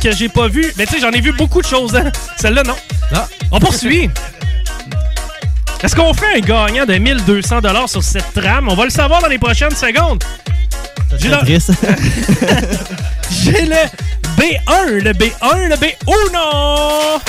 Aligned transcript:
Que 0.00 0.10
j'ai 0.10 0.28
pas 0.28 0.48
vu. 0.48 0.72
Mais 0.76 0.84
tu 0.84 0.94
sais, 0.94 1.00
j'en 1.00 1.12
ai 1.12 1.20
vu 1.20 1.30
beaucoup 1.32 1.62
de 1.62 1.66
choses. 1.66 1.94
hein. 1.94 2.10
Celle-là, 2.38 2.64
non. 2.64 2.74
On 3.52 3.60
poursuit. 3.60 4.10
Est-ce 5.82 5.94
qu'on 5.94 6.12
fait 6.12 6.36
un 6.36 6.40
gagnant 6.40 6.84
de 6.86 6.94
1200 6.94 7.60
sur 7.86 8.02
cette 8.02 8.34
trame? 8.34 8.68
On 8.68 8.74
va 8.74 8.84
le 8.84 8.90
savoir 8.90 9.22
dans 9.22 9.28
les 9.28 9.38
prochaines 9.38 9.74
secondes. 9.74 10.22
J'ai 11.18 11.28
le-. 11.28 11.36
J'ai 13.30 13.64
le 13.66 13.76
B1, 14.36 14.86
le 15.04 15.12
B1, 15.12 15.68
le 15.68 15.76
B1. 15.76 17.20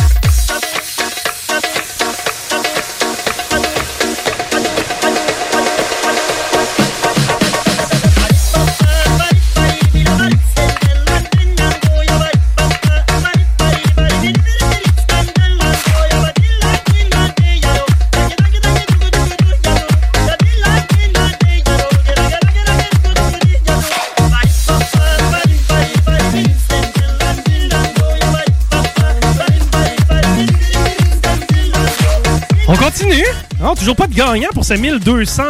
On 32.71 32.75
continue? 32.77 33.25
Non, 33.59 33.75
toujours 33.75 33.97
pas 33.97 34.07
de 34.07 34.13
gagnant 34.13 34.47
pour 34.53 34.63
ces 34.63 34.77
1200 34.77 35.43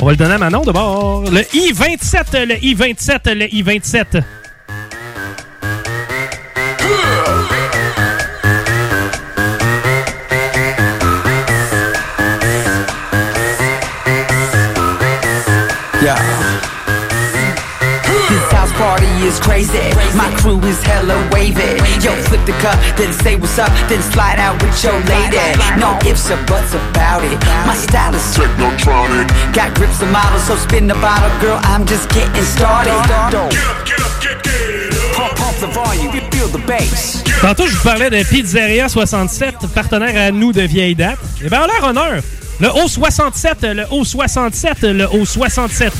On 0.00 0.06
va 0.06 0.10
le 0.10 0.16
donner 0.16 0.32
à 0.32 0.38
Manon 0.38 0.62
d'abord. 0.62 1.30
Le 1.30 1.42
I-27, 1.54 2.46
le 2.46 2.64
I-27, 2.64 3.34
le 3.34 3.54
I-27. 3.54 4.22
Party 18.86 19.10
is 19.26 19.40
crazy. 19.40 19.86
My 20.14 20.30
crew 20.38 20.60
is 20.62 20.80
hella 20.82 21.18
wavy. 21.32 21.72
Yo, 22.04 22.12
flip 22.26 22.42
the 22.46 22.56
cup, 22.62 22.78
then 22.98 23.12
say 23.22 23.34
what's 23.34 23.58
up, 23.58 23.72
then 23.90 24.02
slide 24.14 24.38
out 24.38 24.56
with 24.62 24.76
your 24.84 24.98
lady. 25.10 25.46
No 25.82 25.90
ifs 26.10 26.30
or 26.30 26.38
buts 26.46 26.72
about 26.74 27.22
it. 27.30 27.38
My 27.66 27.74
style 27.74 28.14
is 28.14 28.26
technotronic. 28.36 29.26
Got 29.52 29.74
grips 29.74 29.98
and 30.04 30.12
models, 30.12 30.44
so 30.48 30.54
spin 30.66 30.86
the 30.86 30.98
bottle, 31.06 31.32
girl. 31.42 31.58
I'm 31.72 31.84
just 31.92 32.06
getting 32.10 32.46
started. 32.56 32.94
Pump, 35.16 35.32
pump 35.40 35.56
the 35.64 35.70
volume, 35.80 36.12
feel 36.30 36.48
the 36.56 36.62
bass. 36.70 37.24
Tantôt, 37.40 37.66
je 37.66 37.74
vous 37.76 37.82
parlais 37.82 38.10
de 38.10 38.22
Pizzeria 38.22 38.88
67, 38.88 39.66
partenaire 39.74 40.16
à 40.28 40.30
nous 40.30 40.52
de 40.52 40.62
vieille 40.62 40.94
date. 40.94 41.18
Eh 41.44 41.48
bien, 41.48 41.62
en 41.62 41.66
leur 41.66 41.84
honneur, 41.90 42.22
le 42.60 42.68
O67, 42.68 43.72
le 43.72 43.84
O67, 43.84 44.86
le 44.86 45.06
O67. 45.06 45.92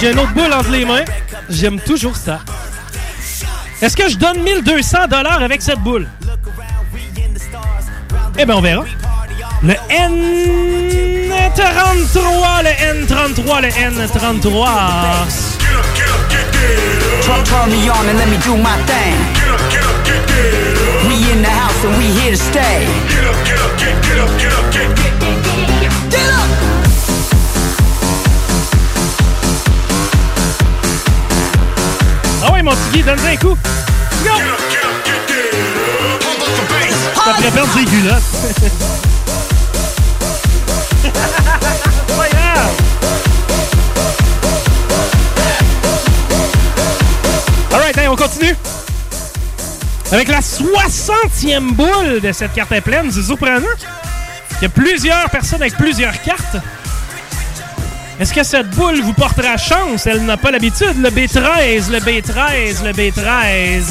J'ai 0.00 0.12
une 0.12 0.18
autre 0.18 0.32
boule 0.32 0.52
entre 0.52 0.70
les 0.70 0.86
mains. 0.86 1.04
J'aime 1.48 1.80
toujours 1.80 2.16
ça. 2.16 2.40
Est-ce 3.82 3.96
que 3.96 4.08
je 4.08 4.16
donne 4.16 4.42
1200 4.42 4.98
avec 5.40 5.62
cette 5.62 5.80
boule? 5.80 6.06
Eh 8.38 8.46
bien, 8.46 8.56
on 8.56 8.60
verra. 8.60 8.84
Le 9.62 9.74
N33, 9.90 12.62
le 12.62 12.70
N33, 13.04 13.62
le 13.62 13.68
N33. 13.68 14.68
Turn, 17.22 17.42
turn 17.44 17.70
me 17.70 17.90
on 17.90 18.08
and 18.08 18.18
let 18.18 18.28
me 18.28 18.38
do 18.38 18.56
my 18.56 18.76
thing. 18.86 19.14
We 21.08 21.30
in 21.30 21.42
the 21.42 21.50
house 21.50 21.84
and 21.84 21.98
we 21.98 22.06
here 22.18 22.30
to 22.30 22.36
stay. 22.36 22.86
Get 25.10 25.49
Ah 32.42 32.52
ouais, 32.52 32.62
mon 32.62 32.70
petit 32.70 32.98
Guy, 32.98 33.02
donne 33.02 33.18
un 33.20 33.36
coup. 33.36 33.56
Go! 34.24 34.30
T'as 37.24 37.30
après 37.32 37.50
perdre 37.50 37.72
ses 37.74 37.84
culottes. 37.84 38.22
Grave. 42.30 42.70
Alright, 47.72 47.98
hey, 47.98 48.08
on 48.08 48.16
continue. 48.16 48.56
Avec 50.12 50.28
la 50.28 50.40
60e 50.40 51.72
boule 51.74 52.20
de 52.20 52.32
cette 52.32 52.52
carte 52.52 52.72
est 52.72 52.80
pleine, 52.80 53.10
c'est 53.12 53.22
surprenant. 53.22 53.66
Il 54.60 54.62
y 54.62 54.66
a 54.66 54.68
plusieurs 54.68 55.30
personnes 55.30 55.62
avec 55.62 55.76
plusieurs 55.76 56.20
cartes. 56.22 56.56
Est-ce 58.20 58.34
que 58.34 58.44
cette 58.44 58.68
boule 58.76 59.00
vous 59.00 59.14
portera 59.14 59.56
chance? 59.56 60.06
Elle 60.06 60.26
n'a 60.26 60.36
pas 60.36 60.50
l'habitude. 60.50 61.00
Le 61.00 61.08
B13, 61.08 61.90
le 61.90 62.00
B13, 62.00 62.84
le 62.84 62.92
B13. 62.92 63.84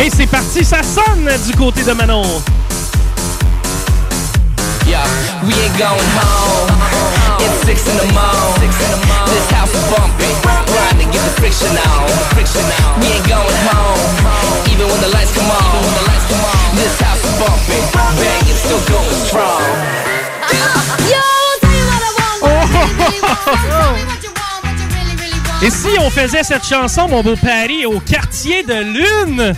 Et 0.00 0.10
c'est 0.10 0.26
parti, 0.26 0.64
ça 0.64 0.80
sonne 0.82 1.30
du 1.46 1.54
côté 1.54 1.84
de 1.84 1.92
Manon. 1.92 2.24
This 16.74 17.00
house 17.02 17.08
is 17.08 17.11
bumping. 17.38 17.84
Bang, 17.92 18.48
it's 18.48 18.60
still 18.60 18.80
going 18.88 19.26
strong. 19.26 19.62
Et 25.64 25.70
si 25.70 25.96
on 26.00 26.10
faisait 26.10 26.42
cette 26.42 26.64
chanson, 26.64 27.06
mon 27.08 27.22
beau 27.22 27.36
Paris, 27.36 27.86
au 27.86 28.00
quartier 28.00 28.64
de 28.64 28.74
lune? 28.74 29.54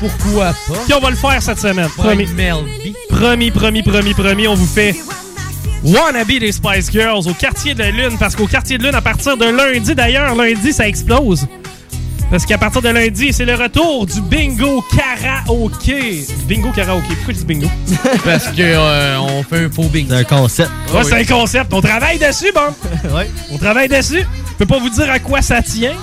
Pourquoi 0.00 0.46
pas? 0.46 0.80
Puis 0.84 0.94
on 0.94 0.98
va 1.00 1.10
le 1.10 1.16
faire 1.16 1.40
cette 1.40 1.60
semaine. 1.60 1.88
Promis. 1.96 2.26
Promis, 3.08 3.50
promis, 3.52 3.82
promis, 3.82 4.12
promis. 4.12 4.48
On 4.48 4.56
vous 4.56 4.66
fait 4.66 4.96
Wannabe 5.84 6.38
des 6.40 6.50
Spice 6.50 6.90
Girls 6.90 7.28
au 7.28 7.32
quartier 7.32 7.74
de 7.74 7.84
Lune. 7.84 8.16
Parce 8.18 8.34
qu'au 8.34 8.46
quartier 8.46 8.76
de 8.76 8.82
Lune, 8.82 8.94
à 8.96 9.00
partir 9.00 9.36
de 9.36 9.44
lundi, 9.44 9.94
d'ailleurs, 9.94 10.34
lundi, 10.34 10.72
ça 10.72 10.88
explose. 10.88 11.46
Parce 12.30 12.44
qu'à 12.44 12.58
partir 12.58 12.82
de 12.82 12.88
lundi, 12.88 13.32
c'est 13.32 13.44
le 13.44 13.54
retour 13.54 14.04
du 14.06 14.20
bingo 14.20 14.84
karaoké. 14.94 16.26
Bingo 16.46 16.72
karaoké. 16.72 17.14
Pourquoi 17.14 17.34
je 17.34 17.38
dis 17.38 17.44
bingo? 17.44 17.68
Parce 18.24 18.46
qu'on 18.48 19.38
on 19.38 19.42
fait 19.44 19.64
un 19.64 19.70
faux 19.70 19.84
bingo. 19.84 20.08
C'est 20.10 20.16
un 20.16 20.24
concept. 20.24 20.70
Ouais, 20.92 21.04
c'est 21.04 21.14
un 21.14 21.36
concept. 21.36 21.72
On 21.72 21.80
travaille 21.80 22.18
dessus, 22.18 22.52
bon. 22.52 23.14
ouais. 23.16 23.30
On 23.52 23.58
travaille 23.58 23.88
dessus. 23.88 24.20
Je 24.22 24.54
peux 24.58 24.66
pas 24.66 24.78
vous 24.78 24.90
dire 24.90 25.10
à 25.10 25.20
quoi 25.20 25.40
ça 25.40 25.62
tient. 25.62 25.94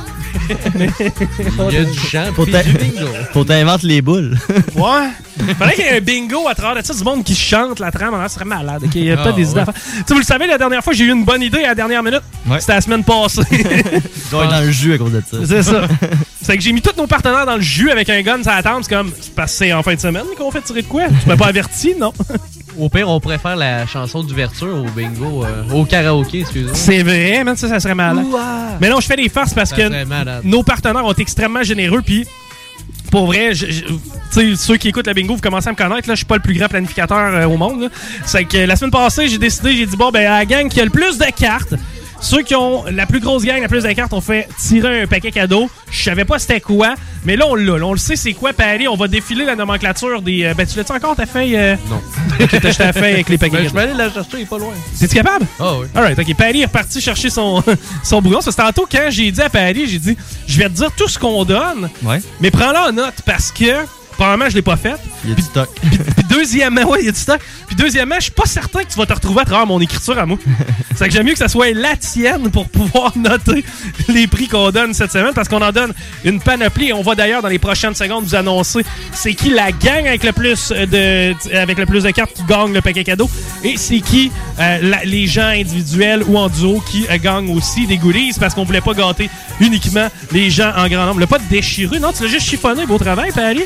Il 1.69 1.74
y 1.74 1.77
a 1.77 1.83
du 1.83 1.97
chant 2.00 2.25
Faut 2.35 2.45
du 2.45 2.51
bingo. 2.51 3.07
Faut 3.33 3.44
t'inventer 3.44 3.88
les 3.88 4.01
boules. 4.01 4.38
Ouais. 4.75 5.09
Fallait 5.57 5.74
qu'il 5.75 5.83
y 5.85 5.88
ait 5.88 5.97
un 5.97 6.01
bingo 6.01 6.47
à 6.47 6.56
travers 6.56 6.81
de 6.81 6.85
ça, 6.88 6.94
du 6.94 7.03
monde 7.03 7.24
qui 7.24 7.35
chante 7.35 7.80
la 7.80 7.91
trame. 7.91 8.15
Ce 8.27 8.35
serait 8.35 8.45
malade. 8.45 8.83
ok? 8.85 8.91
Il 8.95 9.06
y 9.06 9.12
a 9.12 9.15
Ah, 9.19 9.24
peut-être 9.24 9.35
des 9.35 9.50
idées 9.51 9.56
ouais. 9.56 9.62
à 9.62 9.65
faire. 9.65 9.74
Tu 9.74 9.81
sais, 10.07 10.13
vous 10.13 10.19
le 10.19 10.25
savez, 10.25 10.47
la 10.47 10.57
dernière 10.57 10.83
fois, 10.83 10.94
j'ai 10.94 11.06
eu 11.06 11.12
une 11.12 11.25
bonne 11.25 11.41
idée 11.41 11.63
à 11.63 11.69
la 11.69 11.75
dernière 11.75 12.03
minute. 12.03 12.21
Ouais. 12.47 12.59
C'était 12.59 12.74
la 12.74 12.81
semaine 12.81 13.03
passée. 13.03 13.41
Tu 13.51 14.30
dois 14.31 14.45
être 14.45 14.51
dans 14.51 14.62
le 14.62 14.71
jus 14.71 14.94
à 14.94 14.97
cause 14.97 15.12
de 15.12 15.21
ça. 15.30 15.38
c'est 15.47 15.63
ça. 15.63 15.81
C'est 16.41 16.57
que 16.57 16.63
j'ai 16.63 16.71
mis 16.71 16.81
tous 16.81 16.95
nos 16.97 17.07
partenaires 17.07 17.45
dans 17.45 17.56
le 17.56 17.62
jus 17.62 17.91
avec 17.91 18.09
un 18.09 18.21
gun 18.21 18.39
la 18.45 18.63
table. 18.63 18.79
C'est 18.83 18.94
comme, 18.95 19.12
c'est 19.19 19.33
parce 19.36 19.51
que 19.51 19.57
c'est 19.59 19.74
en 19.74 19.83
fin 19.83 19.94
de 19.95 20.00
semaine 20.00 20.24
qu'on 20.38 20.50
fait 20.51 20.62
tirer 20.62 20.81
de 20.81 20.88
quoi? 20.88 21.03
Tu 21.21 21.27
m'as 21.27 21.38
pas 21.38 21.47
averti, 21.47 21.94
non? 22.00 22.12
Au 22.79 22.89
pire, 22.89 23.07
on 23.09 23.19
pourrait 23.19 23.37
faire 23.37 23.55
la 23.55 23.85
chanson 23.85 24.23
d'ouverture 24.23 24.75
au 24.75 24.89
bingo, 24.95 25.43
euh, 25.45 25.73
au 25.73 25.85
karaoké, 25.85 26.39
excusez-moi. 26.41 26.73
C'est 26.75 27.03
vrai, 27.03 27.43
man, 27.43 27.55
ça, 27.55 27.67
ça 27.69 27.79
serait 27.79 27.95
malade. 27.95 28.25
Mais 28.81 28.89
non, 28.89 28.99
je 28.99 29.05
fais 29.07 29.15
des 29.15 29.29
farces 29.29 29.53
parce 29.53 29.69
Ça 29.69 29.75
que 29.75 29.81
nos 30.43 30.63
partenaires 30.63 31.05
ont 31.05 31.11
été 31.11 31.21
extrêmement 31.21 31.63
généreux, 31.63 32.01
puis 32.03 32.25
pour 33.11 33.27
vrai, 33.27 33.53
je- 33.53 33.67
je- 33.69 33.83
tu 33.83 33.93
sais, 34.31 34.55
ceux 34.55 34.77
qui 34.77 34.87
écoutent 34.89 35.05
la 35.05 35.13
bingo, 35.13 35.35
vous 35.35 35.41
commencez 35.41 35.67
à 35.67 35.71
me 35.71 35.77
connaître, 35.77 36.07
là, 36.07 36.15
je 36.15 36.17
suis 36.17 36.25
pas 36.25 36.35
le 36.37 36.41
plus 36.41 36.55
grand 36.57 36.67
planificateur 36.67 37.17
euh, 37.35 37.45
au 37.45 37.57
monde. 37.57 37.91
C'est 38.25 38.45
que 38.45 38.57
la 38.57 38.75
semaine 38.75 38.89
passée, 38.91 39.27
j'ai 39.27 39.37
décidé, 39.37 39.75
j'ai 39.77 39.85
dit, 39.85 39.95
bon, 39.95 40.09
ben, 40.09 40.25
à 40.25 40.39
la 40.39 40.45
gang 40.45 40.67
qui 40.67 40.81
a 40.81 40.83
le 40.85 40.89
plus 40.89 41.19
de 41.19 41.25
cartes, 41.25 41.75
ceux 42.23 42.41
qui 42.41 42.55
ont 42.55 42.85
la 42.91 43.05
plus 43.05 43.19
grosse 43.19 43.43
gang, 43.43 43.61
la 43.61 43.67
plus 43.67 43.83
de 43.83 43.91
cartes, 43.91 44.13
ont 44.13 44.21
fait 44.21 44.47
tirer 44.57 45.01
un 45.03 45.07
paquet 45.07 45.29
cadeau. 45.31 45.69
Je 45.91 46.03
savais 46.03 46.25
pas 46.25 46.39
c'était 46.39 46.61
quoi, 46.61 46.95
mais 47.25 47.35
là, 47.35 47.45
on 47.47 47.53
l'a. 47.55 47.77
là, 47.77 47.85
On 47.85 47.91
le 47.91 47.99
sait 47.99 48.15
c'est 48.15 48.33
quoi, 48.33 48.53
Paris? 48.53 48.87
On 48.87 48.95
va 48.95 49.07
défiler 49.07 49.45
la 49.45 49.55
nomenclature 49.55 50.21
des... 50.21 50.45
euh, 50.45 50.53
ben, 50.55 50.65
tu 50.65 50.77
l'as-tu 50.77 50.91
encore, 50.93 51.15
ta 51.15 51.25
feuille? 51.25 51.55
euh? 51.55 51.75
Non. 51.89 52.01
Ok, 52.41 52.49
t'as 52.49 52.69
acheté 52.69 52.83
la 52.83 52.93
feuille 52.93 53.13
avec 53.13 53.29
les 53.29 53.37
paquets 53.37 53.57
Ben, 53.57 53.63
je 53.63 53.67
cadeaux. 53.69 53.75
vais 53.77 53.83
aller 53.83 53.93
la 53.97 54.09
chercher, 54.11 54.29
il 54.37 54.41
est 54.41 54.45
pas 54.45 54.57
loin. 54.57 54.73
C'est-tu 54.95 55.13
capable? 55.15 55.45
Ah 55.59 55.73
oui. 55.79 55.87
Alright, 55.93 56.17
ok. 56.17 56.35
Paris 56.35 56.61
est 56.61 56.65
reparti 56.65 56.99
chercher 56.99 57.29
son, 57.29 57.63
son 58.03 58.21
brouillon. 58.21 58.39
Parce 58.43 58.55
que 58.55 58.61
tantôt, 58.61 58.87
quand 58.91 59.07
j'ai 59.09 59.31
dit 59.31 59.41
à 59.41 59.49
Paris, 59.49 59.85
j'ai 59.87 59.99
dit, 59.99 60.17
je 60.47 60.57
vais 60.57 60.65
te 60.65 60.73
dire 60.73 60.89
tout 60.97 61.07
ce 61.07 61.19
qu'on 61.19 61.45
donne, 61.45 61.89
Ouais. 62.03 62.19
mais 62.41 62.49
prends-le 62.49 62.77
en 62.89 62.91
note 62.91 63.13
parce 63.25 63.51
que, 63.51 63.85
probablement, 64.13 64.49
je 64.49 64.55
l'ai 64.55 64.61
pas 64.63 64.77
fait. 64.77 64.95
Il 65.23 65.29
y 65.29 65.33
a 65.33 65.35
du 65.35 65.41
stock. 65.41 65.69
Puis 65.81 66.25
deuxièmement, 66.29 66.83
ouais, 66.83 66.99
il 67.01 67.05
y 67.05 67.09
a 67.09 67.11
du 67.11 67.19
stock. 67.19 67.39
Puis 67.67 67.75
deuxièmement, 67.75 68.15
je 68.17 68.23
suis 68.23 68.31
pas 68.31 68.45
certain 68.45 68.83
que 68.83 68.91
tu 68.91 68.97
vas 68.97 69.05
te 69.05 69.13
retrouver 69.13 69.41
à 69.41 69.45
travers 69.45 69.65
mon 69.65 69.79
écriture 69.79 70.17
à 70.19 70.25
moi. 70.25 70.37
C'est 70.95 71.07
que 71.07 71.13
j'aime 71.13 71.25
mieux 71.25 71.31
que 71.33 71.37
ça 71.39 71.47
soit 71.47 71.71
la 71.73 71.95
tienne 71.95 72.51
pour 72.51 72.67
pouvoir 72.67 73.13
noter 73.17 73.63
les 74.09 74.27
prix 74.27 74.47
qu'on 74.47 74.69
donne 74.71 74.93
cette 74.93 75.11
semaine 75.11 75.33
parce 75.33 75.47
qu'on 75.47 75.61
en 75.61 75.71
donne 75.71 75.93
une 76.25 76.39
panoplie. 76.41 76.89
Et 76.89 76.93
on 76.93 77.01
va 77.01 77.15
d'ailleurs 77.15 77.41
dans 77.41 77.47
les 77.47 77.59
prochaines 77.59 77.95
secondes 77.95 78.25
vous 78.25 78.35
annoncer 78.35 78.83
c'est 79.13 79.33
qui 79.33 79.49
la 79.49 79.71
gang 79.71 80.07
avec 80.07 80.23
le 80.23 80.33
plus 80.33 80.69
de 80.69 81.33
avec 81.55 81.77
le 81.77 81.85
plus 81.85 82.03
de 82.03 82.11
cartes 82.11 82.33
qui 82.33 82.43
gagne 82.43 82.73
le 82.73 82.81
paquet 82.81 83.03
cadeau 83.03 83.29
et 83.63 83.77
c'est 83.77 84.01
qui 84.01 84.31
euh, 84.59 84.79
la- 84.81 85.03
les 85.05 85.27
gens 85.27 85.47
individuels 85.47 86.23
ou 86.27 86.37
en 86.37 86.49
duo 86.49 86.83
qui 86.91 87.05
euh, 87.09 87.17
gagnent 87.21 87.55
aussi 87.55 87.87
des 87.87 87.97
goodies 87.97 88.33
parce 88.39 88.53
qu'on 88.53 88.63
voulait 88.65 88.81
pas 88.81 88.93
gâter 88.93 89.29
uniquement 89.59 90.07
les 90.31 90.49
gens 90.49 90.71
en 90.75 90.87
grand 90.87 91.05
nombre. 91.05 91.19
Le 91.19 91.27
pas 91.27 91.39
de 91.39 91.43
non, 91.99 92.11
tu 92.11 92.23
l'as 92.23 92.29
juste 92.29 92.47
chiffonné, 92.47 92.85
beau 92.85 92.97
travail, 92.97 93.31
Paris? 93.31 93.63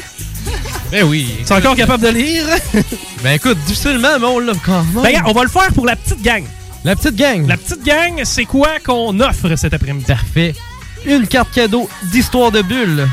Ben 0.92 1.04
oui. 1.04 1.28
Tu 1.48 1.54
es 1.54 1.56
encore 1.56 1.76
capable 1.76 2.04
de 2.04 2.10
lire? 2.10 2.46
Ben 3.24 3.34
écoute, 3.34 3.58
difficilement, 3.66 4.20
mais 4.20 4.28
on 4.28 4.40
l'a 4.40 4.54
quand 4.64 4.84
même. 4.94 5.04
Ben, 5.04 5.22
on 5.26 5.32
va 5.32 5.42
le 5.44 5.50
faire 5.50 5.72
pour 5.74 5.86
la 5.88 5.96
petite 5.96 6.22
gang. 6.22 6.44
La 6.84 6.96
petite 6.96 7.16
gang. 7.16 7.48
La 7.48 7.58
petite 7.58 7.84
gang, 7.84 8.22
c'est 8.24 8.46
quoi 8.46 8.80
qu'on 8.86 9.20
offre 9.20 9.56
cet 9.56 9.74
après-midi? 9.74 10.06
Parfait. 10.06 10.54
Une 11.06 11.26
carte 11.28 11.52
cadeau 11.52 11.90
d'histoire 12.12 12.52
de 12.52 12.62
bulle. 12.62 13.08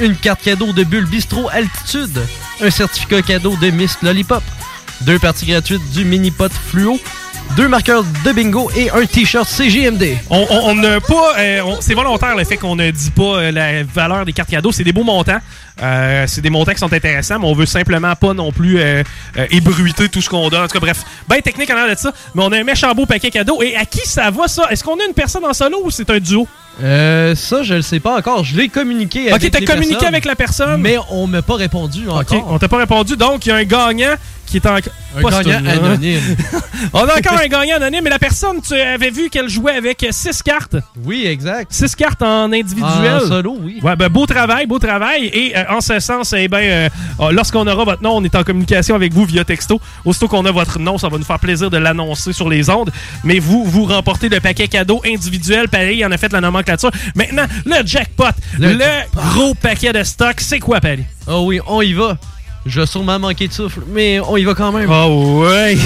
Une 0.00 0.16
carte 0.16 0.42
cadeau 0.42 0.72
de 0.72 0.82
bulle 0.84 1.04
bistrot 1.04 1.48
altitude. 1.52 2.18
Un 2.62 2.70
certificat 2.70 3.20
cadeau 3.22 3.54
de 3.60 3.68
Miss 3.70 3.98
Lollipop. 4.02 4.42
Deux 5.02 5.18
parties 5.18 5.46
gratuites 5.46 5.90
du 5.92 6.04
mini 6.06 6.30
pot 6.30 6.50
fluo. 6.70 6.98
Deux 7.56 7.66
marqueurs 7.68 8.04
de 8.24 8.32
bingo 8.32 8.70
et 8.76 8.90
un 8.90 9.04
t-shirt 9.04 9.46
CGMD. 9.48 10.16
On 10.30 10.74
n'a 10.74 11.00
pas. 11.00 11.34
euh, 11.38 11.62
c'est 11.80 11.94
volontaire 11.94 12.36
le 12.36 12.44
fait 12.44 12.56
qu'on 12.56 12.76
ne 12.76 12.90
dit 12.92 13.10
pas 13.10 13.22
euh, 13.40 13.50
la 13.50 13.82
valeur 13.82 14.24
des 14.24 14.32
cartes 14.32 14.50
cadeaux. 14.50 14.70
C'est 14.72 14.84
des 14.84 14.92
beaux 14.92 15.02
montants. 15.04 15.40
Euh, 15.82 16.24
c'est 16.26 16.40
des 16.40 16.50
montants 16.50 16.72
qui 16.72 16.78
sont 16.78 16.92
intéressants, 16.92 17.38
mais 17.38 17.46
on 17.46 17.54
veut 17.54 17.66
simplement 17.66 18.14
pas 18.16 18.34
non 18.34 18.52
plus 18.52 18.78
euh, 18.78 19.02
euh, 19.38 19.46
ébruiter 19.50 20.08
tout 20.08 20.20
ce 20.20 20.28
qu'on 20.28 20.48
donne. 20.48 20.62
En 20.64 20.66
tout 20.66 20.74
cas, 20.74 20.80
bref, 20.80 21.02
bien 21.28 21.40
technique 21.40 21.70
en 21.70 21.74
l'air 21.74 21.94
de 21.94 21.98
ça. 21.98 22.12
Mais 22.34 22.42
on 22.42 22.52
a 22.52 22.58
un 22.58 22.64
méchant 22.64 22.92
beau 22.94 23.06
paquet 23.06 23.30
cadeau. 23.30 23.62
Et 23.62 23.76
à 23.76 23.84
qui 23.84 24.06
ça 24.06 24.30
va, 24.30 24.48
ça? 24.48 24.64
Est-ce 24.70 24.84
qu'on 24.84 24.98
a 24.98 25.04
une 25.06 25.14
personne 25.14 25.44
en 25.44 25.52
solo 25.52 25.78
ou 25.84 25.90
c'est 25.90 26.10
un 26.10 26.18
duo? 26.18 26.46
Euh, 26.82 27.34
ça, 27.34 27.62
je 27.62 27.74
le 27.74 27.82
sais 27.82 28.00
pas 28.00 28.16
encore. 28.16 28.44
Je 28.44 28.56
l'ai 28.56 28.68
communiqué 28.68 29.26
Ok, 29.28 29.34
avec 29.34 29.52
t'as 29.52 29.58
les 29.60 29.66
communiqué 29.66 29.92
personnes, 29.92 30.08
avec 30.08 30.24
la 30.24 30.36
personne. 30.36 30.80
Mais 30.80 30.96
on 31.10 31.26
m'a 31.26 31.42
pas 31.42 31.56
répondu 31.56 32.06
Ok, 32.08 32.32
encore. 32.32 32.46
on 32.52 32.58
t'a 32.58 32.68
pas 32.68 32.78
répondu. 32.78 33.16
Donc, 33.16 33.44
il 33.46 33.50
y 33.50 33.52
a 33.52 33.56
un 33.56 33.64
gagnant 33.64 34.14
qui 34.46 34.56
est 34.56 34.66
en. 34.66 34.76
Un 34.76 35.42
gagnant 35.42 35.70
anonyme. 35.70 36.20
On 36.92 37.00
a 37.00 37.18
encore 37.18 37.38
un 37.38 37.46
gagnant 37.48 37.76
anonyme, 37.76 38.02
mais 38.04 38.10
la 38.10 38.18
personne, 38.18 38.60
tu 38.62 38.74
avais 38.74 39.10
vu 39.10 39.28
qu'elle 39.28 39.48
jouait 39.48 39.76
avec 39.76 40.06
6 40.10 40.42
cartes. 40.42 40.76
oui, 41.04 41.26
exact. 41.26 41.72
6 41.72 41.94
cartes 41.96 42.22
en 42.22 42.52
individuel. 42.52 43.20
En 43.24 43.28
solo, 43.28 43.56
oui. 43.60 43.80
Ouais, 43.82 43.96
ben, 43.96 44.08
beau 44.08 44.26
travail, 44.26 44.66
beau 44.66 44.78
travail. 44.78 45.26
Et 45.32 45.56
euh, 45.56 45.64
en 45.70 45.80
ce 45.80 46.00
sens, 46.00 46.34
eh 46.36 46.48
ben, 46.48 46.58
euh, 46.58 46.88
euh, 47.20 47.32
lorsqu'on 47.32 47.66
aura 47.66 47.84
votre 47.84 48.02
nom, 48.02 48.16
on 48.16 48.24
est 48.24 48.34
en 48.34 48.42
communication 48.42 48.94
avec 48.94 49.12
vous 49.12 49.24
via 49.24 49.44
texto. 49.44 49.80
Aussitôt 50.04 50.28
qu'on 50.28 50.44
a 50.44 50.50
votre 50.50 50.78
nom, 50.78 50.98
ça 50.98 51.08
va 51.08 51.16
nous 51.16 51.24
faire 51.24 51.38
plaisir 51.38 51.70
de 51.70 51.78
l'annoncer 51.78 52.32
sur 52.32 52.48
les 52.48 52.68
ondes. 52.68 52.90
Mais 53.24 53.38
vous, 53.38 53.64
vous 53.64 53.84
remportez 53.84 54.28
le 54.28 54.40
paquet 54.40 54.68
cadeau 54.68 55.00
individuel. 55.06 55.68
Paris 55.68 55.96
il 55.98 56.04
en 56.06 56.12
a 56.12 56.16
fait 56.16 56.32
la 56.32 56.40
nomenclature. 56.40 56.90
Maintenant, 57.14 57.46
le 57.64 57.86
jackpot, 57.86 58.24
le, 58.58 58.72
Le 58.72 59.30
gros 59.34 59.54
paquet 59.54 59.92
de 59.92 60.02
stock, 60.02 60.40
c'est 60.40 60.58
quoi, 60.58 60.80
Paris? 60.80 61.04
Oh 61.26 61.42
oui, 61.46 61.60
on 61.66 61.82
y 61.82 61.92
va. 61.92 62.16
Je 62.66 62.80
vais 62.80 62.86
sûrement 62.86 63.18
manquer 63.18 63.48
de 63.48 63.52
souffle, 63.52 63.80
mais 63.88 64.20
on 64.20 64.36
y 64.36 64.44
va 64.44 64.54
quand 64.54 64.72
même. 64.72 64.90
Oh 64.90 65.44
ouais! 65.44 65.78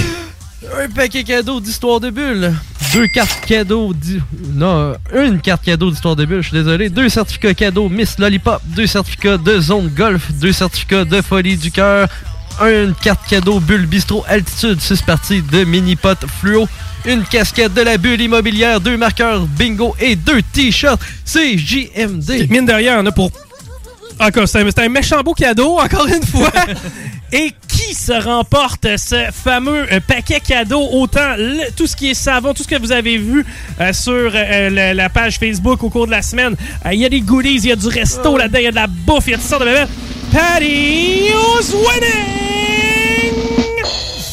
Un 0.73 0.89
paquet 0.89 1.23
cadeau 1.23 1.59
d'histoire 1.59 1.99
de 1.99 2.09
bulle. 2.09 2.53
Deux 2.93 3.07
cartes 3.07 3.45
cadeaux. 3.45 3.93
Non, 4.53 4.95
une 5.13 5.39
carte 5.39 5.63
cadeau 5.63 5.91
d'histoire 5.91 6.15
de 6.15 6.25
bulle, 6.25 6.41
je 6.41 6.49
suis 6.49 6.57
désolé. 6.57 6.89
Deux 6.89 7.09
certificats 7.09 7.53
cadeaux 7.53 7.89
Miss 7.89 8.17
Lollipop. 8.17 8.61
Deux 8.65 8.87
certificats 8.87 9.37
de 9.37 9.59
zone 9.59 9.89
golf. 9.89 10.31
Deux 10.33 10.51
certificats 10.51 11.05
de 11.05 11.21
folie 11.21 11.57
du 11.57 11.71
cœur. 11.71 12.07
Une 12.61 12.93
carte 12.95 13.27
cadeau 13.29 13.59
bulle 13.59 13.85
bistrot 13.85 14.23
altitude. 14.27 14.81
Six 14.81 15.01
parties 15.01 15.41
de 15.41 15.63
mini 15.65 15.95
pot 15.95 16.17
fluo. 16.39 16.67
Une 17.05 17.23
casquette 17.23 17.73
de 17.73 17.81
la 17.81 17.97
bulle 17.97 18.21
immobilière. 18.21 18.79
Deux 18.79 18.97
marqueurs 18.97 19.41
bingo 19.41 19.95
et 19.99 20.15
deux 20.15 20.41
t-shirts. 20.41 21.01
C'est 21.23 21.57
JMD. 21.57 22.49
Mine 22.49 22.65
de 22.65 22.73
rien, 22.73 23.01
on 23.01 23.05
a 23.05 23.11
pour. 23.11 23.31
Encore, 24.19 24.47
c'est 24.47 24.59
un, 24.61 24.83
un 24.83 24.89
méchant 24.89 25.21
beau 25.21 25.33
cadeau, 25.33 25.77
encore 25.79 26.07
une 26.07 26.25
fois. 26.25 26.51
Et 27.33 27.51
qui 27.67 27.93
se 27.93 28.13
remporte 28.13 28.85
ce 28.97 29.25
fameux 29.33 29.85
euh, 29.91 29.99
paquet 29.99 30.39
cadeau? 30.39 30.79
Autant 30.91 31.35
le- 31.37 31.69
tout 31.75 31.85
ce 31.87 31.95
qui 31.95 32.11
est 32.11 32.13
savon, 32.13 32.53
tout 32.53 32.63
ce 32.63 32.67
que 32.67 32.79
vous 32.79 32.91
avez 32.93 33.17
vu 33.17 33.45
euh, 33.81 33.91
sur 33.91 34.13
euh, 34.33 34.69
la, 34.69 34.93
la 34.93 35.09
page 35.09 35.37
Facebook 35.37 35.83
au 35.83 35.89
cours 35.89 36.05
de 36.05 36.11
la 36.11 36.21
semaine. 36.21 36.55
Euh, 36.85 36.93
Il 36.93 36.99
y 36.99 37.05
a 37.05 37.09
des 37.09 37.21
goodies, 37.21 37.55
il 37.55 37.65
y 37.65 37.71
a 37.71 37.75
du 37.75 37.87
resto 37.87 38.37
là-dedans, 38.37 38.59
il 38.59 38.63
y 38.65 38.67
a 38.67 38.71
de 38.71 38.75
la 38.75 38.87
bouffe, 38.87 39.23
il 39.27 39.31
y 39.31 39.33
a 39.33 39.37
toutes 39.37 39.47
sortes 39.47 39.63
de 39.63 39.67
bébés. 39.69 39.85
Patty 40.31 41.31
winning! 41.73 42.44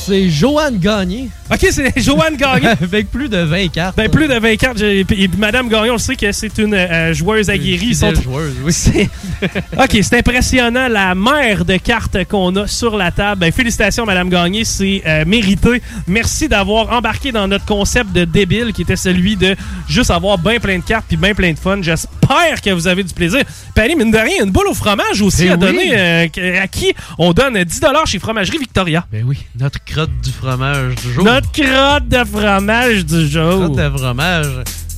C'est 0.05 0.29
Joanne 0.31 0.79
Gagné. 0.79 1.29
Ok, 1.51 1.67
c'est 1.71 1.93
Joanne 2.03 2.37
Gagné. 2.37 2.67
Avec 2.69 3.09
plus 3.11 3.29
de 3.29 3.37
20 3.39 3.69
cartes. 3.69 3.97
Ben, 3.97 4.11
plus 4.11 4.27
de 4.27 4.35
20 4.35 4.57
cartes. 4.57 4.81
Et 4.81 5.05
puis, 5.05 5.31
Madame 5.39 5.69
Gagnon, 5.69 5.91
on 5.91 5.93
le 5.93 5.99
sait 5.99 6.17
que 6.17 6.33
c'est 6.33 6.59
une 6.59 6.75
euh, 6.75 7.15
joueuse 7.15 7.49
aguerrie. 7.49 7.95
Sont- 7.95 8.09
Fidèle 8.09 8.23
joueuse, 8.25 8.55
oui. 8.65 9.09
OK, 9.79 9.99
c'est 10.03 10.19
impressionnant 10.19 10.89
la 10.89 11.15
mer 11.15 11.65
de 11.65 11.77
cartes 11.77 12.25
qu'on 12.25 12.55
a 12.57 12.67
sur 12.67 12.97
la 12.97 13.13
table. 13.13 13.41
Ben, 13.43 13.53
félicitations, 13.53 14.05
Madame 14.05 14.29
Gagné, 14.29 14.65
c'est 14.65 15.03
euh, 15.07 15.25
mérité. 15.25 15.81
Merci 16.09 16.49
d'avoir 16.49 16.91
embarqué 16.93 17.31
dans 17.31 17.47
notre 17.47 17.65
concept 17.67 18.13
de 18.13 18.25
débile 18.25 18.73
qui 18.73 18.83
était 18.83 18.97
celui 18.97 19.37
de 19.37 19.55
juste 19.89 20.11
avoir 20.11 20.37
bien 20.39 20.59
plein 20.59 20.79
de 20.79 20.85
cartes 20.85 21.05
puis 21.07 21.17
bien 21.17 21.33
plein 21.35 21.53
de 21.53 21.59
fun. 21.59 21.79
J'espère 21.81 22.22
que 22.63 22.71
vous 22.71 22.87
avez 22.87 23.03
du 23.05 23.13
plaisir. 23.13 23.43
Paris, 23.75 23.95
mine 23.97 24.11
de 24.11 24.17
rien, 24.19 24.45
une 24.45 24.51
boule 24.51 24.67
au 24.69 24.75
fromage 24.75 25.21
aussi 25.21 25.45
Eh 25.47 25.51
à 25.51 25.55
oui. 25.55 25.59
donner. 25.59 25.91
euh, 25.99 26.63
à 26.63 26.69
qui 26.69 26.95
on 27.19 27.33
donne 27.33 27.63
10 27.63 27.81
chez 28.07 28.19
Fromagerie 28.19 28.59
Victoria. 28.59 29.07
Ben 29.13 29.25
oui, 29.27 29.39
notre 29.59 29.85
crotte 29.85 30.11
du 30.23 30.31
fromage 30.31 30.95
du 30.97 31.13
jour. 31.13 31.25
Notre 31.25 31.51
crotte 31.53 32.09
de 32.09 32.25
fromage 32.25 33.05
du 33.05 33.29
jour. 33.29 33.65
Crotte 33.65 33.77
de 33.77 33.99
fromage. 33.99 34.47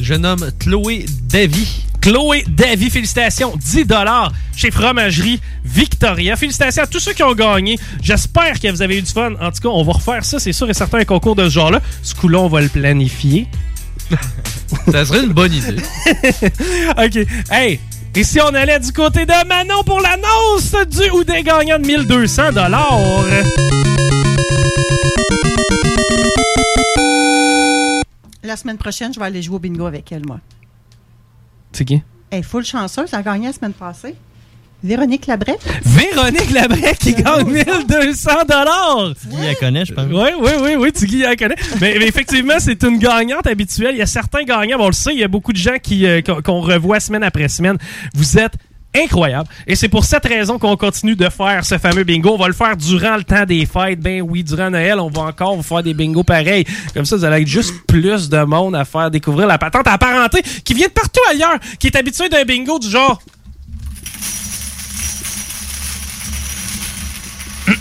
Je 0.00 0.14
nomme 0.14 0.50
Chloé 0.59 1.07
Davy. 1.28 1.85
Chloé 2.00 2.45
Davy, 2.47 2.90
félicitations, 2.90 3.54
10 3.57 3.85
chez 4.54 4.71
Fromagerie 4.71 5.40
Victoria. 5.64 6.37
Félicitations 6.37 6.83
à 6.83 6.87
tous 6.87 7.00
ceux 7.00 7.14
qui 7.14 7.23
ont 7.23 7.33
gagné. 7.35 7.78
J'espère 8.02 8.61
que 8.61 8.71
vous 8.71 8.83
avez 8.83 8.99
eu 8.99 9.02
du 9.02 9.11
fun. 9.11 9.33
En 9.40 9.50
tout 9.50 9.61
cas, 9.62 9.69
on 9.71 9.83
va 9.83 9.93
refaire 9.93 10.25
ça, 10.25 10.38
c'est 10.38 10.52
sûr 10.52 10.69
et 10.69 10.75
certain, 10.75 10.99
un 10.99 11.04
concours 11.04 11.35
de 11.35 11.45
ce 11.45 11.54
genre-là. 11.54 11.81
Ce 12.02 12.14
coup-là, 12.14 12.38
on 12.40 12.49
va 12.49 12.61
le 12.61 12.69
planifier. 12.69 13.47
Ça 14.90 15.04
serait 15.04 15.25
une 15.25 15.32
bonne 15.32 15.52
idée. 15.52 15.76
OK. 16.90 17.26
Hey! 17.50 17.80
Et 18.16 18.23
si 18.23 18.40
on 18.40 18.54
allait 18.54 18.78
du 18.78 18.92
côté 18.92 19.26
de 19.26 19.46
Manon 19.49 19.82
pour 19.84 20.00
l'annonce 20.00 20.75
du 20.88 21.11
ou 21.11 21.25
des 21.25 21.42
gagnants 21.42 21.80
de 21.80 21.87
1200 21.87 22.42
La 28.44 28.56
semaine 28.56 28.78
prochaine, 28.78 29.12
je 29.12 29.18
vais 29.18 29.26
aller 29.26 29.42
jouer 29.42 29.56
au 29.56 29.58
bingo 29.58 29.87
avec 29.87 30.12
elle, 30.12 30.25
moi. 30.26 30.38
C'est 31.73 31.84
qui? 31.84 32.02
Elle 32.30 32.38
est 32.38 32.42
full 32.42 32.64
chanceuse. 32.64 33.08
Elle 33.12 33.18
a 33.18 33.23
gagné 33.23 33.46
la 33.49 33.52
semaine 33.52 33.73
passée. 33.73 34.14
Véronique 34.85 35.26
Labrec. 35.26 35.59
Véronique 35.83 36.50
Labrec 36.50 36.99
qui 36.99 37.14
gagne 37.14 37.47
1200 37.47 38.31
dollars. 38.47 39.14
Qui 39.31 39.47
la 39.47 39.55
connaît, 39.55 39.87
je 39.87 39.95
pense. 39.95 40.05
Oui, 40.11 40.29
oui, 40.38 40.50
oui, 40.61 40.76
oui, 40.79 40.93
Tiggy 40.93 41.21
la 41.21 41.37
connaît. 41.37 41.57
Mais, 41.81 41.97
mais 41.99 42.07
effectivement, 42.07 42.59
c'est 42.59 42.83
une 42.85 42.99
gagnante 42.99 43.47
habituelle. 43.47 43.95
Il 43.95 43.99
y 43.99 44.03
a 44.03 44.07
certains 44.07 44.45
gagnants, 44.45 44.76
bon, 44.76 44.85
on 44.85 44.88
le 44.88 44.93
sait, 44.93 45.14
il 45.14 45.21
y 45.21 45.25
a 45.25 45.29
beaucoup 45.29 45.55
de 45.55 45.59
gens 45.59 45.79
qui 45.83 46.07
euh, 46.07 46.21
qu'on 46.21 46.43
qu'on 46.43 46.61
revoit 46.61 47.00
semaine 47.00 47.23
après 47.23 47.49
semaine. 47.49 47.79
Vous 48.14 48.38
êtes 48.38 48.53
incroyable. 48.95 49.49
Et 49.67 49.75
c'est 49.75 49.88
pour 49.88 50.05
cette 50.05 50.26
raison 50.26 50.59
qu'on 50.59 50.76
continue 50.76 51.17
de 51.17 51.29
faire 51.31 51.64
ce 51.64 51.79
fameux 51.79 52.05
bingo. 52.05 52.35
On 52.35 52.38
va 52.38 52.49
le 52.49 52.53
faire 52.53 52.76
durant 52.76 53.17
le 53.17 53.25
temps 53.25 53.47
des 53.47 53.64
fêtes. 53.64 54.00
Ben 54.00 54.21
oui, 54.21 54.45
durant 54.45 54.71
Noël, 54.71 55.00
on 55.00 55.09
va 55.09 55.23
encore 55.23 55.57
vous 55.57 55.62
faire 55.62 55.83
des 55.83 55.95
bingos 55.95 56.25
pareils. 56.25 56.64
Comme 56.93 57.07
ça, 57.07 57.17
vous 57.17 57.25
allez 57.25 57.43
être 57.43 57.49
juste 57.49 57.75
plus 57.87 58.29
de 58.29 58.45
monde 58.45 58.76
à 58.76 58.85
faire 58.85 59.11
découvrir 59.11 59.47
la 59.47 59.57
patente 59.57 59.88
à 59.88 59.97
parenté 59.97 60.43
qui 60.62 60.75
vient 60.75 60.88
de 60.88 60.93
partout 60.93 61.21
ailleurs, 61.31 61.59
qui 61.79 61.87
est 61.87 61.97
habitué 61.97 62.29
d'un 62.29 62.45
bingo 62.45 62.79
du 62.79 62.91
genre 62.91 63.21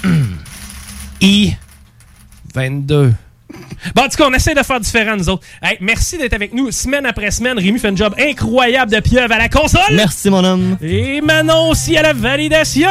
I 0.04 1.58
22. 2.52 3.16
Bon, 3.96 4.04
en 4.04 4.10
tout 4.10 4.18
cas, 4.18 4.26
on 4.30 4.34
essaie 4.34 4.54
de 4.56 4.64
faire 4.64 4.80
différent, 4.80 5.16
nous 5.18 5.30
autres. 5.30 5.44
Hey, 5.62 5.78
merci 5.82 6.18
d'être 6.18 6.34
avec 6.34 6.54
nous 6.54 6.72
semaine 6.72 7.06
après 7.06 7.32
semaine. 7.32 7.58
Rémi 7.60 7.80
fait 7.80 7.90
un 7.90 7.96
job 7.96 8.14
incroyable 8.20 8.92
de 8.92 9.00
pieuvre 9.00 9.32
à 9.34 9.38
la 9.38 9.50
console. 9.50 9.82
Merci, 9.94 10.30
mon 10.30 10.44
homme. 10.44 10.78
Et 10.82 11.22
Manon 11.22 11.70
aussi 11.70 11.98
à 11.98 12.02
la 12.02 12.14
validation. 12.14 12.90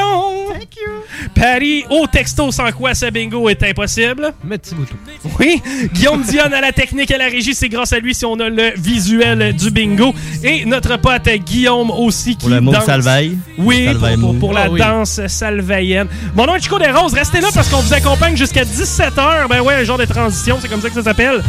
Thank 0.53 0.77
you. 0.77 0.93
Paris 1.35 1.85
au 1.91 2.07
texto 2.07 2.51
sans 2.51 2.71
quoi 2.73 2.95
ce 2.95 3.07
bingo 3.11 3.49
est 3.49 3.63
impossible. 3.63 4.33
Mais 4.45 4.59
petit 4.59 4.75
bouton. 4.75 4.95
Oui. 5.39 5.63
Guillaume 5.95 6.23
Dionne 6.23 6.53
à 6.53 6.61
la 6.61 6.73
technique 6.73 7.11
et 7.11 7.15
à 7.15 7.19
la 7.19 7.27
régie. 7.27 7.55
C'est 7.55 7.69
grâce 7.69 7.93
à 7.93 7.99
lui 7.99 8.15
si 8.15 8.25
on 8.27 8.35
a 8.41 8.49
le 8.49 8.73
visuel 8.77 9.55
du 9.55 9.71
bingo. 9.71 10.15
Et 10.45 10.65
notre 10.65 10.99
pote 10.99 11.29
Guillaume 11.45 11.91
aussi 11.91 12.33
qui 12.37 12.41
Pour 12.41 12.51
le 12.51 12.61
mot 12.61 12.73
danse. 12.73 12.85
salvaille. 12.85 13.39
Oui, 13.59 13.89
pour, 13.95 14.09
pour- 14.09 14.19
mot. 14.19 14.33
pour 14.35 14.53
la 14.53 14.63
Ah 14.65 14.71
oui. 14.71 14.79
danse 14.79 15.27
salvaïenne. 15.27 16.07
Mon 16.35 16.47
nom 16.47 16.55
est 16.55 16.61
Chico 16.61 16.79
des 16.79 16.91
Roses. 16.91 17.15
Restez 17.15 17.41
là 17.41 17.49
parce 17.55 17.69
qu'on 17.69 17.81
vous 17.81 17.95
accompagne 17.95 18.37
jusqu'à 18.37 18.65
17h. 18.65 19.49
Ben 19.49 19.61
ouais, 19.63 19.75
un 19.75 19.85
genre 19.85 19.99
de 19.99 20.05
transition, 20.05 20.59
c'est 20.61 20.69
comme 20.69 20.82
ça 20.83 20.89
que 20.89 20.95
ça 20.95 21.03
s'appelle. 21.03 21.43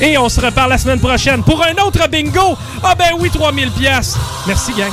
Et 0.00 0.16
on 0.16 0.28
se 0.28 0.40
reparle 0.40 0.70
la 0.70 0.78
semaine 0.78 0.98
prochaine 0.98 1.42
pour 1.42 1.62
un 1.62 1.74
autre 1.84 2.08
bingo. 2.08 2.56
Ah 2.82 2.94
ben 2.96 3.10
oui, 3.18 3.30
3000 3.30 3.70
pièces. 3.70 4.16
Merci 4.46 4.72
gang. 4.72 4.92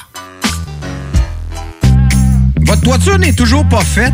Votre 2.71 2.83
toiture 2.83 3.19
n'est 3.19 3.33
toujours 3.33 3.67
pas 3.67 3.81
faite? 3.81 4.13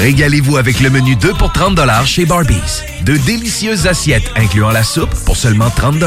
Régalez-vous 0.00 0.56
avec 0.56 0.80
le 0.80 0.90
menu 0.90 1.16
2 1.16 1.34
pour 1.34 1.52
30 1.52 1.78
chez 2.04 2.24
Barbies. 2.24 2.82
De 3.04 3.16
délicieuses 3.16 3.86
assiettes 3.86 4.30
incluant 4.36 4.70
la 4.70 4.82
soupe 4.82 5.14
pour 5.24 5.36
seulement 5.36 5.70
30 5.70 6.02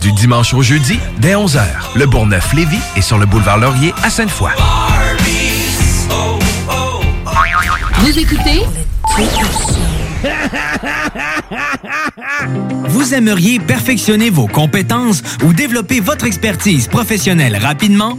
Du 0.00 0.12
dimanche 0.12 0.54
au 0.54 0.62
jeudi, 0.62 0.98
dès 1.18 1.34
11h. 1.34 1.62
Le 1.96 2.06
Bourgneuf-Lévis 2.06 2.78
est 2.96 3.00
sur 3.00 3.18
le 3.18 3.26
boulevard 3.26 3.58
Laurier 3.58 3.92
à 4.02 4.10
Sainte-Foy. 4.10 4.50
Vous 7.98 8.18
écoutez? 8.18 8.62
Vous 12.88 13.14
aimeriez 13.14 13.58
perfectionner 13.58 14.30
vos 14.30 14.46
compétences 14.46 15.22
ou 15.44 15.52
développer 15.52 16.00
votre 16.00 16.26
expertise 16.26 16.88
professionnelle 16.88 17.56
rapidement? 17.56 18.18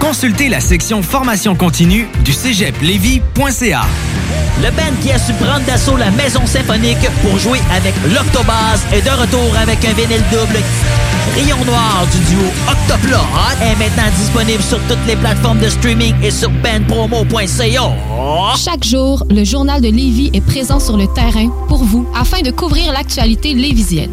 Consultez 0.00 0.48
la 0.48 0.60
section 0.60 1.02
formation 1.02 1.54
continue 1.54 2.08
du 2.24 2.32
cégeplevy.ca. 2.32 3.82
Le 4.62 4.70
band 4.70 4.96
qui 5.02 5.10
a 5.10 5.18
su 5.18 5.32
prendre 5.34 5.64
d'assaut 5.66 5.96
la 5.96 6.10
maison 6.12 6.46
symphonique 6.46 7.10
pour 7.22 7.38
jouer 7.38 7.60
avec 7.74 7.94
l'Octobase 8.14 8.84
est 8.92 9.02
de 9.02 9.10
retour 9.10 9.56
avec 9.60 9.84
un 9.84 9.92
vinyle 9.92 10.22
double. 10.30 10.58
Rayon 11.34 11.64
Noir 11.64 12.06
du 12.12 12.18
duo 12.34 12.44
Octoplot 12.70 13.16
est 13.62 13.76
maintenant 13.76 14.10
disponible 14.16 14.62
sur 14.62 14.78
toutes 14.86 15.04
les 15.06 15.16
plateformes 15.16 15.58
de 15.58 15.68
streaming 15.68 16.14
et 16.22 16.30
sur 16.30 16.50
bandpromo.ca. 16.50 17.92
Chaque 18.56 18.84
jour, 18.84 19.24
le 19.30 19.42
journal 19.42 19.80
de 19.80 19.88
Lévis 19.88 20.30
est 20.32 20.44
présent 20.44 20.78
sur 20.78 20.96
le 20.96 21.06
terrain 21.14 21.48
pour 21.66 21.82
vous 21.82 22.06
afin 22.14 22.42
de 22.42 22.50
couvrir 22.50 22.92
l'actualité 22.92 23.54
lévisienne. 23.54 24.12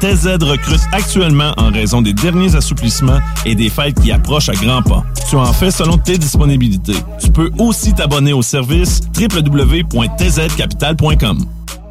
TZ 0.00 0.26
recrute 0.42 0.80
actuellement 0.92 1.52
en 1.58 1.70
raison 1.70 2.00
des 2.02 2.12
derniers 2.14 2.54
assouplissements 2.56 3.20
et 3.44 3.54
des 3.54 3.68
fêtes 3.68 4.00
qui 4.00 4.10
approchent 4.12 4.48
à 4.48 4.54
grands 4.54 4.82
pas. 4.82 5.04
Tu 5.28 5.36
en 5.36 5.52
fais 5.52 5.70
selon 5.70 5.98
tes 5.98 6.16
disponibilités. 6.18 6.96
Tu 7.22 7.30
peux 7.30 7.50
aussi 7.58 7.92
t'abonner 7.94 8.32
au 8.32 8.40
service 8.42 9.00
www.tzcapital.com. 9.18 11.44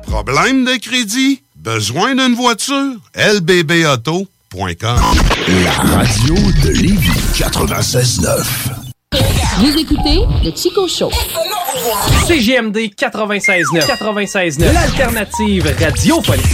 Problème 0.07 0.65
de 0.65 0.75
crédit? 0.79 1.41
Besoin 1.55 2.15
d'une 2.15 2.33
voiture? 2.35 2.93
lbbauto.com 3.15 4.99
La 5.63 5.71
radio 5.71 6.35
de 6.63 6.69
Lévis 6.69 7.11
96.9. 7.35 8.43
Vous 9.59 9.77
écoutez 9.77 10.19
le 10.43 10.51
Chico 10.55 10.87
Show. 10.87 11.11
CGMD 12.27 12.77
96.9. 12.97 13.85
96.9. 13.85 14.73
L'alternative 14.73 15.71
radiophonique. 15.79 16.45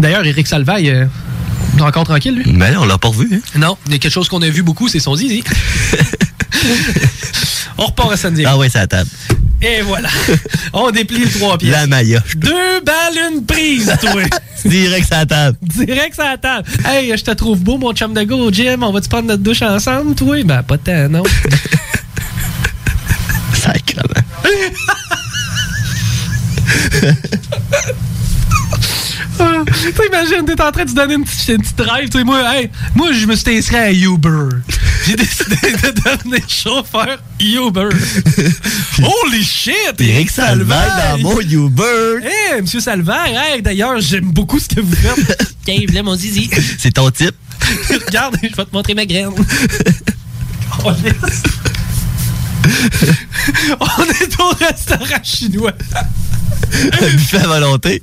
D'ailleurs, 0.00 0.24
Eric 0.24 0.46
Salvaille, 0.46 0.90
euh, 0.90 1.04
encore 1.80 2.04
tranquille, 2.04 2.34
lui? 2.34 2.52
Mais 2.52 2.74
on 2.76 2.86
l'a 2.86 2.96
pas 2.96 3.08
revu. 3.08 3.28
Hein? 3.32 3.40
Non, 3.58 3.76
il 3.86 3.92
y 3.92 3.94
a 3.96 3.98
quelque 3.98 4.12
chose 4.12 4.28
qu'on 4.28 4.40
a 4.40 4.48
vu 4.48 4.62
beaucoup, 4.62 4.88
c'est 4.88 5.00
son 5.00 5.14
zizi. 5.14 5.44
On 7.78 7.86
repart 7.86 8.12
à 8.12 8.16
samedi. 8.16 8.44
Ah 8.46 8.58
ouais, 8.58 8.68
c'est 8.68 8.78
à 8.78 8.86
table. 8.86 9.08
Et 9.62 9.80
voilà. 9.82 10.08
On 10.72 10.90
déplie 10.90 11.18
les 11.24 11.30
trois 11.30 11.56
pièces. 11.58 11.72
La 11.72 11.86
Maya. 11.86 12.22
Deux 12.36 12.80
balles, 12.84 13.32
une 13.32 13.44
prise, 13.44 13.94
toi. 14.00 14.22
Direct 14.64 15.06
sur 15.06 15.16
la 15.16 15.26
table. 15.26 15.58
Direct 15.62 16.14
sur 16.14 16.24
la 16.24 16.36
table. 16.38 16.68
Hey, 16.84 17.14
je 17.16 17.24
te 17.24 17.30
trouve 17.30 17.60
beau, 17.60 17.78
mon 17.78 17.92
chum 17.94 18.12
de 18.12 18.22
go 18.22 18.50
gym. 18.50 18.82
On 18.82 18.92
va-tu 18.92 19.08
prendre 19.08 19.28
notre 19.28 19.42
douche 19.42 19.62
ensemble, 19.62 20.14
toi? 20.14 20.42
Ben, 20.44 20.62
pas 20.62 20.78
tant, 20.78 21.08
non. 21.08 21.22
Sacrement. 23.54 24.24
Ah, 29.38 29.64
T'imagines, 29.66 30.44
t'es 30.46 30.60
en 30.62 30.70
train 30.72 30.84
de 30.84 30.90
te 30.90 30.94
donner 30.94 31.14
une 31.14 31.24
petite, 31.24 31.48
une 31.48 31.58
petite 31.62 31.76
drive. 31.78 32.08
tu 32.08 32.18
sais, 32.18 32.24
Moi, 32.24 32.40
hey, 32.56 32.70
moi, 32.94 33.12
je 33.12 33.26
me 33.26 33.34
suis 33.36 33.56
inscrit 33.56 33.76
à 33.76 33.92
Uber. 33.92 34.48
J'ai 35.06 35.16
décidé 35.16 35.56
de 35.62 35.90
devenir 35.90 36.48
chauffeur 36.48 37.18
Uber. 37.40 37.88
Holy 39.02 39.44
shit! 39.44 39.94
Eric 39.98 40.30
Salvaire 40.30 41.12
dans 41.12 41.18
mon 41.22 41.40
Uber. 41.40 42.20
Hey, 42.22 42.60
monsieur 42.62 42.80
Salvaire, 42.80 43.32
hey, 43.34 43.62
d'ailleurs, 43.62 44.00
j'aime 44.00 44.30
beaucoup 44.32 44.58
ce 44.58 44.68
que 44.68 44.80
vous 44.80 44.94
faites. 44.94 45.54
Tiens, 45.64 45.78
là, 45.92 46.02
mon 46.02 46.14
zizi. 46.16 46.50
C'est 46.78 46.92
ton 46.92 47.10
type. 47.10 47.34
Regarde, 48.06 48.36
je 48.42 48.48
vais 48.48 48.64
te 48.64 48.72
montrer 48.72 48.94
ma 48.94 49.06
graine. 49.06 49.30
Oh, 50.84 50.92
yes. 51.04 51.42
On 53.80 54.04
est 54.04 54.40
au 54.40 54.48
restaurant 54.58 55.22
chinois. 55.22 55.72
Buffet 57.00 57.38
à 57.38 57.46
volonté. 57.46 58.02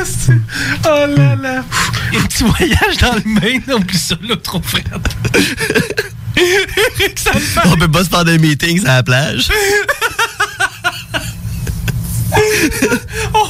Asti. 0.00 0.32
Oh 0.84 1.06
là 1.16 1.36
là. 1.36 1.64
Un 2.14 2.22
petit 2.22 2.44
voyage 2.44 2.96
dans 3.00 3.14
le 3.14 3.40
Maine, 3.40 3.62
oublie 3.74 3.98
ça, 3.98 4.16
là, 4.22 4.36
trop 4.36 4.60
frère. 4.62 4.82
Eric 6.36 7.18
Salvaire. 7.18 7.72
On 7.72 7.76
peut 7.76 7.90
pas 7.90 8.04
se 8.04 8.08
faire 8.08 8.24
des 8.24 8.38
meetings 8.38 8.84
à 8.86 8.96
la 8.96 9.02
plage. 9.02 9.48
Oh, 13.34 13.48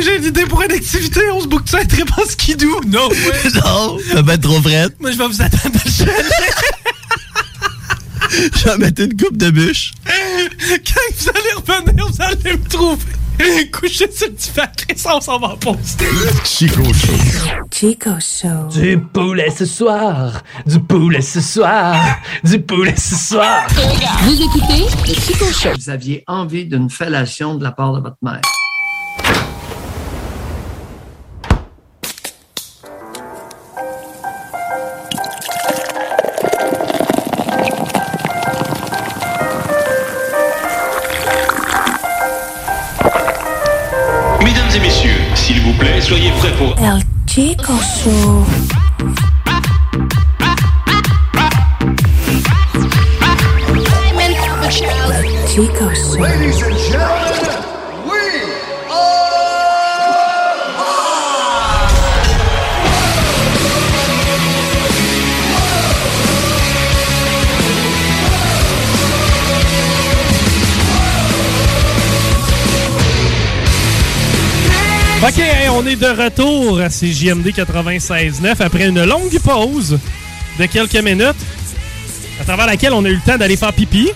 j'ai 0.00 0.16
une 0.16 0.24
idée 0.24 0.44
pour 0.44 0.62
une 0.62 0.72
activité. 0.72 1.20
On 1.32 1.40
se 1.40 1.46
boucle 1.46 1.68
ça 1.68 1.78
un 1.78 1.84
trip 1.84 2.10
en 2.18 2.24
skidoo. 2.24 2.80
Non, 2.86 3.08
ouais. 3.08 3.50
non, 3.64 3.98
ça 4.12 4.22
va 4.22 4.34
être 4.34 4.42
trop 4.42 4.60
frette. 4.60 5.00
Moi, 5.00 5.12
je 5.12 5.18
vais 5.18 5.26
vous 5.26 5.42
attendre 5.42 5.78
le 5.84 5.90
chalet. 5.90 6.26
Je 8.28 8.64
vais 8.68 8.76
mettre 8.76 9.02
une 9.02 9.16
coupe 9.16 9.36
de 9.36 9.50
bûche. 9.50 9.92
Quand 10.04 11.00
vous 11.18 11.28
allez 11.30 11.52
revenir, 11.54 12.06
vous 12.06 12.22
allez 12.22 12.58
me 12.58 12.68
trouver. 12.68 13.02
Couché 13.72 14.10
sur 14.10 14.28
le 14.28 14.32
divan, 14.32 14.66
Chris, 14.76 15.02
on 15.06 15.20
s'en 15.20 15.38
va 15.38 15.48
en 15.48 15.56
pause. 15.56 15.96
Chico 16.44 16.82
Show. 16.84 17.12
Chico 17.70 18.10
Show. 18.20 18.68
Du 18.72 18.98
poulet 18.98 19.50
ce 19.50 19.66
soir, 19.66 20.42
du 20.64 20.80
poulet 20.80 21.20
ce 21.20 21.40
soir, 21.40 21.96
du 22.42 22.60
poulet 22.60 22.96
ce 22.96 23.14
soir. 23.14 23.66
Vous 24.22 24.42
écoutez 24.42 24.84
le 25.06 25.14
Chico 25.14 25.46
Show. 25.52 25.70
Vous 25.76 25.90
aviez 25.90 26.24
envie 26.26 26.64
d'une 26.66 26.88
fellation 26.88 27.54
de 27.56 27.64
la 27.64 27.72
part 27.72 27.92
de 27.94 28.00
votre 28.00 28.18
mère. 28.22 28.40
Soyez 46.06 46.30
prêts 46.38 46.52
pour... 46.52 46.76
El 46.78 47.00
Chico 47.26 47.72
Show. 47.72 48.44
Chico 55.48 55.94
Show. 55.94 56.20
Ladies 56.20 56.62
and 56.62 56.76
gentlemen, 56.90 57.25
OK, 75.22 75.38
hey, 75.38 75.68
on 75.70 75.84
est 75.86 75.96
de 75.96 76.06
retour 76.06 76.80
à 76.80 76.88
CJMD 76.88 77.48
96.9 77.48 78.54
après 78.60 78.86
une 78.88 79.04
longue 79.04 79.38
pause 79.40 79.98
de 80.58 80.66
quelques 80.66 80.96
minutes 81.02 81.34
à 82.40 82.44
travers 82.44 82.66
laquelle 82.66 82.92
on 82.92 83.04
a 83.04 83.08
eu 83.08 83.14
le 83.14 83.20
temps 83.20 83.36
d'aller 83.38 83.56
faire 83.56 83.72
pipi. 83.72 84.10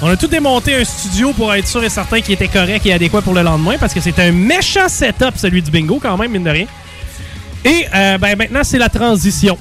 On 0.00 0.08
a 0.08 0.16
tout 0.16 0.26
démonté 0.26 0.74
un 0.74 0.84
studio 0.84 1.32
pour 1.32 1.52
être 1.54 1.66
sûr 1.68 1.84
et 1.84 1.88
certain 1.88 2.20
qu'il 2.20 2.34
était 2.34 2.48
correct 2.48 2.86
et 2.86 2.92
adéquat 2.92 3.22
pour 3.22 3.34
le 3.34 3.42
lendemain 3.42 3.76
parce 3.78 3.92
que 3.94 4.00
c'est 4.00 4.18
un 4.18 4.32
méchant 4.32 4.88
setup 4.88 5.36
celui 5.36 5.62
du 5.62 5.70
bingo 5.70 5.98
quand 6.00 6.16
même, 6.16 6.32
mine 6.32 6.44
de 6.44 6.50
rien. 6.50 6.66
Et 7.64 7.84
euh, 7.94 8.18
ben, 8.18 8.36
maintenant, 8.36 8.64
c'est 8.64 8.78
la 8.78 8.88
transition. 8.88 9.58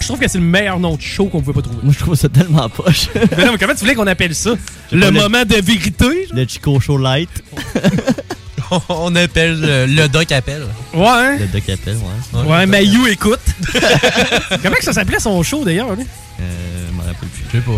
Je 0.00 0.06
trouve 0.06 0.20
que 0.20 0.28
c'est 0.28 0.38
le 0.38 0.44
meilleur 0.44 0.78
nom 0.78 0.94
de 0.94 1.00
show 1.02 1.26
qu'on 1.26 1.40
pouvait 1.40 1.54
pas 1.54 1.62
trouver. 1.62 1.78
Moi, 1.82 1.92
je 1.92 1.98
trouve 2.04 2.14
ça 2.14 2.28
tellement 2.28 2.68
poche. 2.68 3.08
Mais 3.36 3.44
non, 3.44 3.52
mais 3.52 3.58
comment 3.58 3.72
tu 3.72 3.80
voulais 3.80 3.94
qu'on 3.94 4.06
appelle 4.06 4.34
ça? 4.34 4.50
le- 4.92 5.10
moment 5.10 5.44
de 5.44 5.56
vérité? 5.56 6.28
Le 6.32 6.46
Chico 6.46 6.78
Show 6.80 6.98
Light. 6.98 7.30
On 8.88 9.14
appelle 9.16 9.60
euh, 9.64 9.86
le 9.86 10.08
doc 10.08 10.30
appelle. 10.32 10.66
Ouais, 10.94 11.06
hein? 11.06 11.36
Le 11.38 11.46
Doc 11.46 11.68
appelle, 11.68 11.96
ouais. 11.96 12.42
Ouais, 12.44 12.66
mais 12.66 12.84
You 12.84 13.06
écoute. 13.06 13.40
comment 14.62 14.76
que 14.76 14.84
ça 14.84 14.92
s'appelait 14.92 15.18
son 15.20 15.42
show 15.42 15.64
d'ailleurs? 15.64 15.94
lui? 15.94 16.04
Euh, 16.40 16.86
je 16.88 16.92
m'en 16.94 17.02
rappelle 17.02 17.28
plus. 17.28 17.44
Je 17.52 17.58
sais 17.58 17.64
pas. 17.64 17.72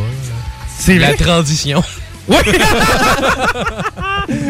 C'est 0.79 0.99
La 0.99 1.09
vrai? 1.09 1.17
transition. 1.17 1.83
Oui! 2.31 2.37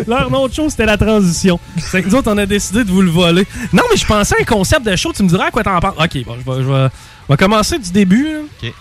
Leur 0.09 0.29
nom 0.33 0.49
de 0.49 0.53
show, 0.53 0.69
c'était 0.69 0.85
la 0.87 0.97
transition. 0.97 1.61
C'est 1.79 2.03
que 2.03 2.09
nous 2.09 2.15
autres, 2.17 2.29
on 2.33 2.39
a 2.39 2.45
décidé 2.47 2.83
de 2.83 2.91
vous 2.91 3.03
le 3.03 3.11
voler. 3.11 3.47
Non, 3.73 3.85
mais 3.89 3.97
je 3.97 4.05
pensais 4.05 4.35
à 4.37 4.41
un 4.41 4.45
concept 4.45 4.85
de 4.85 4.97
show. 4.97 5.13
Tu 5.13 5.23
me 5.23 5.29
diras 5.29 5.47
à 5.47 5.51
quoi 5.53 5.63
t'en 5.63 5.79
penses. 5.79 5.95
OK, 5.97 6.25
bon, 6.25 6.37
je 6.45 6.51
vais, 6.51 6.63
je 6.65 6.69
vais- 6.69 6.89
on 7.29 7.33
va 7.33 7.37
commencer 7.37 7.79
du 7.79 7.93
début. 7.93 8.25
là. 8.33 8.39
OK. 8.63 8.73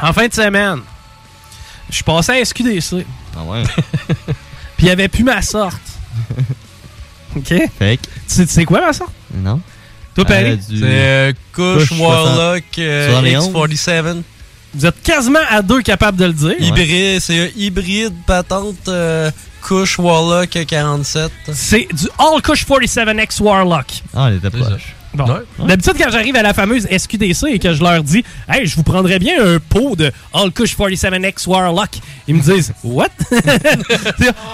En 0.00 0.12
fin 0.14 0.26
de 0.26 0.32
semaine, 0.32 0.78
je 1.90 1.96
suis 1.96 2.04
passé 2.04 2.32
à 2.32 2.44
SQDC. 2.44 3.04
Ah 3.36 3.42
ouais? 3.44 3.62
Puis 4.76 4.78
il 4.78 4.84
n'y 4.86 4.90
avait 4.90 5.08
plus 5.08 5.24
ma 5.24 5.42
sorte. 5.42 5.76
OK? 7.36 7.44
Tu 7.44 7.60
Fake. 7.78 8.00
sais, 8.26 8.46
tu 8.46 8.52
sais 8.52 8.64
quoi 8.64 8.92
sorte? 8.92 9.12
Non. 9.34 9.60
Toi, 10.14 10.24
Paris? 10.24 10.44
Euh, 10.52 10.56
du- 10.56 10.78
C'est 10.78 10.84
euh, 10.86 11.32
Kush, 11.52 11.88
Kush, 11.88 11.98
Warlock, 11.98 12.62
euh, 12.78 13.20
71. 13.20 13.48
X47. 13.74 14.22
Vous 14.76 14.86
êtes 14.86 15.02
quasiment 15.02 15.38
à 15.50 15.62
deux 15.62 15.82
capables 15.82 16.18
de 16.18 16.24
le 16.26 16.32
dire. 16.32 16.54
Hybride, 16.60 17.20
c'est 17.20 17.38
un 17.46 17.48
hybride 17.56 18.14
patente 18.26 18.88
euh, 18.88 19.30
Kush 19.62 19.98
Warlock 19.98 20.50
47. 20.66 21.30
C'est 21.52 21.88
du 21.92 22.08
All 22.18 22.42
Kush 22.42 22.66
47X 22.66 23.40
Warlock. 23.40 23.86
Ah, 24.14 24.26
elle 24.28 24.36
était 24.36 24.50
proche. 24.50 24.93
Bon. 25.14 25.26
D'habitude, 25.66 25.94
quand 25.98 26.10
j'arrive 26.10 26.34
à 26.36 26.42
la 26.42 26.52
fameuse 26.54 26.86
SQDC 26.88 27.44
et 27.50 27.58
que 27.58 27.72
je 27.72 27.82
leur 27.82 28.02
dis 28.02 28.24
Hey, 28.48 28.66
je 28.66 28.74
vous 28.76 28.82
prendrais 28.82 29.18
bien 29.18 29.34
un 29.44 29.58
pot 29.60 29.94
de 29.96 30.10
All 30.32 30.50
Kush 30.50 30.76
47X 30.76 31.46
Warlock, 31.48 31.90
ils 32.26 32.34
me 32.34 32.40
disent 32.40 32.72
What 32.82 33.08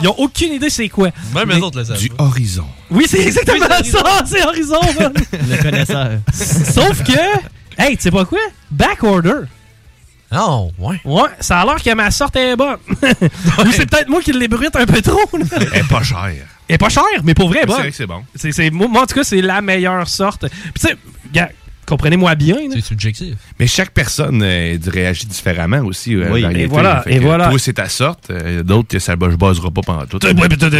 Ils 0.02 0.08
ont 0.08 0.14
aucune 0.18 0.52
idée 0.52 0.70
c'est 0.70 0.88
quoi. 0.88 1.08
Même 1.34 1.48
Mais- 1.48 1.54
les 1.56 1.62
autres 1.62 1.78
le 1.78 1.84
savent. 1.84 1.98
Du 1.98 2.10
horizon. 2.18 2.66
Oui, 2.90 3.06
c'est 3.08 3.20
exactement 3.20 3.66
ça, 3.84 4.22
c'est 4.26 4.44
Horizon. 4.44 4.80
man. 4.98 5.12
Le 5.48 5.62
connaisseur. 5.62 6.10
Sauf 6.32 7.02
que, 7.04 7.12
hey, 7.78 7.96
tu 7.96 8.02
sais 8.02 8.10
pas 8.10 8.24
quoi? 8.24 8.38
Back 8.70 9.02
order. 9.04 9.42
Oh, 10.32 10.70
ouais. 10.78 11.00
Ouais, 11.04 11.28
ça 11.40 11.60
a 11.60 11.64
l'air 11.64 11.82
que 11.82 11.92
ma 11.94 12.10
sorte 12.10 12.36
est 12.36 12.54
bonne. 12.54 12.76
Ou 13.02 13.72
c'est 13.72 13.88
peut-être 13.90 14.08
moi 14.08 14.20
qui 14.20 14.32
l'ébrute 14.32 14.74
un 14.76 14.86
peu 14.86 15.00
trop. 15.02 15.18
là. 15.32 15.44
Elle 15.72 15.80
est 15.80 15.88
pas 15.88 16.02
chère. 16.02 16.46
Elle 16.70 16.74
est 16.76 16.78
pas 16.78 16.88
chère, 16.88 17.02
mais 17.24 17.34
pour 17.34 17.48
vrai, 17.48 17.60
est 17.60 17.66
C'est 17.66 17.72
vrai 17.72 17.90
que 17.90 17.96
c'est 17.96 18.06
bon. 18.06 18.22
C'est, 18.34 18.52
c'est- 18.52 18.70
moi, 18.70 18.86
moi, 18.88 19.02
en 19.02 19.06
tout 19.06 19.14
cas, 19.16 19.24
c'est 19.24 19.40
la 19.42 19.60
meilleure 19.60 20.06
sorte. 20.08 20.46
Puis 20.48 20.72
tu 20.80 20.86
sais, 20.88 20.96
comprenez-moi 21.86 22.36
bien. 22.36 22.54
là. 22.54 22.74
C'est 22.74 22.80
subjectif. 22.84 23.34
Mais 23.58 23.66
chaque 23.66 23.90
personne 23.90 24.40
euh, 24.44 24.78
réagit 24.86 25.26
différemment 25.26 25.78
aussi. 25.80 26.14
euh, 26.14 26.28
Oui. 26.30 26.44
Et 26.54 26.66
voilà, 26.66 27.02
Fait 27.02 27.14
et 27.14 27.18
voilà. 27.18 27.48
Toi, 27.48 27.58
c'est 27.58 27.72
ta 27.72 27.88
sorte. 27.88 28.30
euh, 28.30 28.62
D'autres, 28.62 28.86
que 28.88 28.98
ça 29.00 29.14
je 29.20 29.36
buzzera 29.36 29.70
pas 29.72 29.80
pendant 29.80 30.06
tout. 30.06 30.20
T'as- 30.20 30.32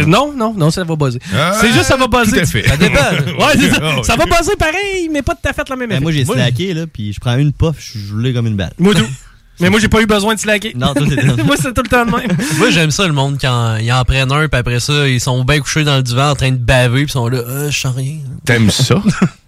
non, 0.05 0.33
non, 0.33 0.53
non, 0.53 0.71
ça 0.71 0.85
va 0.85 0.95
buzzer. 0.95 1.19
Ah, 1.35 1.57
c'est 1.59 1.73
juste 1.73 1.83
ça 1.83 1.97
va 1.97 2.07
buzzer. 2.07 2.37
tout 2.37 2.39
à 2.39 2.45
fait. 2.45 2.67
Ça 2.67 2.77
dépend. 2.77 2.99
Ouais, 3.37 3.53
c'est 3.59 3.69
ça. 3.71 4.03
Ça 4.03 4.15
va 4.15 4.25
buzzer 4.25 4.55
pareil, 4.57 5.09
mais 5.11 5.21
pas 5.21 5.33
tout 5.35 5.47
à 5.49 5.53
fait 5.53 5.67
la 5.67 5.75
même 5.75 5.89
Ben, 5.89 6.01
moi, 6.01 6.11
j'ai 6.13 6.23
slacké, 6.23 6.73
là, 6.73 6.85
puis 6.87 7.11
je 7.11 7.19
prends 7.19 7.35
une 7.37 7.51
puff, 7.51 7.75
je 7.77 8.13
roulais 8.13 8.31
comme 8.33 8.47
une 8.47 8.55
balle. 8.55 8.71
Moi 8.79 8.93
tout. 8.95 9.05
mais 9.61 9.69
moi, 9.69 9.79
j'ai 9.79 9.87
pas 9.87 10.01
eu 10.01 10.05
besoin 10.05 10.35
de 10.35 10.39
slacker. 10.39 10.73
Non, 10.75 10.93
toi, 10.93 11.05
moi, 11.45 11.55
c'est 11.57 11.73
tout 11.73 11.83
le 11.83 11.87
temps 11.89 12.05
de 12.05 12.11
même. 12.11 12.37
Moi, 12.57 12.69
j'aime 12.71 12.91
ça, 12.91 13.07
le 13.07 13.13
monde, 13.13 13.37
quand 13.39 13.77
ils 13.77 13.91
en 13.93 14.03
prennent 14.03 14.31
un, 14.31 14.47
puis 14.47 14.59
après 14.59 14.79
ça, 14.79 15.07
ils 15.07 15.21
sont 15.21 15.43
bien 15.43 15.59
couchés 15.59 15.83
dans 15.83 15.95
le 15.97 16.03
divan 16.03 16.31
en 16.31 16.35
train 16.35 16.51
de 16.51 16.57
baver, 16.57 17.03
puis 17.03 17.09
ils 17.09 17.11
sont 17.11 17.27
là, 17.27 17.37
euh, 17.37 17.71
je 17.71 17.77
sens 17.79 17.95
rien. 17.95 18.15
T'aimes 18.45 18.69
ça? 18.71 18.95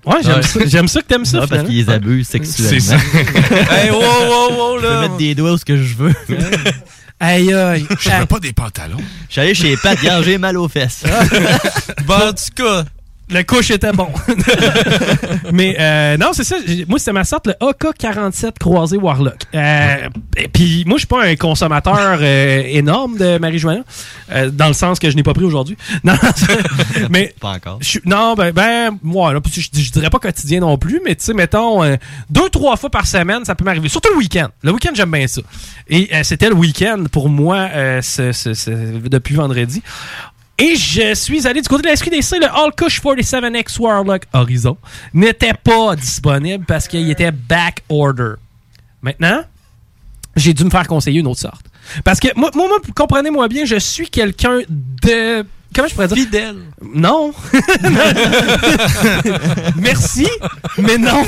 Ouais, 0.05 0.17
j'aime 0.21 0.35
Ouais. 0.35 0.41
ça. 0.43 0.59
J'aime 0.65 0.87
ça 0.89 1.01
que 1.01 1.05
t'aimes 1.07 1.23
ça. 1.23 1.39
Ah, 1.43 1.47
parce 1.47 1.63
qu'ils 1.63 1.77
les 1.77 1.89
abusent 1.89 2.27
sexuellement. 2.27 2.69
C'est 2.77 2.79
ça. 2.81 2.95
hey, 3.71 3.89
wow, 3.89 3.99
wow, 4.01 4.51
wow, 4.51 4.77
Je 4.77 4.81
peux 4.81 4.93
là. 4.93 5.01
mettre 5.03 5.15
des 5.15 5.33
doigts 5.33 5.53
où 5.53 5.57
ce 5.57 5.63
que 5.63 5.77
je 5.77 5.95
veux. 5.95 6.13
Aïe, 7.21 7.53
aïe. 7.53 7.85
Je 8.01 8.09
veux 8.09 8.25
pas 8.25 8.39
des 8.39 8.51
pantalons. 8.51 8.97
Je 9.29 9.31
suis 9.31 9.41
allé 9.41 9.53
chez 9.53 9.77
Pat, 9.77 9.97
j'ai 10.25 10.37
mal 10.37 10.57
aux 10.57 10.67
fesses. 10.67 11.03
Bon, 12.05 12.15
en 12.15 12.33
tout 12.33 12.53
cas, 12.63 12.83
Le 13.31 13.41
couche 13.43 13.71
était 13.71 13.93
bon. 13.93 14.09
Mais 15.51 15.75
euh, 15.79 16.17
non, 16.17 16.31
c'est 16.33 16.43
ça. 16.43 16.57
Moi, 16.87 16.99
c'était 16.99 17.13
ma 17.13 17.23
sorte, 17.23 17.47
le 17.47 17.53
AK-47 17.53 18.59
croisé 18.59 18.97
Warlock. 18.97 19.37
Euh, 19.55 20.09
et 20.37 20.47
Puis 20.49 20.83
moi, 20.85 20.97
je 20.97 20.99
suis 20.99 21.07
pas 21.07 21.23
un 21.23 21.35
consommateur 21.35 22.19
euh, 22.21 22.63
énorme 22.67 23.17
de 23.17 23.37
marijuana, 23.37 23.81
euh, 24.31 24.49
dans 24.51 24.67
le 24.67 24.73
sens 24.73 24.99
que 24.99 25.09
je 25.09 25.15
n'ai 25.15 25.23
pas 25.23 25.33
pris 25.33 25.45
aujourd'hui. 25.45 25.77
Non, 26.03 26.13
mais 27.09 27.33
Pas 27.39 27.51
encore. 27.53 27.77
je 27.81 27.99
non, 28.05 28.33
ben, 28.35 28.51
ben, 28.51 28.97
moi, 29.01 29.33
là, 29.33 29.39
je, 29.51 29.61
je 29.61 29.91
dirais 29.91 30.09
pas 30.09 30.19
quotidien 30.19 30.59
non 30.59 30.77
plus, 30.77 30.99
mais 31.03 31.15
tu 31.15 31.23
sais, 31.23 31.33
mettons, 31.33 31.81
deux, 32.29 32.49
trois 32.49 32.75
fois 32.75 32.89
par 32.89 33.07
semaine, 33.07 33.45
ça 33.45 33.55
peut 33.55 33.63
m'arriver. 33.63 33.87
Surtout 33.89 34.09
le 34.11 34.17
week-end. 34.17 34.49
Le 34.63 34.71
week-end, 34.71 34.91
j'aime 34.93 35.11
bien 35.11 35.27
ça. 35.27 35.41
Et 35.87 36.09
euh, 36.13 36.23
c'était 36.23 36.49
le 36.49 36.55
week-end 36.55 37.05
pour 37.11 37.29
moi 37.29 37.69
euh, 37.73 38.01
ce- 38.01 38.31
ce- 38.33 38.53
ce- 38.53 39.07
depuis 39.07 39.35
vendredi. 39.35 39.81
Et 40.57 40.75
je 40.75 41.15
suis 41.15 41.47
allé 41.47 41.61
du 41.61 41.67
côté 41.67 41.83
de 41.83 41.87
la 41.87 41.95
SQDC, 41.95 42.39
le 42.39 42.45
All 42.45 42.71
Kush 42.77 43.01
47X 43.01 43.79
Warlock 43.79 44.23
Horizon 44.33 44.77
n'était 45.13 45.53
pas 45.53 45.95
disponible 45.95 46.65
parce 46.65 46.87
qu'il 46.87 47.09
était 47.09 47.31
back 47.31 47.83
order. 47.89 48.33
Maintenant, 49.01 49.43
j'ai 50.35 50.53
dû 50.53 50.63
me 50.63 50.69
faire 50.69 50.87
conseiller 50.87 51.21
une 51.21 51.27
autre 51.27 51.39
sorte. 51.39 51.65
Parce 52.03 52.19
que 52.19 52.27
moi, 52.35 52.51
moi, 52.53 52.67
comprenez-moi 52.95 53.47
bien, 53.47 53.65
je 53.65 53.77
suis 53.77 54.09
quelqu'un 54.09 54.61
de... 54.69 55.43
Comment 55.73 55.87
je 55.87 55.93
pourrais 55.93 56.07
dire? 56.07 56.17
fidèle. 56.17 56.55
Non. 56.93 57.33
Merci, 59.77 60.27
mais 60.77 60.97
non. 60.97 61.23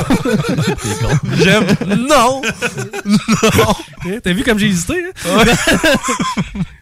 J'aime. 1.44 1.66
Non! 2.08 2.42
Eh, 4.08 4.22
T'as 4.22 4.34
vu 4.34 4.44
comme 4.44 4.60
j'ai 4.60 4.68
hésité? 4.68 5.04
hein? 5.28 5.44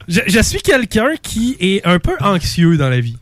je, 0.08 0.22
je 0.28 0.40
suis 0.42 0.62
quelqu'un 0.62 1.12
qui 1.22 1.56
est 1.60 1.86
un 1.86 2.00
peu 2.00 2.14
anxieux 2.20 2.78
dans 2.78 2.90
la 2.90 3.00
vie. 3.00 3.18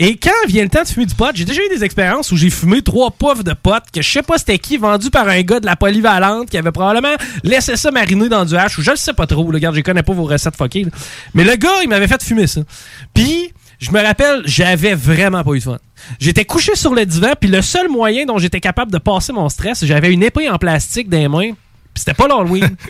Et 0.00 0.16
quand 0.16 0.30
vient 0.46 0.62
le 0.62 0.68
temps 0.68 0.82
de 0.82 0.88
fumer 0.88 1.06
du 1.06 1.14
pot, 1.14 1.30
j'ai 1.34 1.44
déjà 1.46 1.60
eu 1.64 1.68
des 1.76 1.82
expériences 1.82 2.30
où 2.30 2.36
j'ai 2.36 2.50
fumé 2.50 2.82
trois 2.82 3.10
puffs 3.10 3.42
de 3.42 3.54
pot 3.54 3.82
que 3.92 4.02
je 4.02 4.08
sais 4.08 4.22
pas 4.22 4.36
c'était 4.38 4.58
qui, 4.58 4.76
vendu 4.76 5.10
par 5.10 5.26
un 5.28 5.40
gars 5.40 5.60
de 5.60 5.66
la 5.66 5.76
polyvalente 5.76 6.50
qui 6.50 6.58
avait 6.58 6.70
probablement 6.72 7.16
laissé 7.42 7.74
ça 7.76 7.90
mariner 7.90 8.28
dans 8.28 8.44
du 8.44 8.54
hache 8.54 8.78
ou 8.78 8.82
je 8.82 8.90
le 8.90 8.96
sais 8.96 9.14
pas 9.14 9.26
trop. 9.26 9.44
Regarde, 9.46 9.74
je 9.74 9.80
connais 9.80 10.02
pas 10.02 10.12
vos 10.12 10.24
recettes 10.24 10.56
fuckées. 10.56 10.84
là. 10.84 10.90
Mais 11.34 11.42
le 11.42 11.56
gars, 11.56 11.82
il 11.82 11.88
m'avait 11.88 12.06
fait 12.06 12.22
fumer 12.22 12.46
ça. 12.46 12.60
Puis, 13.14 13.52
je 13.78 13.90
me 13.92 14.02
rappelle, 14.02 14.42
j'avais 14.44 14.94
vraiment 14.94 15.44
pas 15.44 15.52
eu 15.52 15.58
de 15.58 15.64
fun. 15.64 15.78
J'étais 16.18 16.44
couché 16.44 16.74
sur 16.74 16.94
le 16.94 17.06
divan, 17.06 17.32
puis 17.40 17.48
le 17.48 17.62
seul 17.62 17.88
moyen 17.88 18.26
dont 18.26 18.38
j'étais 18.38 18.60
capable 18.60 18.90
de 18.90 18.98
passer 18.98 19.32
mon 19.32 19.48
stress, 19.48 19.84
j'avais 19.84 20.12
une 20.12 20.22
épée 20.22 20.48
en 20.48 20.58
plastique 20.58 21.08
dans 21.08 21.28
mains, 21.28 21.52
puis 21.52 21.56
c'était 21.96 22.14
pas 22.14 22.26
l'Halloween. 22.28 22.76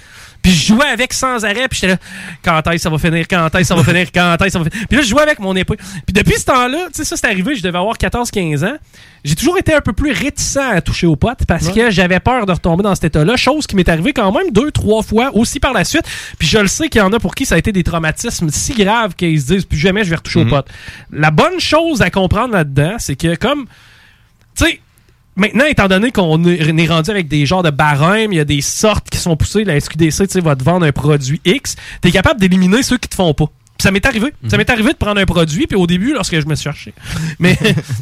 Puis 0.48 0.56
je 0.56 0.66
jouais 0.68 0.86
avec 0.86 1.12
sans 1.12 1.44
arrêt, 1.44 1.68
puis 1.68 1.78
j'étais 1.80 1.92
là, 1.92 1.98
quand 2.42 2.70
est-ce 2.70 2.84
ça 2.84 2.88
va 2.88 2.96
finir, 2.96 3.26
quand 3.28 3.54
est-ce 3.54 3.68
ça 3.68 3.74
va 3.74 3.84
finir, 3.84 4.06
quand 4.12 4.36
est-ce 4.40 4.50
ça 4.50 4.58
va 4.58 4.64
finir? 4.70 4.86
Puis 4.88 4.96
là, 4.96 5.02
je 5.02 5.08
jouais 5.08 5.20
avec 5.20 5.40
mon 5.40 5.54
épée. 5.54 5.76
Puis 5.76 6.14
depuis 6.14 6.38
ce 6.38 6.46
temps-là, 6.46 6.86
tu 6.86 6.94
sais, 6.94 7.04
ça 7.04 7.18
c'est 7.18 7.26
arrivé, 7.26 7.54
je 7.54 7.62
devais 7.62 7.76
avoir 7.76 7.96
14-15 7.96 8.64
ans. 8.64 8.78
J'ai 9.24 9.34
toujours 9.34 9.58
été 9.58 9.74
un 9.74 9.82
peu 9.82 9.92
plus 9.92 10.12
réticent 10.12 10.56
à 10.56 10.80
toucher 10.80 11.06
aux 11.06 11.16
potes 11.16 11.44
parce 11.46 11.68
que 11.68 11.90
j'avais 11.90 12.18
peur 12.18 12.46
de 12.46 12.52
retomber 12.52 12.82
dans 12.82 12.94
cet 12.94 13.04
état-là, 13.04 13.36
chose 13.36 13.66
qui 13.66 13.76
m'est 13.76 13.88
arrivée 13.90 14.14
quand 14.14 14.32
même 14.32 14.50
deux, 14.50 14.70
trois 14.70 15.02
fois 15.02 15.30
aussi 15.34 15.60
par 15.60 15.74
la 15.74 15.84
suite. 15.84 16.04
Puis 16.38 16.48
je 16.48 16.58
le 16.58 16.68
sais 16.68 16.88
qu'il 16.88 17.00
y 17.00 17.04
en 17.04 17.12
a 17.12 17.20
pour 17.20 17.34
qui 17.34 17.44
ça 17.44 17.56
a 17.56 17.58
été 17.58 17.70
des 17.70 17.84
traumatismes 17.84 18.48
si 18.48 18.72
graves 18.72 19.14
qu'ils 19.16 19.38
se 19.38 19.52
disent 19.52 19.64
plus 19.66 19.76
jamais 19.76 20.02
je 20.02 20.08
vais 20.08 20.16
retoucher 20.16 20.40
aux 20.40 20.46
potes. 20.46 20.68
La 21.12 21.30
bonne 21.30 21.60
chose 21.60 22.00
à 22.00 22.08
comprendre 22.08 22.54
là-dedans, 22.54 22.96
c'est 22.98 23.16
que 23.16 23.34
comme, 23.34 23.66
tu 24.56 24.64
sais, 24.64 24.80
Maintenant, 25.38 25.64
étant 25.64 25.88
donné 25.88 26.10
qu'on 26.12 26.42
est 26.44 26.86
rendu 26.86 27.10
avec 27.10 27.28
des 27.28 27.46
genres 27.46 27.62
de 27.62 27.70
barèmes, 27.70 28.32
il 28.32 28.36
y 28.36 28.40
a 28.40 28.44
des 28.44 28.60
sortes 28.60 29.08
qui 29.08 29.18
sont 29.18 29.36
poussées, 29.36 29.64
la 29.64 29.78
SQDC 29.80 30.40
va 30.42 30.56
te 30.56 30.64
vendre 30.64 30.84
un 30.84 30.92
produit 30.92 31.40
X, 31.44 31.76
tu 32.02 32.08
es 32.08 32.10
capable 32.12 32.40
d'éliminer 32.40 32.82
ceux 32.82 32.98
qui 32.98 33.08
te 33.08 33.14
font 33.14 33.32
pas. 33.34 33.46
Puis 33.46 33.84
ça 33.84 33.90
m'est 33.92 34.04
arrivé. 34.04 34.34
Ça 34.48 34.56
m'est 34.56 34.68
arrivé 34.68 34.92
de 34.92 34.96
prendre 34.98 35.20
un 35.20 35.24
produit, 35.26 35.66
puis 35.68 35.76
au 35.76 35.86
début, 35.86 36.12
lorsque 36.12 36.38
je 36.40 36.46
me 36.46 36.56
suis 36.56 36.64
cherché. 36.64 36.92
Mais 37.38 37.56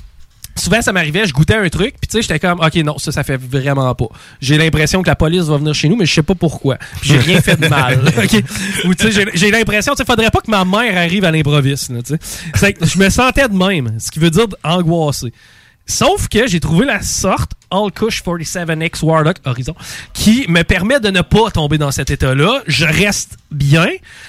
souvent, 0.56 0.80
ça 0.80 0.90
m'arrivait, 0.92 1.26
je 1.26 1.34
goûtais 1.34 1.54
un 1.56 1.68
truc, 1.68 1.96
puis 2.00 2.08
tu 2.08 2.12
sais, 2.16 2.22
j'étais 2.22 2.38
comme, 2.38 2.58
OK, 2.60 2.74
non, 2.76 2.96
ça, 2.96 3.12
ça 3.12 3.22
fait 3.22 3.36
vraiment 3.36 3.94
pas. 3.94 4.06
J'ai 4.40 4.56
l'impression 4.56 5.02
que 5.02 5.08
la 5.08 5.14
police 5.16 5.42
va 5.44 5.58
venir 5.58 5.74
chez 5.74 5.90
nous, 5.90 5.96
mais 5.96 6.06
je 6.06 6.14
sais 6.14 6.22
pas 6.22 6.34
pourquoi. 6.34 6.76
Puis 7.02 7.10
j'ai 7.10 7.18
rien 7.18 7.42
fait 7.42 7.60
de 7.60 7.68
mal. 7.68 8.00
OK? 8.16 8.42
Ou 8.86 8.94
tu 8.94 9.12
sais, 9.12 9.26
j'ai- 9.34 9.50
l'impression, 9.50 9.92
tu 9.92 9.98
sais, 9.98 10.04
faudrait 10.06 10.30
pas 10.30 10.40
que 10.40 10.50
ma 10.50 10.64
mère 10.64 10.96
arrive 10.96 11.24
à 11.24 11.30
l'improviste, 11.30 11.92
tu 12.06 12.16
sais. 12.54 12.74
Je 12.80 12.98
me 12.98 13.10
sentais 13.10 13.46
de 13.48 13.54
même, 13.54 13.96
ce 13.98 14.10
qui 14.10 14.18
veut 14.18 14.30
dire 14.30 14.46
angoissé. 14.64 15.30
Sauf 15.86 16.28
que 16.28 16.48
j'ai 16.48 16.58
trouvé 16.58 16.84
la 16.84 17.00
sorte 17.00 17.52
All 17.70 17.92
Kush 17.92 18.22
47X 18.22 19.04
Warlock 19.04 19.36
Horizon 19.44 19.74
qui 20.12 20.44
me 20.48 20.62
permet 20.62 20.98
de 21.00 21.10
ne 21.10 21.20
pas 21.20 21.50
tomber 21.50 21.78
dans 21.78 21.90
cet 21.92 22.10
état-là. 22.10 22.62
Je 22.66 22.84
reste 22.84 23.38
bien. 23.50 23.88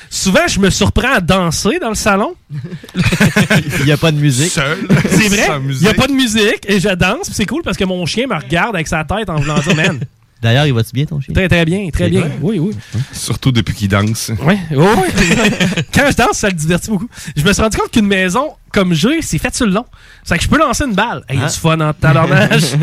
Souvent, 0.10 0.48
je 0.48 0.60
me 0.60 0.70
surprends 0.70 1.14
à 1.14 1.20
danser 1.20 1.80
dans 1.80 1.90
le 1.90 1.96
salon. 1.96 2.36
Il 3.80 3.86
n'y 3.86 3.92
a 3.92 3.98
pas 3.98 4.12
de 4.12 4.18
musique. 4.18 4.52
C'est 4.52 5.28
vrai. 5.30 5.48
Il 5.70 5.78
n'y 5.80 5.88
a 5.88 5.94
pas 5.94 6.08
de 6.08 6.14
musique 6.14 6.64
et 6.68 6.80
je 6.80 6.90
danse. 6.90 7.26
puis 7.26 7.34
C'est 7.34 7.46
cool 7.46 7.64
parce 7.64 7.78
que 7.78 7.86
mon 7.86 8.06
chien 8.06 8.28
me 8.28 8.36
regarde 8.36 8.76
avec 8.76 8.88
sa 8.88 9.04
tête 9.04 9.30
en 9.30 9.36
voulant 9.38 9.60
dire, 9.60 9.76
man. 9.76 10.00
D'ailleurs, 10.42 10.66
il 10.68 10.74
va-tu 10.74 10.92
bien 10.94 11.06
ton 11.06 11.20
chien? 11.20 11.34
Très, 11.34 11.48
très 11.48 11.66
bien, 11.66 11.90
très 11.90 12.10
bien. 12.10 12.22
vrai? 12.22 12.32
Oui, 12.42 12.60
oui. 12.60 12.76
Surtout 13.12 13.52
depuis 13.52 13.74
qu'il 13.74 13.88
danse. 13.88 14.32
Oui, 14.44 14.56
oui. 14.72 14.78
Quand 15.94 16.10
je 16.12 16.16
danse, 16.16 16.38
ça 16.38 16.48
le 16.50 16.54
divertit 16.54 16.90
beaucoup. 16.92 17.10
Je 17.36 17.44
me 17.44 17.52
suis 17.54 17.62
rendu 17.62 17.78
compte 17.78 17.92
qu'une 17.92 18.06
maison 18.08 18.52
comme 18.72 18.94
j'ai, 18.94 19.22
c'est 19.22 19.40
fait 19.40 19.56
sur 19.56 19.66
le 19.66 19.72
long. 19.74 19.86
C'est 20.24 20.38
que 20.38 20.44
je 20.44 20.50
peux 20.50 20.60
lancer 20.60 20.84
une 20.86 20.94
balle. 20.94 21.24
Hey, 21.28 21.38
Il 21.38 21.42
y 21.42 21.44
a 21.46 21.48
du 21.50 21.56
fun 21.56 21.80
en 21.80 21.94
talonnage. 21.94 22.76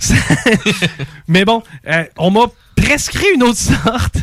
Mais 1.28 1.44
bon, 1.44 1.62
euh, 1.88 2.04
on 2.16 2.30
m'a 2.30 2.46
prescrit 2.76 3.26
une 3.34 3.42
autre 3.42 3.58
sorte 3.58 4.16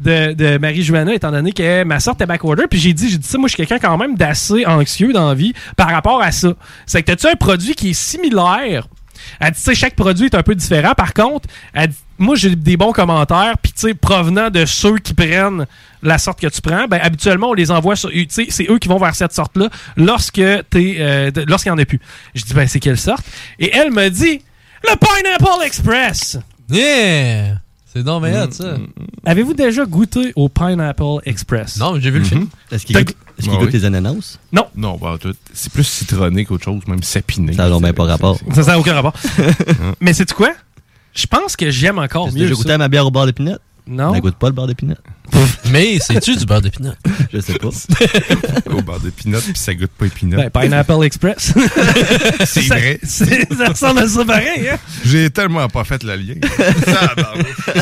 de, 0.00 0.32
de 0.32 0.58
Marie-Joanna, 0.58 1.14
étant 1.14 1.30
donné 1.30 1.52
que 1.52 1.84
ma 1.84 2.00
sorte 2.00 2.20
est 2.20 2.26
backorder. 2.26 2.64
Puis 2.70 2.78
j'ai 2.78 2.92
dit, 2.92 3.08
j'ai 3.10 3.18
dit 3.18 3.26
ça, 3.26 3.38
moi, 3.38 3.48
je 3.48 3.54
suis 3.54 3.66
quelqu'un 3.66 3.78
quand 3.88 3.96
même 3.96 4.16
d'assez 4.16 4.64
anxieux 4.66 5.12
dans 5.12 5.28
la 5.28 5.34
vie 5.34 5.52
par 5.76 5.90
rapport 5.90 6.22
à 6.22 6.30
ça. 6.32 6.52
C'est 6.86 7.02
que 7.02 7.06
t'as-tu 7.06 7.26
un 7.26 7.36
produit 7.36 7.74
qui 7.74 7.90
est 7.90 7.94
similaire? 7.94 8.86
Elle 9.40 9.52
dit, 9.52 9.58
tu 9.58 9.64
sais, 9.64 9.74
chaque 9.74 9.94
produit 9.96 10.26
est 10.26 10.34
un 10.34 10.42
peu 10.42 10.54
différent. 10.54 10.94
Par 10.94 11.14
contre, 11.14 11.48
elle 11.72 11.88
dit, 11.88 11.96
moi, 12.18 12.36
j'ai 12.36 12.54
des 12.54 12.76
bons 12.76 12.92
commentaires, 12.92 13.56
puis 13.60 13.72
tu 13.72 13.88
sais, 13.88 13.94
provenant 13.94 14.50
de 14.50 14.64
ceux 14.66 14.98
qui 14.98 15.14
prennent 15.14 15.66
la 16.02 16.18
sorte 16.18 16.40
que 16.40 16.46
tu 16.46 16.60
prends, 16.60 16.86
ben, 16.86 17.00
habituellement, 17.02 17.50
on 17.50 17.54
les 17.54 17.70
envoie 17.70 17.96
sur. 17.96 18.10
Tu 18.10 18.26
sais, 18.28 18.46
c'est 18.50 18.70
eux 18.70 18.78
qui 18.78 18.88
vont 18.88 18.98
vers 18.98 19.14
cette 19.14 19.32
sorte-là 19.32 19.68
lorsque 19.96 20.42
t'es, 20.70 20.96
euh, 20.98 21.30
lorsqu'il 21.46 21.72
n'y 21.72 21.78
en 21.78 21.82
a 21.82 21.84
plus. 21.84 22.00
Je 22.34 22.44
dis, 22.44 22.54
ben, 22.54 22.68
c'est 22.68 22.80
quelle 22.80 22.98
sorte? 22.98 23.24
Et 23.58 23.74
elle 23.74 23.90
me 23.90 24.08
dit, 24.08 24.42
le 24.84 24.96
Pineapple 24.96 25.64
Express! 25.64 26.38
Yeah! 26.68 27.63
C'est 27.94 28.02
donc 28.02 28.24
bien 28.24 28.44
hot, 28.44 28.50
ça. 28.50 28.76
Avez-vous 29.24 29.54
déjà 29.54 29.84
goûté 29.86 30.32
au 30.34 30.48
Pineapple 30.48 31.20
Express? 31.24 31.78
Non, 31.78 31.92
mais 31.94 32.00
j'ai 32.00 32.10
vu 32.10 32.18
le 32.18 32.24
film. 32.24 32.48
Est-ce 32.72 32.84
qu'il 32.84 32.96
goûte, 32.96 33.14
est-ce 33.38 33.46
qu'il 33.46 33.54
Ah 33.54 33.58
goûte 33.60 33.66
oui. 33.72 33.72
les 33.72 33.84
ananas? 33.84 34.38
Non. 34.52 34.66
Non, 34.74 34.98
pas 34.98 35.16
tout. 35.18 35.32
C'est 35.52 35.72
plus 35.72 35.84
citronné 35.84 36.44
qu'autre 36.44 36.64
chose, 36.64 36.82
même 36.88 37.02
sapiné. 37.04 37.52
Ça 37.52 37.68
n'a 37.68 37.78
même 37.78 37.94
pas 37.94 38.04
rapport. 38.04 38.38
Ça 38.52 38.62
n'a 38.64 38.78
aucun 38.78 38.94
rapport. 38.94 39.14
Mais 40.00 40.12
c'est 40.12 40.30
quoi? 40.32 40.50
Je 41.14 41.26
pense 41.26 41.54
que 41.54 41.70
j'aime 41.70 41.98
encore 42.00 42.32
mieux. 42.32 42.48
j'ai 42.48 42.54
goûté 42.54 42.70
ça. 42.70 42.74
à 42.74 42.78
ma 42.78 42.88
bière 42.88 43.06
au 43.06 43.10
beurre 43.12 43.26
de 43.26 43.30
pinot? 43.30 43.58
Non. 43.86 44.12
Elle 44.14 44.20
goûte 44.22 44.34
pas 44.36 44.48
le 44.48 44.54
beurre 44.54 44.66
de 44.66 44.72
pinot. 44.72 44.94
Mais 45.70 45.98
c'est-tu 46.00 46.36
du 46.36 46.44
beurre 46.44 46.60
de 46.60 46.68
pinot? 46.68 46.92
Je 47.32 47.40
sais 47.40 47.54
pas. 47.58 47.68
Au 48.70 48.82
beurre 48.82 49.00
de 49.00 49.10
pinot, 49.10 49.40
puis 49.40 49.52
ça 49.56 49.74
goûte 49.74 49.90
pas 49.98 50.06
épinot. 50.06 50.36
Ben, 50.36 50.50
Pineapple 50.50 51.02
Express. 51.04 51.54
c'est 52.44 52.66
vrai. 52.66 53.00
Ça 53.04 53.68
ressemble 53.68 54.00
à 54.00 54.08
ça 54.08 54.24
pareil, 54.24 54.68
hein? 54.70 54.76
J'ai 55.04 55.30
tellement 55.30 55.68
pas 55.68 55.84
fait 55.84 56.02
le 56.02 56.14
lien. 56.16 56.34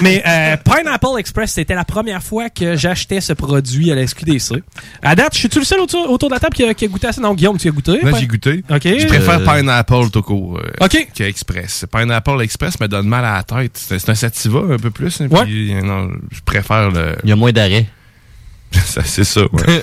Mais 0.02 0.22
euh, 0.26 0.56
Pineapple 0.64 1.18
Express, 1.18 1.52
c'était 1.52 1.74
la 1.74 1.84
première 1.84 2.22
fois 2.22 2.50
que 2.50 2.76
j'achetais 2.76 3.20
ce 3.20 3.32
produit 3.32 3.90
à 3.90 3.94
la 3.94 4.06
SQDC. 4.06 4.62
À 5.02 5.14
date, 5.14 5.34
je 5.34 5.38
suis-tu 5.40 5.58
le 5.58 5.64
seul 5.64 5.80
autour, 5.80 6.10
autour 6.10 6.28
de 6.28 6.34
la 6.34 6.40
table 6.40 6.54
qui 6.54 6.64
a, 6.64 6.74
qui 6.74 6.84
a 6.84 6.88
goûté 6.88 7.06
à 7.08 7.12
ça? 7.12 7.20
Non, 7.20 7.34
Guillaume, 7.34 7.58
tu 7.58 7.68
as 7.68 7.70
goûté? 7.72 7.98
Pine- 7.98 8.16
j'ai 8.18 8.26
goûté. 8.26 8.64
OK. 8.70 8.82
Je 8.84 9.06
préfère 9.06 9.40
Euh, 9.40 9.44
Pineapple 9.56 10.10
tout 10.12 10.22
court 10.22 10.58
euh, 10.58 10.84
OK. 10.84 11.08
que 11.14 11.22
Express. 11.24 11.84
Pineapple 11.90 12.40
Express 12.42 12.78
me 12.80 12.86
donne 12.88 13.06
mal 13.06 13.24
à 13.24 13.34
la 13.36 13.42
tête. 13.42 13.72
C'est 13.76 14.08
un 14.08 14.14
sativa 14.14 14.60
un 14.70 14.78
peu 14.78 14.90
plus. 14.90 15.20
hein, 15.20 15.28
Ouais. 15.30 15.44
puis, 15.44 15.74
non, 15.74 16.08
je 16.30 16.40
préfère 16.44 16.90
le. 16.90 17.16
Il 17.24 17.31
y 17.32 17.34
a 17.34 17.36
moins 17.36 17.52
d'arrêt. 17.52 17.86
Ça, 18.86 19.02
c'est 19.04 19.24
ça, 19.24 19.42
ouais. 19.52 19.82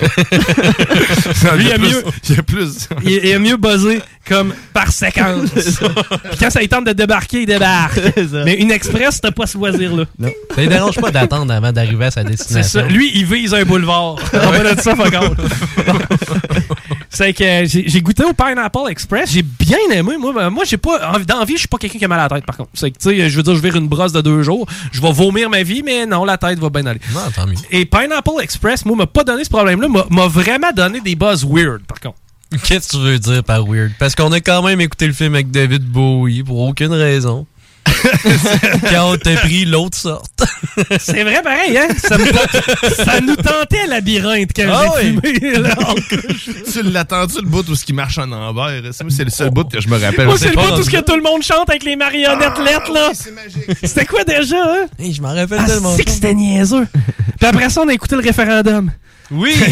Lui, 1.56 1.64
il 1.64 1.68
y 1.68 1.72
a 1.72 1.74
plus- 1.78 1.88
mieux- 1.90 2.04
Il 2.28 2.34
y 2.34 2.38
a 2.38 2.42
plus. 2.42 2.88
Il, 3.04 3.10
il 3.24 3.32
a 3.34 3.38
mieux 3.38 3.56
buzzé 3.56 4.02
comme 4.26 4.52
par 4.72 4.90
séquence. 4.90 5.48
Puis 5.52 6.38
quand 6.40 6.50
ça 6.50 6.58
lui 6.58 6.68
tente 6.68 6.86
de 6.86 6.92
débarquer, 6.92 7.42
il 7.42 7.46
débarque. 7.46 8.00
Mais 8.44 8.54
une 8.54 8.72
express, 8.72 9.20
t'as 9.20 9.30
pas 9.30 9.46
ce 9.46 9.56
loisir-là. 9.58 10.04
Ça 10.56 10.62
ne 10.62 10.66
dérange 10.66 10.96
pas 10.96 11.12
d'attendre 11.12 11.52
avant 11.54 11.70
d'arriver 11.72 12.06
à 12.06 12.10
sa 12.10 12.22
C'est 12.22 12.28
destination. 12.30 12.80
ça. 12.80 12.86
Lui, 12.88 13.12
il 13.14 13.24
vise 13.26 13.54
un 13.54 13.62
boulevard. 13.64 14.16
On 14.32 14.50
va 14.50 14.74
de 14.74 14.80
ça, 14.80 14.96
fuck. 14.96 15.14
C'est 17.08 17.32
que 17.32 17.44
euh, 17.44 17.66
j'ai 17.66 18.00
goûté 18.02 18.24
au 18.24 18.32
Pineapple 18.32 18.90
Express. 18.90 19.30
J'ai 19.32 19.42
bien 19.42 19.78
aimé. 19.92 20.16
Moi, 20.18 20.32
ben, 20.32 20.50
moi 20.50 20.64
j'ai 20.64 20.76
pas 20.76 21.14
envie. 21.14 21.26
Dans 21.26 21.38
la 21.38 21.44
vie, 21.44 21.54
je 21.54 21.60
suis 21.60 21.68
pas 21.68 21.78
quelqu'un 21.78 21.98
qui 21.98 22.04
a 22.04 22.08
mal 22.08 22.20
à 22.20 22.24
la 22.24 22.28
tête, 22.28 22.46
par 22.46 22.56
contre. 22.56 22.70
C'est 22.74 22.90
que, 22.90 22.98
tu 22.98 23.08
sais, 23.08 23.28
je 23.28 23.36
veux 23.36 23.42
dire, 23.42 23.54
je 23.54 23.62
vire 23.62 23.76
une 23.76 23.88
brosse 23.88 24.12
de 24.12 24.20
deux 24.20 24.42
jours. 24.42 24.66
Je 24.92 25.00
vais 25.00 25.12
vomir 25.12 25.50
ma 25.50 25.62
vie, 25.62 25.82
mais 25.82 26.06
non, 26.06 26.24
la 26.24 26.38
tête 26.38 26.58
va 26.58 26.70
bien 26.70 26.86
aller. 26.86 27.00
Non, 27.12 27.20
tant 27.34 27.46
mieux. 27.46 27.54
Et 27.70 27.84
Pineapple 27.84 28.42
Express, 28.42 28.84
moi, 28.84 28.96
m'a 28.96 29.06
pas 29.06 29.24
donné 29.24 29.44
ce 29.44 29.50
problème-là. 29.50 29.88
M'a 30.10 30.26
vraiment 30.28 30.72
donné 30.74 31.00
des 31.00 31.14
buzz 31.14 31.44
weird, 31.44 31.82
par 31.82 32.00
contre. 32.00 32.16
Qu'est-ce 32.64 32.88
que 32.88 32.96
tu 32.96 33.02
veux 33.02 33.18
dire 33.18 33.44
par 33.44 33.64
weird? 33.64 33.92
Parce 33.98 34.14
qu'on 34.14 34.32
a 34.32 34.40
quand 34.40 34.62
même 34.62 34.80
écouté 34.80 35.06
le 35.06 35.12
film 35.12 35.34
avec 35.34 35.50
David 35.50 35.84
Bowie 35.84 36.42
pour 36.42 36.58
aucune 36.60 36.92
raison. 36.92 37.46
Quand 38.90 39.12
on 39.12 39.16
t'a 39.16 39.34
pris 39.36 39.64
l'autre 39.64 39.96
sorte. 39.96 40.42
C'est 41.00 41.22
vrai, 41.22 41.42
pareil, 41.42 41.76
hein? 41.76 41.88
Ça, 41.98 42.16
me- 42.18 43.04
ça 43.04 43.20
nous 43.20 43.36
tentait 43.36 43.86
labyrinthe 43.86 44.50
quand 44.54 44.64
Ah 44.72 44.84
j'ai 45.00 45.10
oui. 45.10 45.18
fumé. 45.40 45.58
là. 45.58 45.74
tu 46.72 46.82
l'as 46.82 47.00
entendu 47.02 47.34
le 47.42 47.48
bout 47.48 47.68
où 47.68 47.74
ce 47.74 47.84
qui 47.84 47.92
marche 47.92 48.18
en 48.18 48.30
envers? 48.32 48.80
C'est 48.92 49.10
c'est 49.10 49.24
le 49.24 49.30
seul 49.30 49.50
bout 49.50 49.64
que 49.68 49.80
je 49.80 49.88
me 49.88 49.98
rappelle. 49.98 50.26
Moi, 50.26 50.38
c'est 50.38 50.48
le 50.50 50.54
bout 50.54 50.60
rendu 50.62 50.82
ce 50.84 50.90
que 50.90 51.00
tout 51.00 51.16
le 51.16 51.22
monde 51.22 51.42
chante 51.42 51.68
avec 51.68 51.82
les 51.84 51.96
marionnettes 51.96 52.58
lettres, 52.58 52.92
là. 52.92 53.10
C'était 53.82 54.06
quoi 54.06 54.24
déjà, 54.24 54.56
hein? 54.64 54.86
je 54.98 55.20
m'en 55.20 55.34
rappelle 55.34 55.58
Ah, 55.62 55.66
tellement. 55.66 55.94
c'est 55.96 56.04
que 56.04 56.10
c'était 56.10 56.34
niaiseux. 56.34 56.86
Puis 57.38 57.48
après 57.48 57.68
ça, 57.70 57.82
on 57.82 57.88
a 57.88 57.92
écouté 57.92 58.16
le 58.16 58.22
référendum. 58.22 58.90
Oui! 59.30 59.54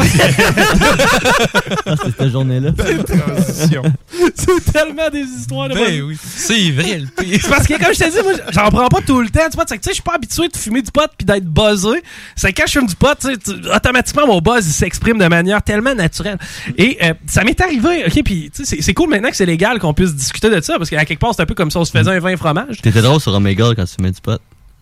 Ah, 1.86 1.94
c'est 2.04 2.16
cette 2.18 2.30
journée-là. 2.30 2.72
Transition. 2.72 3.82
c'est 4.34 4.72
tellement 4.72 5.08
des 5.10 5.20
histoires 5.22 5.68
de 5.68 5.74
Ben 5.74 6.02
oui. 6.02 6.16
C'est 6.22 6.70
vrai, 6.70 6.98
le 6.98 7.06
pire. 7.06 7.38
C'est 7.42 7.48
parce 7.48 7.66
que, 7.66 7.74
comme 7.82 7.94
je 7.94 7.98
t'ai 7.98 8.10
dit, 8.10 8.16
moi, 8.22 8.32
j'en 8.50 8.68
prends 8.70 8.88
pas 8.88 9.00
tout 9.00 9.20
le 9.20 9.28
temps. 9.30 9.48
Tu 9.50 9.54
vois, 9.56 9.64
c'est 9.66 9.76
que, 9.78 9.82
tu 9.82 9.86
sais, 9.86 9.90
je 9.90 9.94
suis 9.94 10.02
pas 10.02 10.14
habitué 10.16 10.48
de 10.48 10.56
fumer 10.56 10.82
du 10.82 10.90
pot 10.90 11.10
puis 11.16 11.24
d'être 11.24 11.44
buzzé. 11.46 12.02
C'est 12.36 12.52
que 12.52 12.60
quand 12.60 12.66
je 12.66 12.72
fume 12.78 12.86
du 12.86 12.94
pot, 12.94 13.14
tu 13.18 13.28
sais, 13.28 13.36
tu- 13.38 13.68
automatiquement, 13.70 14.26
mon 14.26 14.40
buzz, 14.40 14.66
il 14.66 14.72
s'exprime 14.72 15.18
de 15.18 15.26
manière 15.26 15.62
tellement 15.62 15.94
naturelle. 15.94 16.38
Et 16.76 16.98
euh, 17.02 17.14
ça 17.26 17.42
m'est 17.44 17.58
arrivé, 17.60 18.04
OK, 18.06 18.22
puis 18.24 18.50
tu 18.54 18.64
sais, 18.64 18.76
c'est- 18.76 18.82
c'est 18.82 18.94
cool 18.94 19.08
maintenant 19.08 19.30
que 19.30 19.36
c'est 19.36 19.46
légal 19.46 19.78
qu'on 19.78 19.94
puisse 19.94 20.14
discuter 20.14 20.50
de 20.50 20.60
ça, 20.60 20.76
parce 20.78 20.90
qu'à 20.90 21.04
quelque 21.04 21.20
part, 21.20 21.32
c'est 21.34 21.42
un 21.42 21.46
peu 21.46 21.54
comme 21.54 21.70
si 21.70 21.76
on 21.76 21.84
se 21.84 21.92
faisait 21.96 22.10
un 22.10 22.20
vin 22.20 22.36
fromage. 22.36 22.80
T'étais 22.82 23.02
drôle 23.02 23.20
sur 23.20 23.32
Omega 23.34 23.70
quand 23.74 23.84
tu 23.84 24.02
mets 24.02 24.10
du 24.12 24.20
pot. 24.20 24.40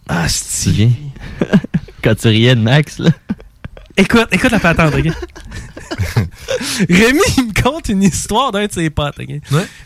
Ah, 0.09 0.27
Tu 0.27 0.33
te 0.41 0.63
souviens? 0.65 0.91
quand 2.03 2.15
tu 2.15 2.29
riais 2.29 2.55
de 2.55 2.61
Max, 2.61 2.99
là. 2.99 3.11
Écoute, 3.97 4.29
écoute 4.33 4.51
la 4.51 4.59
patente, 4.59 4.95
OK? 4.95 5.07
Rémi, 6.91 7.21
il 7.39 7.45
me 7.47 7.63
conte 7.63 7.89
une 7.89 8.03
histoire 8.03 8.53
d'un 8.53 8.67
de 8.67 8.73
ses 8.73 8.91
potes, 8.91 9.15
OK? 9.19 9.29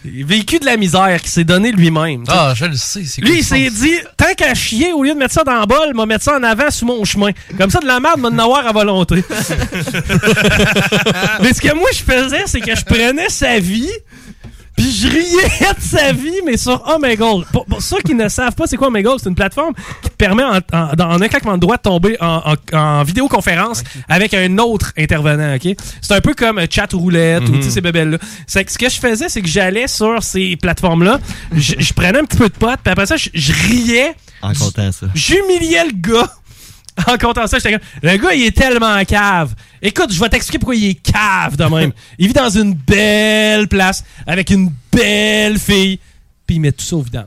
Il 0.05 0.23
a 0.23 0.27
vécu 0.27 0.59
de 0.59 0.64
la 0.64 0.77
misère 0.77 1.20
qu'il 1.20 1.31
s'est 1.31 1.44
donné 1.44 1.70
lui-même. 1.73 2.25
tu 2.25 2.31
sais. 2.33 2.37
Ah, 2.38 2.53
je 2.55 2.64
le 2.64 2.75
sais. 2.75 3.05
c'est 3.05 3.20
Lui, 3.20 3.29
quoi 3.31 3.37
il 3.38 3.44
ça? 3.44 3.57
s'est 3.57 3.70
dit, 3.70 3.94
tant 4.16 4.33
qu'à 4.37 4.55
chier, 4.55 4.92
au 4.92 5.03
lieu 5.05 5.14
de 5.14 5.18
mettre 5.18 5.35
ça 5.35 5.44
dans 5.44 5.61
le 5.61 5.66
bol, 5.66 5.94
m'a 5.94 6.07
mettre 6.07 6.25
ça 6.25 6.37
en 6.37 6.42
avant 6.42 6.70
sur 6.70 6.87
mon 6.88 7.05
chemin. 7.05 7.31
Comme 7.57 7.70
ça, 7.70 7.79
de 7.81 7.87
la 7.87 8.01
merde, 8.01 8.18
m'a 8.20 8.29
en 8.29 8.38
avoir 8.38 8.66
à 8.66 8.73
volonté. 8.73 9.16
mais 11.42 11.53
ce 11.53 11.61
que 11.61 11.75
moi, 11.75 11.88
je 11.92 12.03
faisais, 12.03 12.42
c'est 12.46 12.61
que 12.61 12.75
je 12.75 12.85
prenais 12.85 13.29
sa 13.29 13.59
vie, 13.59 13.90
puis 14.76 14.90
je 14.90 15.09
riais 15.09 15.74
de 15.78 15.83
sa 15.83 16.12
vie, 16.12 16.40
mais 16.46 16.56
sur 16.56 16.83
Omegle. 16.88 17.44
Pour, 17.52 17.64
pour 17.66 17.83
ceux 17.83 17.98
qui 18.00 18.14
ne 18.14 18.28
savent 18.28 18.54
pas 18.54 18.66
c'est 18.66 18.76
quoi 18.76 18.88
Omegle, 18.88 19.11
c'est 19.18 19.28
une 19.28 19.35
plateforme 19.35 19.74
qui 20.02 20.09
te 20.11 20.14
permet 20.16 20.42
en, 20.44 20.56
en- 20.72 21.20
un 21.22 21.28
claquement 21.28 21.54
de 21.54 21.61
doigts 21.61 21.76
de 21.76 21.83
tomber 21.83 22.16
en, 22.20 22.54
en- 22.72 22.76
en 22.76 23.02
vidéoconférence 23.02 23.83
avec 24.09 24.33
un 24.35 24.59
autre 24.59 24.92
intervenant, 24.96 25.54
OK? 25.56 25.76
C'est 26.00 26.14
un 26.14 26.20
peu 26.20 26.35
comme 26.35 26.59
euh, 26.59 26.66
chat 26.70 26.88
roulette 26.92 27.48
ou 27.48 27.52
Mhm. 27.52 27.59
tu 27.59 27.62
sais, 27.64 27.70
ces 27.70 27.80
bébelles-là. 27.80 28.18
C'est 28.46 28.64
que 28.64 28.72
ce 28.72 28.78
que 28.78 28.88
je 28.88 28.98
faisais, 28.98 29.28
c'est 29.28 29.42
que 29.42 29.48
j'allais 29.48 29.87
sur 29.88 30.22
ces 30.22 30.56
plateformes-là, 30.56 31.18
je, 31.54 31.74
je 31.78 31.92
prenais 31.92 32.18
un 32.20 32.24
petit 32.24 32.38
peu 32.38 32.48
de 32.48 32.54
pote, 32.54 32.78
puis 32.83 32.92
après 32.92 33.06
ça, 33.06 33.16
je, 33.16 33.28
je 33.35 33.52
riais, 33.52 34.14
En 34.42 34.52
comptant 34.54 34.90
ça. 34.92 35.06
j'humiliais 35.14 35.85
le 35.85 35.92
gars. 35.94 36.33
En 37.06 37.18
comptant 37.18 37.46
ça, 37.46 37.58
j'étais 37.58 37.72
comme, 37.72 37.86
le 38.02 38.16
gars, 38.16 38.34
il 38.34 38.44
est 38.44 38.56
tellement 38.56 39.02
cave. 39.04 39.54
Écoute, 39.82 40.12
je 40.12 40.20
vais 40.20 40.28
t'expliquer 40.28 40.58
pourquoi 40.58 40.76
il 40.76 40.90
est 40.90 40.94
cave 40.94 41.56
de 41.56 41.64
même. 41.64 41.92
il 42.18 42.28
vit 42.28 42.32
dans 42.32 42.50
une 42.50 42.74
belle 42.74 43.68
place, 43.68 44.04
avec 44.26 44.50
une 44.50 44.70
belle 44.92 45.58
fille, 45.58 45.98
puis 46.46 46.56
il 46.56 46.60
met 46.60 46.72
tout 46.72 46.84
ça 46.84 46.96
au 46.96 47.02
vidange. 47.02 47.26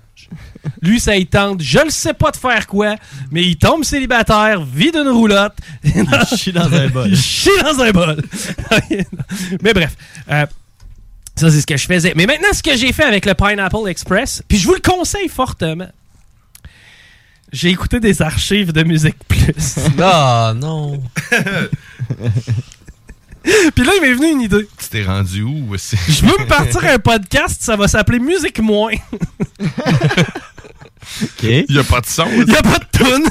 Lui, 0.81 0.99
ça 0.99 1.17
il 1.17 1.27
tente, 1.27 1.61
je 1.61 1.79
ne 1.79 1.89
sais 1.89 2.13
pas 2.13 2.31
de 2.31 2.37
faire 2.37 2.67
quoi, 2.67 2.95
mais 3.31 3.43
il 3.43 3.57
tombe 3.57 3.83
célibataire, 3.83 4.63
vit 4.63 4.91
d'une 4.91 5.09
roulotte. 5.09 5.53
Il 5.83 6.05
chie 6.37 6.53
dans 6.53 6.73
un 6.73 6.87
bol. 6.87 7.09
Il 7.09 7.17
chie 7.17 7.49
dans 7.61 7.81
un 7.81 7.91
bol. 7.91 8.23
mais 9.61 9.73
bref, 9.73 9.95
euh, 10.31 10.45
ça 11.35 11.51
c'est 11.51 11.61
ce 11.61 11.67
que 11.67 11.75
je 11.75 11.85
faisais. 11.85 12.13
Mais 12.15 12.25
maintenant, 12.25 12.47
ce 12.53 12.63
que 12.63 12.77
j'ai 12.77 12.93
fait 12.93 13.03
avec 13.03 13.25
le 13.25 13.33
Pineapple 13.33 13.87
Express, 13.87 14.43
puis 14.47 14.57
je 14.57 14.67
vous 14.67 14.73
le 14.73 14.79
conseille 14.79 15.27
fortement. 15.27 15.89
J'ai 17.53 17.69
écouté 17.69 17.99
des 17.99 18.21
archives 18.23 18.73
de 18.73 18.83
Musique 18.83 19.15
Plus. 19.27 19.75
Ah, 20.01 20.53
non. 20.55 21.01
Puis 23.43 23.83
là, 23.85 23.91
il 23.97 24.01
m'est 24.01 24.13
venu 24.13 24.31
une 24.31 24.41
idée. 24.41 24.67
Tu 24.77 24.87
t'es 24.89 25.03
rendu 25.03 25.43
où 25.43 25.73
aussi? 25.73 25.95
Je 26.07 26.21
veux 26.25 26.37
me 26.39 26.47
partir 26.47 26.83
un 26.85 26.97
podcast, 26.97 27.61
ça 27.61 27.75
va 27.75 27.87
s'appeler 27.87 28.17
Musique 28.19 28.59
Moins. 28.59 28.93
OK. 31.21 31.43
Il 31.43 31.65
n'y 31.69 31.77
a 31.77 31.83
pas 31.83 32.01
de 32.01 32.05
son. 32.07 32.25
Il 32.31 32.45
n'y 32.45 32.55
a 32.55 32.61
pas 32.63 32.79
de 32.79 32.85
tune. 32.97 33.29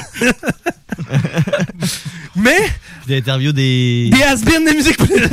Mais 2.36 2.70
Des 3.08 3.16
interviews 3.18 3.52
des. 3.52 4.10
des 4.12 4.22
has 4.22 4.36
de 4.42 4.74
Musique 4.74 4.98
Plus. 4.98 5.28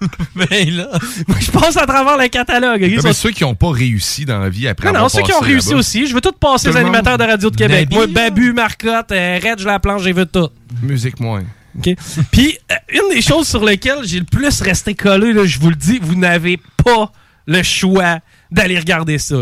Ben 0.34 0.70
là. 0.70 0.88
Moi, 1.26 1.38
je 1.40 1.50
passe 1.50 1.76
à 1.76 1.86
travers 1.86 2.16
le 2.18 2.28
catalogue. 2.28 2.82
Non, 2.82 3.02
mais 3.04 3.12
ceux 3.12 3.30
qui 3.30 3.42
n'ont 3.44 3.54
pas 3.54 3.70
réussi 3.70 4.24
dans 4.24 4.38
la 4.38 4.48
vie 4.48 4.68
après 4.68 4.92
Non, 4.92 5.00
non, 5.00 5.08
ceux 5.08 5.22
qui 5.22 5.32
ont 5.32 5.40
réussi 5.40 5.74
aussi. 5.74 6.06
Je 6.06 6.14
veux 6.14 6.20
tout 6.20 6.32
passer 6.32 6.68
les 6.70 6.76
animateurs 6.76 7.18
de 7.18 7.24
Radio 7.24 7.50
de 7.50 7.56
Québec. 7.56 7.88
Moi. 7.90 8.06
Babu, 8.06 8.52
Marcotte, 8.52 9.12
euh, 9.12 9.38
Reg, 9.42 9.60
la 9.60 9.78
planche, 9.78 10.02
j'ai 10.02 10.12
vu 10.12 10.26
tout. 10.26 10.48
Musique 10.82 11.18
moins. 11.20 11.44
OK? 11.78 11.94
Puis, 12.30 12.58
euh, 12.70 12.74
une 12.90 13.14
des 13.14 13.22
choses 13.22 13.48
sur 13.48 13.64
lesquelles 13.64 14.00
j'ai 14.04 14.18
le 14.18 14.24
plus 14.26 14.60
resté 14.60 14.94
collé, 14.94 15.32
là, 15.32 15.44
je 15.46 15.58
vous 15.58 15.70
le 15.70 15.76
dis, 15.76 15.98
vous 16.00 16.14
n'avez 16.16 16.58
pas 16.84 17.10
le 17.46 17.62
choix 17.62 18.18
d'aller 18.50 18.78
regarder 18.78 19.18
ça. 19.18 19.36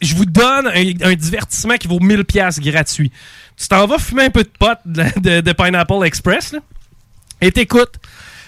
Je 0.00 0.14
vous 0.14 0.26
donne 0.26 0.66
un, 0.68 1.08
un 1.10 1.14
divertissement 1.14 1.76
qui 1.76 1.88
vaut 1.88 1.98
1000$ 2.00 2.24
piastres 2.24 2.60
gratuit. 2.62 3.10
Tu 3.56 3.68
t'en 3.68 3.86
vas 3.86 3.98
fumer 3.98 4.24
un 4.24 4.30
peu 4.30 4.42
de 4.42 4.50
pot 4.58 4.76
de, 4.84 5.04
de- 5.20 5.40
de 5.40 5.52
Pineapple 5.52 6.04
Express 6.04 6.52
là, 6.52 6.58
et 7.40 7.50
t'écoutes 7.52 7.94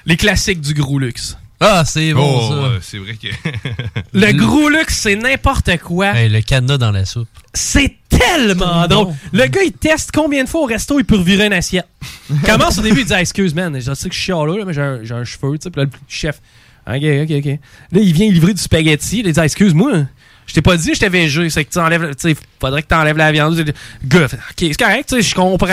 les 0.09 0.17
classiques 0.17 0.61
du 0.61 0.75
gros 0.75 0.99
luxe. 0.99 1.37
Ah, 1.61 1.83
c'est 1.85 2.13
bon, 2.15 2.23
Oh, 2.25 2.51
ça. 2.51 2.71
c'est 2.81 2.99
vrai 2.99 3.15
que. 3.17 3.29
Le 4.13 4.33
gros 4.33 4.69
luxe, 4.69 4.99
c'est 5.01 5.17
n'importe 5.17 5.77
quoi. 5.79 6.17
Hey, 6.17 6.29
le 6.29 6.41
cadenas 6.41 6.79
dans 6.79 6.93
la 6.93 7.05
soupe. 7.05 7.29
C'est 7.53 7.97
tellement 8.09 8.87
drôle. 8.87 9.07
bon. 9.07 9.17
Le 9.33 9.47
gars, 9.47 9.63
il 9.65 9.73
teste 9.73 10.11
combien 10.15 10.45
de 10.45 10.49
fois 10.49 10.63
au 10.63 10.67
resto 10.67 10.99
il 11.01 11.05
peut 11.05 11.17
revirer 11.17 11.47
une 11.47 11.53
assiette. 11.53 11.89
Commence 12.47 12.79
au 12.79 12.83
début, 12.83 13.01
il 13.01 13.07
dit 13.07 13.13
ah, 13.15 13.21
Excuse, 13.21 13.55
man, 13.55 13.77
je 13.81 13.93
sais 13.93 14.09
que 14.09 14.15
je 14.15 14.21
suis 14.21 14.33
là, 14.33 14.65
mais 14.65 14.73
j'ai 14.73 14.81
un, 14.81 15.01
j'ai 15.03 15.15
un 15.15 15.25
cheveu, 15.25 15.59
tu 15.59 15.65
sais. 15.65 15.71
Puis 15.71 15.81
là, 15.83 15.85
le 15.85 15.91
chef, 16.09 16.41
ok, 16.87 16.95
ok, 16.95 17.31
ok. 17.39 17.47
Là, 17.93 18.01
il 18.01 18.13
vient 18.13 18.31
livrer 18.31 18.55
du 18.55 18.63
spaghetti. 18.63 19.23
Il 19.25 19.33
dit 19.33 19.41
ah, 19.41 19.45
Excuse-moi, 19.45 20.07
je 20.47 20.55
t'ai 20.55 20.63
pas 20.63 20.77
dit 20.77 20.87
que 20.89 20.95
j'étais 20.95 21.09
végé. 21.09 21.51
C'est 21.51 21.65
que 21.65 21.73
tu 21.73 21.79
enlèves, 21.81 22.15
tu 22.15 22.37
faudrait 22.61 22.83
que 22.85 22.89
tu 22.89 22.95
enlèves 22.95 23.17
la 23.17 23.33
viande. 23.33 23.57
Gars, 24.05 24.29
fait, 24.29 24.37
ok, 24.37 24.41
c'est 24.59 24.79
correct, 24.79 25.09
tu 25.09 25.17
sais, 25.17 25.23
je 25.29 25.35
comprends. 25.35 25.67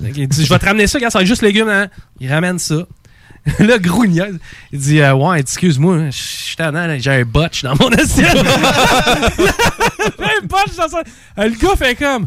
Je 0.00 0.48
vais 0.48 0.58
te 0.58 0.64
ramener 0.64 0.86
ça, 0.86 0.96
regarde, 0.96 1.12
ça 1.12 1.18
va 1.18 1.22
être 1.22 1.28
juste 1.28 1.42
légumes. 1.42 1.68
Hein? 1.68 1.88
Il 2.18 2.32
ramène 2.32 2.58
ça. 2.58 2.76
Là, 3.60 3.78
gros 3.78 4.06
niaise. 4.06 4.38
Il 4.72 4.80
dit 4.80 5.00
euh, 5.00 5.14
Ouais, 5.14 5.40
excuse-moi, 5.40 6.10
je 6.10 6.18
suis 6.18 6.56
tannant, 6.56 6.96
j'ai 6.98 7.10
un 7.10 7.24
botch 7.24 7.62
dans 7.62 7.74
mon 7.76 7.88
assiette. 7.90 8.32
j'ai 8.32 8.38
un 10.24 10.46
botch 10.46 10.74
dans. 10.76 10.98
Euh, 10.98 11.48
Le 11.48 11.56
gars 11.56 11.76
fait 11.76 11.94
comme 11.94 12.26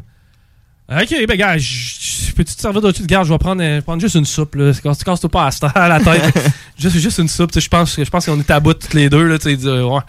Ok, 0.92 1.14
ben, 1.28 1.38
gars, 1.38 1.54
peux-tu 2.36 2.56
te 2.56 2.62
servir 2.62 2.82
d'autre 2.82 2.98
chose? 2.98 3.06
Regarde, 3.06 3.28
je 3.28 3.32
vais 3.32 3.38
prendre, 3.38 3.62
euh, 3.62 3.80
prendre 3.82 4.02
juste 4.02 4.16
une 4.16 4.26
soupe, 4.26 4.56
là. 4.56 4.74
Tu 4.74 4.82
casses- 4.82 5.04
pas 5.32 5.46
à, 5.46 5.52
cette- 5.52 5.66
à 5.76 5.88
la 5.88 6.00
tête. 6.00 6.34
juste, 6.80 6.98
juste 6.98 7.20
une 7.20 7.28
soupe, 7.28 7.52
tu 7.52 7.60
sais, 7.60 7.66
je 7.66 7.70
pense, 7.70 7.96
je 7.96 8.10
pense 8.10 8.26
qu'on 8.26 8.40
est 8.40 8.50
à 8.50 8.60
bout 8.60 8.74
toutes 8.74 8.96
les 8.96 9.08
deux, 9.08 9.22
là, 9.24 9.38
tu 9.38 9.44
sais. 9.44 9.54
Il, 9.54 9.68
euh, 9.68 9.84
ouais. 9.84 10.00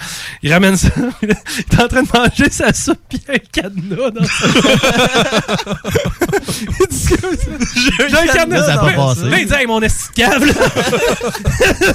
il 0.43 0.51
ramène 0.53 0.79
ça. 0.79 0.89
il 1.23 1.29
est 1.31 1.81
en 1.83 1.87
train 1.89 2.03
de 2.03 2.09
manger 2.17 2.49
sa 2.51 2.73
soupe, 2.73 2.99
pis 3.11 3.21
il 3.29 3.29
y 3.29 3.31
a 3.31 3.35
un 3.35 3.39
cadenas 3.53 4.11
dans 4.11 4.25
sa 4.25 4.47
J'ai 8.09 8.17
un 8.17 8.27
cadenas. 8.33 8.65
Ça 8.67 8.79
pas 8.79 8.93
passé. 8.93 9.29
Là, 9.29 9.39
il 9.39 9.47
dit, 9.47 9.53
hey, 9.55 9.67
mon 9.67 9.83
esti 9.83 10.09
de 10.09 10.15
câble, 10.23 10.47
là. 10.47 10.55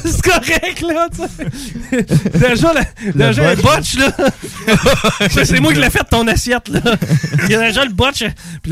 C'est 0.05 0.21
correct, 0.21 0.81
là, 0.81 1.07
tu 1.11 1.17
sais. 1.23 2.05
Déjà, 2.49 2.71
la- 2.73 2.85
déjà 3.31 3.49
un 3.49 3.55
botch, 3.55 3.95
là. 3.97 4.11
C'est 5.29 5.59
moi 5.59 5.73
qui 5.73 5.79
l'ai 5.79 5.89
fait 5.89 6.03
de 6.03 6.09
ton 6.09 6.27
assiette, 6.27 6.67
là. 6.69 6.81
Il 7.45 7.49
y 7.51 7.55
a 7.55 7.61
déjà 7.61 7.83
le 7.83 7.91
botch. 7.93 8.23
Puis 8.61 8.71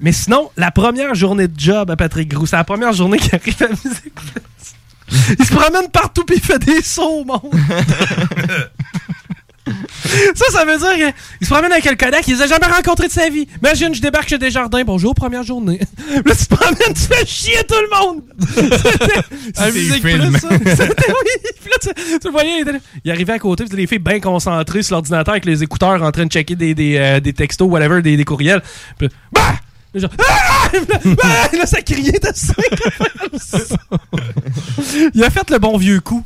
Mais 0.00 0.12
sinon, 0.12 0.50
la 0.56 0.70
première 0.70 1.14
journée 1.14 1.48
de 1.48 1.58
job 1.58 1.90
à 1.90 1.96
Patrick 1.96 2.28
Groux, 2.28 2.46
c'est 2.46 2.56
la 2.56 2.64
première 2.64 2.92
journée 2.92 3.18
qu'il 3.18 3.34
arrive 3.34 3.62
à 3.62 3.68
Musique. 3.68 4.12
Il 5.38 5.44
se 5.44 5.52
promène 5.54 5.90
partout 5.90 6.24
puis 6.24 6.36
il 6.36 6.42
fait 6.42 6.58
des 6.58 6.82
sauts 6.82 7.20
au 7.20 7.24
monde. 7.24 7.40
Ça, 10.34 10.44
ça 10.50 10.64
veut 10.64 10.76
dire 10.78 11.12
qu'il 11.38 11.46
se 11.46 11.52
promène 11.52 11.72
avec 11.72 11.84
le 11.84 11.94
Kodak, 11.96 12.26
il 12.28 12.34
les 12.34 12.42
a 12.42 12.46
jamais 12.46 12.66
rencontrés 12.66 13.08
de 13.08 13.12
sa 13.12 13.28
vie. 13.30 13.46
Imagine, 13.62 13.94
je 13.94 14.00
débarque 14.00 14.28
chez 14.28 14.38
Desjardins, 14.38 14.84
bonjour, 14.84 15.14
première 15.14 15.42
journée. 15.42 15.80
Là, 16.10 16.34
tu 16.36 16.46
te 16.46 16.54
promènes, 16.54 16.94
tu 16.94 17.02
fais 17.02 17.26
chier 17.26 17.64
tout 17.66 17.74
le 17.74 17.98
monde. 17.98 18.22
C'était 18.54 19.72
Musique. 19.72 20.02
Plus, 20.02 20.38
ça. 20.38 20.48
C'était, 20.50 21.08
oui. 21.08 21.50
Puis 21.60 21.70
là, 21.70 21.76
tu, 21.80 22.18
tu 22.18 22.26
le 22.26 22.30
voyais, 22.30 22.60
il, 22.60 22.66
là. 22.66 23.12
Arrivait 23.12 23.32
à 23.32 23.38
côté, 23.38 23.64
puis 23.64 23.76
les 23.76 23.86
filles 23.86 23.98
bien 23.98 24.20
concentrées 24.20 24.82
sur 24.82 24.96
l'ordinateur 24.96 25.32
avec 25.32 25.44
les 25.46 25.62
écouteurs 25.62 26.02
en 26.02 26.12
train 26.12 26.26
de 26.26 26.30
checker 26.30 26.56
des, 26.56 26.74
des, 26.74 26.96
euh, 26.98 27.20
des 27.20 27.32
textos, 27.32 27.68
whatever, 27.68 28.02
des, 28.02 28.16
des 28.16 28.24
courriels. 28.24 28.62
Puis 28.98 29.08
là, 29.08 29.14
bah! 29.32 29.54
Là, 29.94 30.00
genre, 30.00 30.10
ah! 30.18 30.68
Bah! 31.04 31.58
Là, 31.58 31.66
ça 31.66 31.80
criait 31.80 32.18
de 32.18 32.30
ça. 32.34 32.54
Il 35.14 35.24
a 35.24 35.30
fait 35.30 35.48
le 35.50 35.58
bon 35.58 35.76
vieux 35.78 36.00
coup 36.00 36.24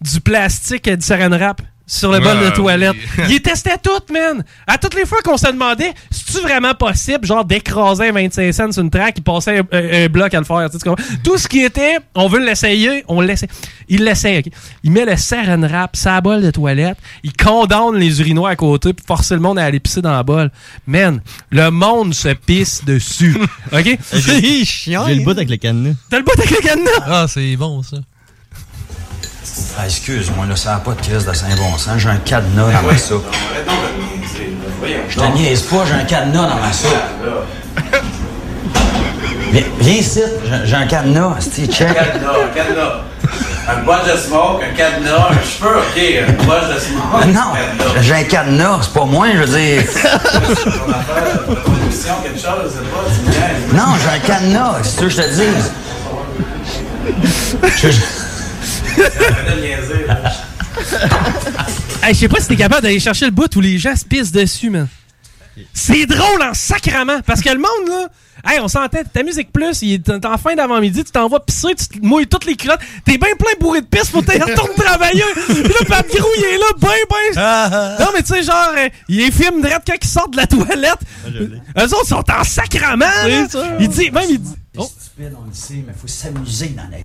du 0.00 0.20
plastique 0.20 0.86
et 0.86 0.96
du 0.96 1.04
saran 1.04 1.30
wrap 1.30 1.62
sur 1.86 2.10
le 2.12 2.18
bol 2.20 2.38
de 2.40 2.50
toilette. 2.50 2.96
oui. 3.18 3.24
Il 3.30 3.42
testait 3.42 3.76
tout, 3.82 3.90
man. 4.12 4.42
À 4.66 4.78
toutes 4.78 4.94
les 4.94 5.04
fois 5.04 5.18
qu'on 5.22 5.36
se 5.36 5.46
demandait, 5.46 5.92
c'est-tu 6.10 6.40
vraiment 6.40 6.74
possible, 6.74 7.26
genre, 7.26 7.44
d'écraser 7.44 8.08
un 8.08 8.12
25 8.12 8.52
cents 8.52 8.72
sur 8.72 8.82
une 8.82 8.90
track, 8.90 9.14
il 9.18 9.22
passait 9.22 9.58
un, 9.58 9.62
un- 9.70 10.04
un 10.04 10.08
bloc 10.08 10.32
à 10.32 10.38
le 10.38 10.44
faire. 10.44 10.66
tu 10.70 10.72
sais, 10.72 10.78
tu 10.82 10.88
comprends? 10.88 11.04
Tout 11.22 11.36
ce 11.38 11.46
qui 11.46 11.60
était, 11.60 11.98
on 12.14 12.28
veut 12.28 12.44
l'essayer, 12.44 13.04
on 13.08 13.20
l'essaie. 13.20 13.48
Il 13.88 14.02
l'essaie, 14.04 14.38
OK? 14.38 14.52
Il 14.82 14.92
met 14.92 15.04
le 15.04 15.16
saran 15.16 15.60
wrap 15.62 15.94
la 16.04 16.20
bol 16.20 16.40
de 16.42 16.50
toilette, 16.50 16.96
il 17.22 17.32
condamne 17.36 17.96
les 17.96 18.20
urinoirs 18.20 18.52
à 18.52 18.56
côté, 18.56 18.92
puis 18.94 19.04
force 19.06 19.32
le 19.32 19.40
monde 19.40 19.58
à 19.58 19.64
aller 19.64 19.80
pisser 19.80 20.00
dans 20.00 20.12
la 20.12 20.22
bol. 20.22 20.50
Man, 20.86 21.20
le 21.50 21.70
monde 21.70 22.14
se 22.14 22.28
pisse 22.28 22.84
dessus. 22.84 23.36
OK? 23.72 23.98
J'ai 24.12 24.64
J'ai 24.64 24.92
le 25.14 25.24
bout 25.24 25.32
avec 25.32 25.50
le 25.50 25.56
cadenas. 25.56 25.94
T'as 26.08 26.18
le 26.18 26.24
bout 26.24 26.32
avec 26.38 26.50
le 26.50 26.56
cadenas? 26.58 26.90
Ah, 27.06 27.26
c'est 27.28 27.56
bon, 27.56 27.82
ça. 27.82 27.98
Ah, 29.78 29.84
excuse-moi, 29.86 30.46
là, 30.48 30.56
ça 30.56 30.72
n'a 30.72 30.78
pas 30.78 30.92
de 30.92 31.00
crise 31.00 31.24
de 31.26 31.32
Saint-Bon 31.32 31.78
sens. 31.78 31.98
J'ai 31.98 32.08
un 32.08 32.16
cadenas 32.16 32.72
dans 32.72 32.82
ma 32.82 32.98
soupe. 32.98 33.24
Je 35.08 35.16
te 35.16 35.24
niaise 35.36 35.62
pas, 35.62 35.84
j'ai 35.86 35.94
un 35.94 36.04
cadenas 36.04 36.48
dans 36.48 36.56
ma 36.56 36.72
soupe. 36.72 36.90
Viens, 39.52 39.62
viens 39.78 39.94
ici, 39.94 40.20
j'ai- 40.64 40.74
un 40.74 40.86
cadenas, 40.86 41.36
sti, 41.40 41.68
check. 41.72 41.88
Un 41.88 41.94
cadenas, 41.94 42.30
un 42.44 42.48
cadenas. 42.54 42.92
Un 43.66 43.82
bol 43.84 43.96
de 44.04 44.16
smoke, 44.18 44.62
un 44.62 44.74
cadenas, 44.76 45.28
un 45.30 45.34
cheveu, 45.42 45.76
ok, 45.78 45.98
un 46.28 46.32
bol 46.44 46.60
de 46.74 46.78
smoke. 46.80 47.14
Ah, 47.14 47.26
Non, 47.26 47.48
j'ai 48.02 48.14
un 48.14 48.24
cadenas, 48.24 48.78
c'est 48.82 48.92
pas 48.92 49.04
moi, 49.04 49.26
je 49.32 49.38
veux 49.38 49.46
dire. 49.58 49.82
C'est 51.90 52.08
tu. 52.10 52.46
Non, 53.76 53.90
j'ai 54.02 54.10
un 54.10 54.18
cadenas, 54.18 54.74
c'est 54.82 54.90
ce 54.90 54.96
que 55.00 55.08
je 55.08 55.16
te 55.16 55.26
dis. 55.34 55.62
Hey, 62.02 62.12
je 62.12 62.18
sais 62.20 62.28
pas 62.28 62.38
si 62.38 62.48
t'es 62.48 62.56
capable 62.56 62.82
d'aller 62.82 63.00
chercher 63.00 63.24
le 63.24 63.30
bout 63.30 63.54
où 63.56 63.60
les 63.60 63.78
gens 63.78 63.96
se 63.96 64.04
pissent 64.04 64.30
dessus, 64.30 64.68
man. 64.68 64.88
C'est 65.72 66.04
drôle 66.04 66.42
en 66.42 66.52
sacrament. 66.52 67.20
Parce 67.26 67.40
que 67.40 67.48
le 67.48 67.56
monde, 67.56 67.88
là. 67.88 68.08
Hey, 68.46 68.60
on 68.60 68.68
s'entend, 68.68 68.98
ta 69.10 69.22
musique 69.22 69.50
plus, 69.52 69.80
il 69.80 69.94
est 69.94 70.26
en 70.26 70.36
fin 70.36 70.54
d'avant-midi, 70.54 71.02
tu 71.02 71.12
t'en 71.12 71.28
vas 71.28 71.40
pisser, 71.40 71.68
tu 71.76 71.98
te 71.98 72.06
mouilles 72.06 72.26
toutes 72.26 72.44
les 72.44 72.56
culottes, 72.56 72.80
t'es 73.06 73.16
bien 73.16 73.30
plein 73.38 73.52
bourré 73.58 73.80
de 73.80 73.86
pisse, 73.86 74.10
faut 74.10 74.20
que 74.20 74.26
t'ailles 74.26 74.42
retourner 74.42 74.74
travailler. 74.74 75.22
Puis 75.46 75.62
là, 75.62 75.86
Pat 75.88 76.06
Grou, 76.06 76.28
il 76.36 76.44
est 76.44 76.58
là, 76.58 76.66
ben, 76.78 76.90
ben. 77.08 78.04
non, 78.04 78.10
mais 78.14 78.22
tu 78.22 78.34
sais, 78.34 78.42
genre, 78.42 78.72
euh, 78.76 78.88
il 79.08 79.22
est 79.22 79.30
film 79.30 79.62
direct 79.62 79.84
quand 79.86 79.94
il 79.98 80.06
sort 80.06 80.28
de 80.28 80.36
la 80.36 80.46
toilette. 80.46 80.98
Eux 81.26 81.84
autres 81.84 82.06
sont 82.06 82.30
en 82.30 82.44
sacrament, 82.44 83.06
là. 83.26 83.46
Il 83.80 83.88
dit, 83.88 84.10
même, 84.10 84.24
il 84.28 84.40
dit. 84.74 84.78
Oh. 84.80 84.90
Stupide, 84.98 85.32
on 85.40 85.46
le 85.46 85.54
sait, 85.54 85.84
mais 85.86 85.92
faut 85.94 86.06
s'amuser 86.08 86.68
dans 86.68 86.88
la 86.90 86.98
vie. 86.98 87.04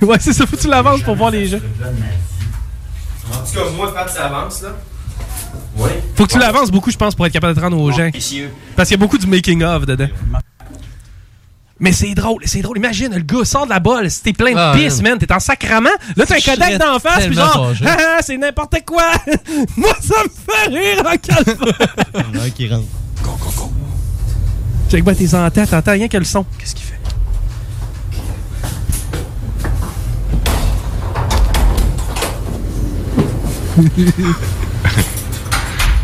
Ouais, 0.02 0.16
c'est 0.20 0.32
ça, 0.32 0.46
faut 0.46 0.56
que 0.56 0.60
tu 0.62 0.68
l'avances 0.68 1.02
pour 1.02 1.16
voir 1.16 1.30
les 1.30 1.46
gens. 1.46 1.58
En 1.58 3.44
tout 3.44 3.52
cas, 3.54 3.70
moi, 3.76 3.92
Pat, 3.92 4.08
ça 4.08 4.26
avance, 4.26 4.62
là. 4.62 4.70
Oui. 5.76 5.90
Faut 6.14 6.26
que 6.26 6.32
tu 6.32 6.38
l'avances 6.38 6.70
beaucoup, 6.70 6.90
je 6.90 6.96
pense, 6.96 7.14
pour 7.14 7.26
être 7.26 7.32
capable 7.32 7.54
de 7.54 7.58
te 7.60 7.64
rendre 7.64 7.78
aux 7.80 7.90
gens. 7.90 8.08
messieurs. 8.12 8.50
Parce 8.76 8.88
qu'il 8.88 8.96
y 8.96 9.00
a 9.00 9.02
beaucoup 9.04 9.18
du 9.18 9.26
making-of 9.26 9.86
dedans. 9.86 10.08
Mais 11.80 11.92
c'est 11.92 12.12
drôle, 12.14 12.42
c'est 12.44 12.60
drôle. 12.60 12.78
Imagine, 12.78 13.14
le 13.14 13.20
gars 13.20 13.44
sort 13.44 13.64
de 13.64 13.70
la 13.70 13.78
balle, 13.78 14.10
si 14.10 14.22
t'es 14.22 14.32
plein 14.32 14.52
de 14.52 14.58
Ah, 14.58 14.72
pisse, 14.76 15.00
man, 15.00 15.16
t'es 15.18 15.32
en 15.32 15.38
sacrament. 15.38 15.90
Là, 16.16 16.26
t'as 16.26 16.36
un 16.36 16.40
Kodak 16.40 16.78
d'en 16.78 16.98
face, 16.98 17.26
puis 17.26 17.34
genre. 17.36 17.72
Ah, 17.84 17.96
ah, 17.98 18.18
c'est 18.20 18.36
n'importe 18.36 18.84
quoi. 18.84 19.12
Moi, 19.76 19.92
ça 20.00 20.16
me 20.24 20.28
fait 20.28 20.68
rire 20.68 21.04
en 21.06 21.16
calme. 21.16 21.58
Il 22.14 22.20
y 22.20 22.38
en 22.38 22.40
a 22.40 22.44
un 22.44 22.50
qui 22.50 22.68
rentre. 22.68 22.84
Check 24.88 25.04
bien 25.04 25.14
tes 25.14 25.34
ententes, 25.34 25.68
t'entends 25.68 25.92
rien 25.92 26.08
que 26.08 26.16
le 26.16 26.24
son. 26.24 26.46
Qu'est-ce 26.58 26.74
qu'il 26.74 26.86
fait? 26.86 26.94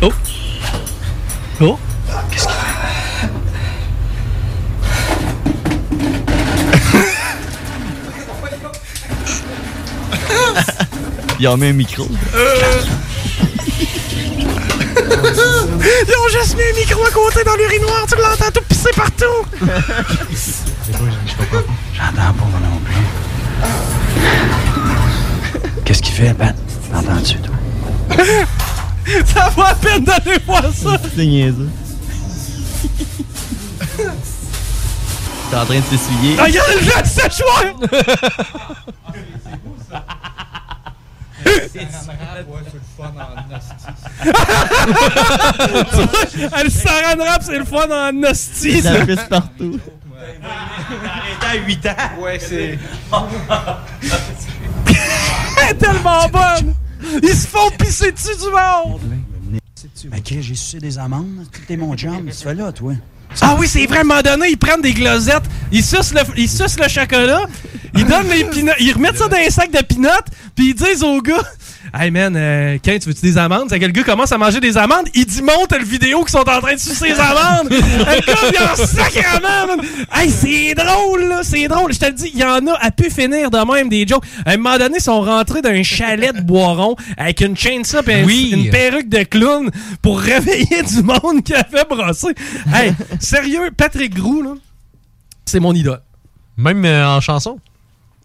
oh! 0.03 0.11
Oh! 1.61 1.79
Qu'est-ce 2.31 2.45
qu'il 2.45 2.53
fait? 2.53 2.61
Il 11.39 11.47
a 11.47 11.57
mis 11.57 11.65
un 11.65 11.73
micro. 11.73 12.07
Ils 14.97 16.15
ont 16.17 16.29
juste 16.29 16.55
mis 16.55 16.63
un 16.63 16.73
micro 16.79 17.03
à 17.03 17.11
côté 17.11 17.43
dans 17.43 17.55
l'urinoir, 17.55 18.05
tu 18.07 18.15
l'entends 18.15 18.51
tout 18.51 18.63
pisser 18.67 18.91
partout! 18.95 19.45
J'entends 21.93 22.15
pas 22.15 22.33
moi 22.33 22.59
non 22.61 22.79
plus. 22.83 22.95
Qu'est-ce 25.83 26.01
qu'il 26.01 26.13
fait, 26.15 26.33
Pat? 26.33 26.55
L'entends-tu, 26.93 27.37
toi? 27.39 27.55
ça 29.25 29.49
vaut 29.49 29.63
la 29.63 29.75
peine 29.75 30.03
d'aller 30.03 30.39
voir 30.45 30.63
ça! 30.73 30.97
C'est 31.15 31.25
niaiseux. 31.25 31.69
T'es 35.49 35.57
en 35.57 35.65
train 35.65 35.75
de 35.75 35.81
t'essuyer. 35.81 36.35
Regarde 36.39 36.69
le 36.73 36.79
jeu 41.79 41.85
de 41.85 41.91
séchoir! 42.71 43.11
Elle 46.57 46.71
saran 46.71 47.17
wrap, 47.17 47.43
c'est 47.43 47.57
le 47.57 47.65
fun 47.65 47.87
en 47.89 48.23
hostie. 48.23 48.81
Ça 48.81 49.05
pisse 49.05 49.23
partout. 49.29 49.79
Arrêtez 50.43 51.45
à 51.45 51.65
8 51.65 51.85
ans. 51.87 52.21
Ouais, 52.21 52.39
c'est. 52.39 52.79
Elle 55.61 55.69
est 55.69 55.73
tellement 55.75 56.27
bonne. 56.29 56.73
Ils 57.21 57.35
se 57.35 57.47
font 57.47 57.69
pisser 57.77 58.11
dessus 58.11 58.35
du 58.37 58.49
monde. 58.51 59.01
Ben, 60.05 60.21
Chris, 60.21 60.41
j'ai 60.41 60.55
sucé 60.55 60.79
des 60.79 60.97
amandes. 60.97 61.45
T'es 61.67 61.77
mon 61.77 61.95
chum. 61.95 62.25
Tu 62.25 62.43
fais 62.43 62.55
là, 62.55 62.71
toi. 62.71 62.93
Ah 63.41 63.55
oui, 63.59 63.67
c'est 63.67 63.85
vrai, 63.85 63.97
à 63.97 64.01
un 64.01 64.03
moment 64.03 64.21
donné, 64.21 64.49
ils 64.49 64.57
prennent 64.57 64.81
des 64.81 64.93
glosettes, 64.93 65.43
ils 65.71 65.83
sucent 65.83 66.13
le, 66.13 66.21
ils 66.37 66.49
sucent 66.49 66.79
le 66.79 66.87
chocolat, 66.87 67.45
ils 67.93 68.05
donnent 68.05 68.29
les 68.29 68.45
peanuts, 68.45 68.71
ils 68.79 68.93
remettent 68.93 69.17
ça 69.17 69.27
dans 69.27 69.35
un 69.35 69.49
sac 69.49 69.71
de 69.71 69.81
peanuts, 69.81 70.07
puis 70.55 70.69
ils 70.69 70.73
disent 70.73 71.03
au 71.03 71.21
gars 71.21 71.43
Hey 71.93 72.11
man, 72.11 72.35
euh, 72.35 72.77
Ken, 72.81 72.99
tu 72.99 73.07
veux-tu 73.09 73.21
des 73.21 73.37
amandes? 73.37 73.67
C'est 73.69 73.79
que 73.79 73.85
le 73.85 73.91
gars 73.91 74.03
commence 74.03 74.31
à 74.31 74.37
manger 74.37 74.59
des 74.59 74.77
amandes, 74.77 75.07
il 75.13 75.25
dit 75.25 75.41
monte 75.41 75.71
le 75.77 75.83
vidéo 75.85 76.21
qu'ils 76.23 76.31
sont 76.31 76.49
en 76.49 76.61
train 76.61 76.73
de 76.73 76.79
sucer 76.79 77.09
les 77.09 77.19
amandes! 77.19 77.67
le 77.69 77.77
gars, 78.25 79.11
il 79.13 79.19
en 79.25 79.67
man! 79.67 79.85
Hey, 80.11 80.29
c'est 80.29 80.73
drôle, 80.73 81.25
là, 81.25 81.41
c'est 81.43 81.67
drôle. 81.67 81.93
Je 81.93 81.99
te 81.99 82.05
le 82.05 82.13
dis, 82.13 82.31
il 82.33 82.39
y 82.39 82.43
en 82.43 82.65
a 82.67 82.73
à 82.79 82.91
pu 82.91 83.09
finir 83.09 83.49
de 83.51 83.73
même 83.73 83.89
des 83.89 84.05
jokes. 84.07 84.23
À 84.45 84.51
un 84.51 84.57
moment 84.57 84.77
donné, 84.77 84.97
ils 84.97 85.03
sont 85.03 85.21
rentrés 85.21 85.61
dans 85.61 85.69
un 85.69 85.83
chalet 85.83 86.35
de 86.35 86.41
Boiron 86.41 86.95
avec 87.17 87.41
une 87.41 87.55
chainsaw 87.55 88.01
et 88.07 88.23
Oui. 88.23 88.51
une 88.53 88.69
perruque 88.69 89.09
de 89.09 89.23
clown 89.23 89.69
pour 90.01 90.19
réveiller 90.19 90.83
du 90.83 91.01
monde 91.03 91.43
qui 91.43 91.53
a 91.53 91.63
fait 91.63 91.87
brosser. 91.87 92.33
Hey, 92.73 92.93
sérieux, 93.19 93.71
Patrick 93.75 94.13
Grou, 94.15 94.41
là, 94.41 94.53
c'est 95.45 95.59
mon 95.59 95.73
idole. 95.73 96.01
Même 96.57 96.83
euh, 96.85 97.07
en 97.07 97.21
chanson? 97.21 97.59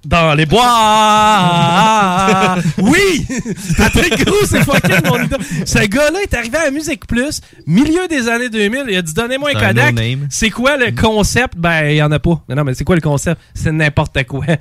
Dans 0.05 0.34
les 0.34 0.46
bois! 0.46 0.62
oui! 2.78 3.26
Patrick 3.76 4.24
Grou, 4.24 4.36
c'est 4.46 4.64
fucking 4.64 5.07
mon 5.07 5.22
idole. 5.22 5.40
Ce 5.66 5.78
gars-là 5.86 6.20
est 6.22 6.32
arrivé 6.32 6.57
à 6.57 6.70
Musique 6.70 7.07
Plus, 7.07 7.40
milieu 7.66 8.09
des 8.09 8.26
années 8.28 8.48
2000. 8.48 8.84
Il 8.88 8.96
a 8.96 9.03
dit 9.03 9.12
Donnez-moi 9.12 9.51
un 9.55 9.61
Kodak. 9.61 9.94
C'est 10.30 10.48
quoi 10.51 10.76
le 10.78 10.92
concept? 10.92 11.55
Ben, 11.59 11.90
il 11.90 11.96
y 11.96 12.03
en 12.03 12.11
a 12.12 12.18
pas. 12.18 12.42
Non, 12.48 12.57
non, 12.57 12.64
mais 12.64 12.72
c'est 12.74 12.84
quoi 12.84 12.94
le 12.94 13.03
concept? 13.03 13.40
C'est 13.55 13.72
n'importe 13.72 14.24
quoi. 14.24 14.46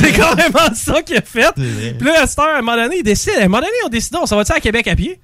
c'est 0.00 0.12
quand 0.12 0.36
même 0.36 0.52
ça 0.74 1.02
qu'il 1.02 1.16
a 1.16 1.22
fait. 1.22 1.52
Puis 1.54 2.06
là, 2.06 2.22
à 2.22 2.26
cette 2.26 2.38
heure, 2.38 2.54
à 2.54 2.58
un 2.58 2.62
moment 2.62 2.76
donné, 2.76 2.98
ils 2.98 3.02
décident. 3.02 3.36
À 3.38 3.44
un 3.44 3.48
moment 3.48 3.58
donné, 3.60 3.72
ils 3.82 3.86
ont 3.86 3.90
décidé 3.90 4.18
on 4.20 4.26
s'en 4.26 4.36
va-tu 4.36 4.52
à 4.52 4.60
Québec 4.60 4.86
à 4.86 4.96
pied? 4.96 5.18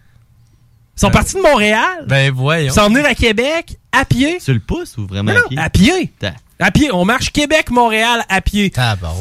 Ils 0.96 1.00
sont 1.00 1.10
partis 1.10 1.36
de 1.36 1.42
Montréal. 1.42 2.06
Ben 2.08 2.32
voyons. 2.34 2.66
Ils 2.66 2.72
sont 2.72 2.88
venus 2.88 3.04
à 3.04 3.14
Québec 3.14 3.76
à 3.92 4.04
pied. 4.04 4.40
Sur 4.40 4.54
le 4.54 4.60
pouce 4.60 4.96
ou 4.96 5.06
vraiment 5.06 5.32
Non, 5.32 5.40
à 5.58 5.70
pied? 5.70 5.92
à 5.92 6.02
pied. 6.30 6.34
À 6.60 6.70
pied. 6.72 6.90
On 6.92 7.04
marche 7.04 7.30
Québec-Montréal 7.32 8.24
à 8.28 8.40
pied. 8.40 8.70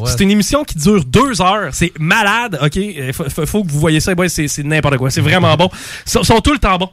C'est 0.07 0.23
une 0.23 0.31
émission 0.31 0.63
qui 0.63 0.75
dure 0.77 1.05
deux 1.05 1.41
heures. 1.41 1.69
C'est 1.71 1.91
malade, 1.99 2.57
OK? 2.63 2.75
Il 2.77 3.13
faut, 3.13 3.29
faut- 3.45 3.63
que 3.63 3.71
vous 3.71 3.79
voyez 3.79 3.99
ça. 3.99 4.13
Ouais, 4.13 4.27
c'est 4.29 4.63
n'importe 4.63 4.97
quoi. 4.97 5.11
C'est 5.11 5.21
vraiment 5.21 5.55
bon. 5.55 5.69
Ils 6.05 6.09
sont, 6.11 6.23
sont 6.23 6.39
tout 6.39 6.53
le 6.53 6.59
temps 6.59 6.77
bons. 6.77 6.89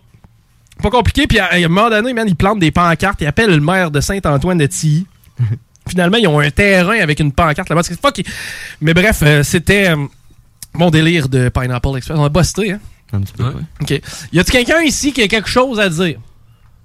Pas 0.83 0.91
compliqué. 0.91 1.27
Puis 1.27 1.39
à, 1.39 1.47
à 1.47 1.57
un 1.57 1.69
moment 1.69 1.89
donné, 1.89 2.13
man, 2.13 2.27
ils 2.29 2.37
plantent 2.37 2.59
des 2.59 2.71
pancartes. 2.71 3.21
Ils 3.23 3.27
appellent 3.27 3.51
le 3.51 3.61
maire 3.61 3.91
de 3.91 4.01
Saint-Antoine 4.01 4.59
de 4.59 4.67
Tilly. 4.67 5.07
Finalement, 5.89 6.17
ils 6.19 6.27
ont 6.29 6.41
un 6.41 6.51
terrain 6.51 6.99
avec 7.01 7.21
une 7.21 7.33
pancarte 7.33 7.69
là-bas. 7.69 7.83
C'est. 7.83 7.99
Mais 8.81 8.93
bref, 8.95 9.21
euh, 9.23 9.43
c'était 9.43 9.89
euh, 9.91 9.97
mon 10.75 10.91
délire 10.91 11.29
de 11.29 11.49
Pineapple 11.49 11.97
Express. 11.97 12.19
On 12.19 12.25
a 12.25 12.29
busté, 12.29 12.73
hein? 12.73 12.81
Un 13.13 13.21
petit 13.21 13.33
peu, 13.35 13.45
ouais. 13.45 13.63
OK. 13.81 14.01
Y 14.33 14.39
a-tu 14.41 14.51
quelqu'un 14.51 14.81
ici 14.83 15.13
qui 15.13 15.23
a 15.23 15.29
quelque 15.29 15.49
chose 15.49 15.79
à 15.79 15.89
dire? 15.89 16.19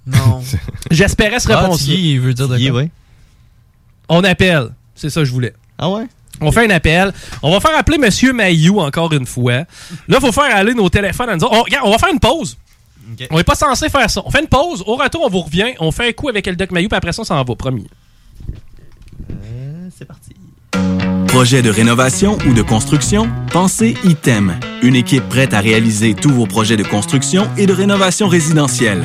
Non. 0.06 0.42
J'espérais 0.90 1.40
ce 1.40 1.50
Ah, 1.50 1.60
réponse 1.62 1.86
il 1.88 2.20
veut 2.20 2.32
dire 2.34 2.48
de 2.48 2.56
quoi? 2.58 2.76
ouais. 2.80 2.90
On 4.10 4.24
appelle. 4.24 4.70
C'est 4.94 5.08
ça 5.08 5.20
que 5.20 5.24
je 5.24 5.32
voulais. 5.32 5.54
Ah 5.78 5.88
ouais? 5.88 6.06
On 6.40 6.52
fait 6.52 6.66
un 6.66 6.70
appel. 6.70 7.12
On 7.42 7.52
va 7.52 7.60
faire 7.60 7.78
appeler 7.78 7.96
Monsieur 7.96 8.32
Mayou 8.32 8.80
encore 8.80 9.12
une 9.12 9.24
fois. 9.24 9.52
Là, 9.52 9.66
il 10.08 10.20
faut 10.20 10.32
faire 10.32 10.54
aller 10.54 10.74
nos 10.74 10.88
téléphones 10.88 11.28
à 11.28 11.36
nous 11.36 11.44
autres. 11.44 11.56
On, 11.56 11.62
regarde, 11.62 11.86
on 11.86 11.92
va 11.92 11.98
faire 11.98 12.12
une 12.12 12.20
pause. 12.20 12.58
On 13.30 13.36
n'est 13.36 13.44
pas 13.44 13.54
censé 13.54 13.88
faire 13.88 14.10
ça. 14.10 14.22
On 14.24 14.30
fait 14.30 14.40
une 14.40 14.48
pause. 14.48 14.82
Au 14.86 14.96
retour, 14.96 15.22
on 15.24 15.30
vous 15.30 15.40
revient. 15.40 15.74
On 15.78 15.90
fait 15.90 16.08
un 16.08 16.12
coup 16.12 16.28
avec 16.28 16.46
le 16.46 16.56
Doc 16.56 16.70
Mayou, 16.72 16.88
puis 16.88 16.96
après 16.96 17.12
ça, 17.12 17.22
on 17.22 17.24
s'en 17.24 17.42
va, 17.42 17.54
promis. 17.54 17.86
c'est 19.96 20.04
parti. 20.06 20.34
Projet 21.28 21.62
de 21.62 21.70
rénovation 21.70 22.36
ou 22.48 22.52
de 22.52 22.62
construction? 22.62 23.28
Pensez 23.52 23.96
ITEM, 24.04 24.58
une 24.82 24.96
équipe 24.96 25.28
prête 25.28 25.54
à 25.54 25.60
réaliser 25.60 26.14
tous 26.14 26.30
vos 26.30 26.46
projets 26.46 26.76
de 26.76 26.82
construction 26.82 27.48
et 27.56 27.66
de 27.66 27.72
rénovation 27.72 28.28
résidentielle. 28.28 29.04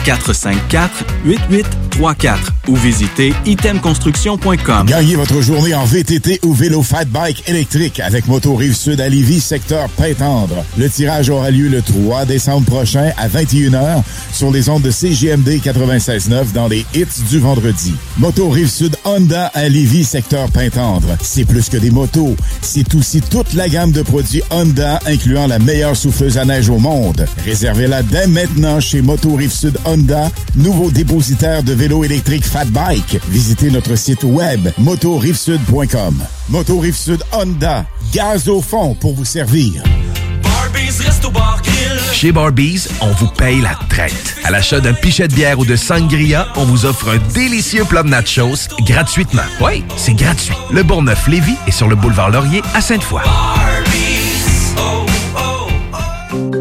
418-454-8834 0.05 2.37
ou 2.67 2.75
visitez 2.75 3.33
itemconstruction.com. 3.45 4.87
Gagnez 4.87 5.15
votre 5.15 5.41
journée 5.41 5.73
en 5.73 5.85
VTT 5.85 6.39
ou 6.43 6.53
vélo 6.53 6.83
fat 6.83 7.05
bike 7.05 7.43
électrique 7.47 7.99
avec 7.99 8.27
Moto 8.27 8.55
Rive 8.55 8.75
Sud 8.75 9.01
à 9.01 9.09
secteur 9.39 9.89
Pintendre. 9.89 10.63
Le 10.77 10.89
tirage 10.89 11.29
aura 11.29 11.51
lieu 11.51 11.67
le 11.67 11.81
3 11.81 12.25
décembre 12.25 12.65
prochain 12.65 13.11
à 13.17 13.27
21h 13.27 14.03
sur 14.31 14.51
les 14.51 14.69
ondes 14.69 14.83
de 14.83 14.91
CGMD 14.91 15.59
96.9 15.63 16.51
dans 16.53 16.67
les 16.67 16.85
hits 16.93 17.05
du 17.29 17.39
vendredi. 17.39 17.93
Moto 18.17 18.49
Rive 18.49 18.69
Sud 18.69 18.95
Honda 19.03 19.51
à 19.53 19.63
secteur 20.03 20.49
Pintendre. 20.51 21.17
C'est 21.21 21.45
plus 21.45 21.69
que 21.69 21.77
des 21.77 21.91
motos, 21.91 22.35
c'est 22.61 22.93
aussi 22.95 23.21
toute 23.21 23.53
la 23.53 23.69
gamme 23.69 23.91
de 23.91 24.01
produits 24.01 24.41
Honda 24.49 24.99
incluant 25.05 25.47
la 25.47 25.59
meilleure 25.59 25.95
souffleuse 25.95 26.37
à 26.37 26.45
neige 26.45 26.69
au 26.69 26.77
monde. 26.77 27.25
Réservez-la 27.45 28.03
dès 28.03 28.27
maintenant 28.27 28.79
chez 28.79 29.01
Moto 29.01 29.35
Rive 29.35 29.51
Sud 29.51 29.77
Honda, 29.85 29.90
nouveau 30.55 30.91
dépositaire 30.91 31.63
de 31.63 31.73
vélos 31.73 32.03
électriques 32.03 32.45
Fat 32.45 32.65
Bike. 32.65 33.19
Visitez 33.29 33.69
notre 33.69 33.95
site 33.95 34.23
web 34.23 34.69
motorivesud.com. 34.77 36.23
Moto 36.49 36.79
Rive 36.79 36.95
Sud 36.95 37.23
Honda, 37.31 37.85
gaz 38.13 38.47
au 38.47 38.61
fond 38.61 38.95
pour 38.95 39.13
vous 39.13 39.25
servir. 39.25 39.83
Chez 42.13 42.31
Barbies, 42.31 42.87
on 43.01 43.11
vous 43.11 43.27
paye 43.27 43.61
la 43.61 43.77
traite. 43.89 44.37
À 44.43 44.51
l'achat 44.51 44.79
d'un 44.79 44.93
pichet 44.93 45.27
de 45.27 45.33
bière 45.33 45.59
ou 45.59 45.65
de 45.65 45.75
sangria, 45.75 46.47
on 46.55 46.65
vous 46.65 46.85
offre 46.85 47.09
un 47.09 47.33
délicieux 47.33 47.83
plat 47.83 48.03
de 48.03 48.09
nachos 48.09 48.69
gratuitement. 48.85 49.43
Oui, 49.59 49.83
c'est 49.97 50.13
gratuit. 50.13 50.55
Le 50.71 50.83
Bourgneuf-Lévis 50.83 51.57
est 51.67 51.71
sur 51.71 51.87
le 51.87 51.95
boulevard 51.95 52.29
Laurier 52.29 52.61
à 52.73 52.81
Sainte-Foy. 52.81 53.21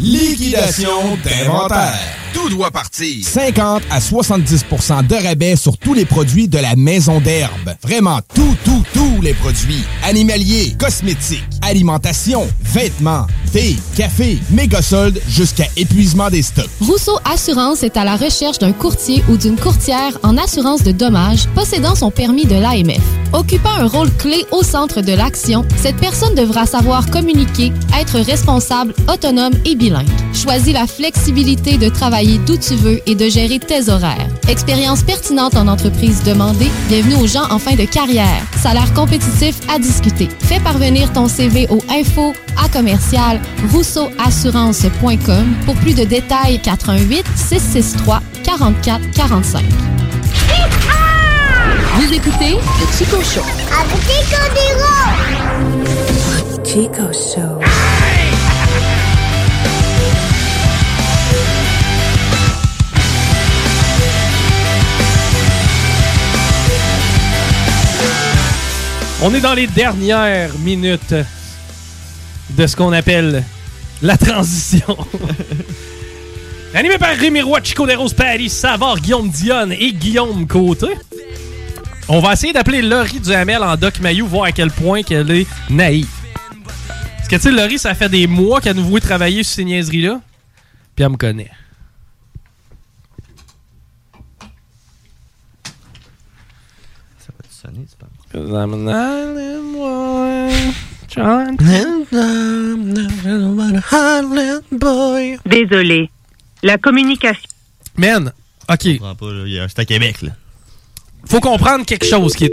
Liquidation 0.00 1.16
d'inventaire. 1.24 2.17
Tout 2.32 2.48
doit 2.50 2.70
partir. 2.70 3.24
50 3.26 3.82
à 3.90 3.98
70% 3.98 5.06
de 5.06 5.14
rabais 5.14 5.56
sur 5.56 5.76
tous 5.78 5.94
les 5.94 6.04
produits 6.04 6.48
de 6.48 6.58
la 6.58 6.76
maison 6.76 7.20
d'herbe. 7.20 7.74
Vraiment 7.82 8.20
tout, 8.34 8.56
tout, 8.64 8.84
tous 8.92 9.20
les 9.22 9.34
produits. 9.34 9.84
Animaliers, 10.02 10.74
cosmétiques, 10.78 11.44
alimentation, 11.62 12.48
vêtements, 12.62 13.26
Thé, 13.52 13.76
café, 13.96 14.38
méga 14.50 14.82
soldes 14.82 15.20
jusqu'à 15.26 15.64
épuisement 15.76 16.28
des 16.28 16.42
stocks. 16.42 16.68
Rousseau 16.82 17.18
Assurance 17.24 17.82
est 17.82 17.96
à 17.96 18.04
la 18.04 18.16
recherche 18.16 18.58
d'un 18.58 18.72
courtier 18.72 19.24
ou 19.30 19.38
d'une 19.38 19.56
courtière 19.56 20.18
en 20.22 20.36
assurance 20.36 20.82
de 20.82 20.92
dommages 20.92 21.46
possédant 21.54 21.94
son 21.94 22.10
permis 22.10 22.44
de 22.44 22.56
l'AMF. 22.56 23.00
Occupant 23.32 23.72
un 23.78 23.86
rôle 23.86 24.10
clé 24.18 24.44
au 24.52 24.62
centre 24.62 25.00
de 25.00 25.12
l'action, 25.12 25.64
cette 25.76 25.96
personne 25.96 26.34
devra 26.34 26.66
savoir 26.66 27.10
communiquer, 27.10 27.72
être 27.98 28.18
responsable, 28.18 28.94
autonome 29.10 29.54
et 29.64 29.74
bilingue. 29.74 30.08
Choisis 30.34 30.74
la 30.74 30.86
flexibilité 30.86 31.78
de 31.78 31.88
travailler 32.18 32.38
d'où 32.38 32.56
tu 32.56 32.74
veux 32.74 33.00
et 33.06 33.14
de 33.14 33.28
gérer 33.28 33.60
tes 33.60 33.88
horaires. 33.88 34.26
Expérience 34.48 35.04
pertinente 35.04 35.54
en 35.54 35.68
entreprise 35.68 36.24
demandée. 36.24 36.68
Bienvenue 36.88 37.14
aux 37.14 37.28
gens 37.28 37.48
en 37.48 37.60
fin 37.60 37.76
de 37.76 37.84
carrière. 37.84 38.42
Salaire 38.60 38.92
compétitif 38.92 39.60
à 39.72 39.78
discuter. 39.78 40.28
Fais 40.40 40.58
parvenir 40.58 41.12
ton 41.12 41.28
CV 41.28 41.68
au 41.70 41.78
info 41.88 42.34
à 42.60 42.68
commercial 42.70 43.40
rousseauassurance.com 43.70 45.54
pour 45.64 45.76
plus 45.76 45.94
de 45.94 46.02
détails 46.02 46.60
418 46.60 47.24
663 47.36 48.20
44 48.42 49.10
45. 49.12 49.62
Vous 51.98 52.12
écoutez 52.12 52.54
le 52.54 52.98
Chico 52.98 53.22
Show. 53.22 53.46
Chico 56.64 57.12
Show. 57.12 57.87
On 69.20 69.34
est 69.34 69.40
dans 69.40 69.54
les 69.54 69.66
dernières 69.66 70.56
minutes 70.60 71.14
de 72.50 72.66
ce 72.68 72.76
qu'on 72.76 72.92
appelle 72.92 73.42
la 74.00 74.16
transition. 74.16 74.96
Animé 76.74 76.98
par 76.98 77.16
Rémi 77.16 77.42
Roy, 77.42 77.58
Chico 77.64 77.84
Rose 77.84 78.14
Paris, 78.14 78.48
Savard, 78.48 79.00
Guillaume 79.00 79.28
Dionne 79.28 79.72
et 79.72 79.92
Guillaume 79.92 80.46
Côté. 80.46 80.86
On 82.06 82.20
va 82.20 82.34
essayer 82.34 82.52
d'appeler 82.52 82.80
Laurie 82.80 83.18
Duhamel 83.18 83.62
en 83.64 83.76
Doc 83.76 83.98
Mayou, 83.98 84.24
voir 84.24 84.44
à 84.44 84.52
quel 84.52 84.70
point 84.70 85.02
qu'elle 85.02 85.30
est 85.32 85.46
naïve. 85.68 86.08
Parce 87.16 87.28
que, 87.28 87.36
tu 87.36 87.42
sais, 87.42 87.50
Laurie, 87.50 87.78
ça 87.78 87.94
fait 87.94 88.08
des 88.08 88.28
mois 88.28 88.60
qu'elle 88.60 88.76
nous 88.76 88.84
voit 88.84 89.00
travailler 89.00 89.42
sur 89.42 89.56
ces 89.56 89.64
niaiseries-là. 89.64 90.20
Puis 90.94 91.04
elle 91.04 91.10
me 91.10 91.16
connaît. 91.16 91.50
Ça 97.18 97.32
va 97.36 97.48
te 97.48 97.52
sonner, 97.52 97.84
c'est 97.88 97.98
pas 97.98 98.06
Cause 98.38 98.52
I'm 98.52 98.72
an 98.72 98.88
island 98.88 99.72
boy, 99.74 100.72
trying 101.08 101.56
to- 101.56 101.64
Désolé. 105.44 106.08
La 106.62 106.78
communication. 106.78 107.42
Man, 107.96 108.32
ok. 108.70 108.78
Je 108.84 108.92
comprends 108.98 109.14
pas, 109.16 109.32
là. 109.32 109.66
C'est 109.68 109.78
à 109.80 109.84
Québec, 109.84 110.22
là. 110.22 110.30
faut 111.26 111.40
comprendre 111.40 111.84
quelque 111.84 112.06
chose 112.06 112.36
qui 112.36 112.44
est. 112.44 112.52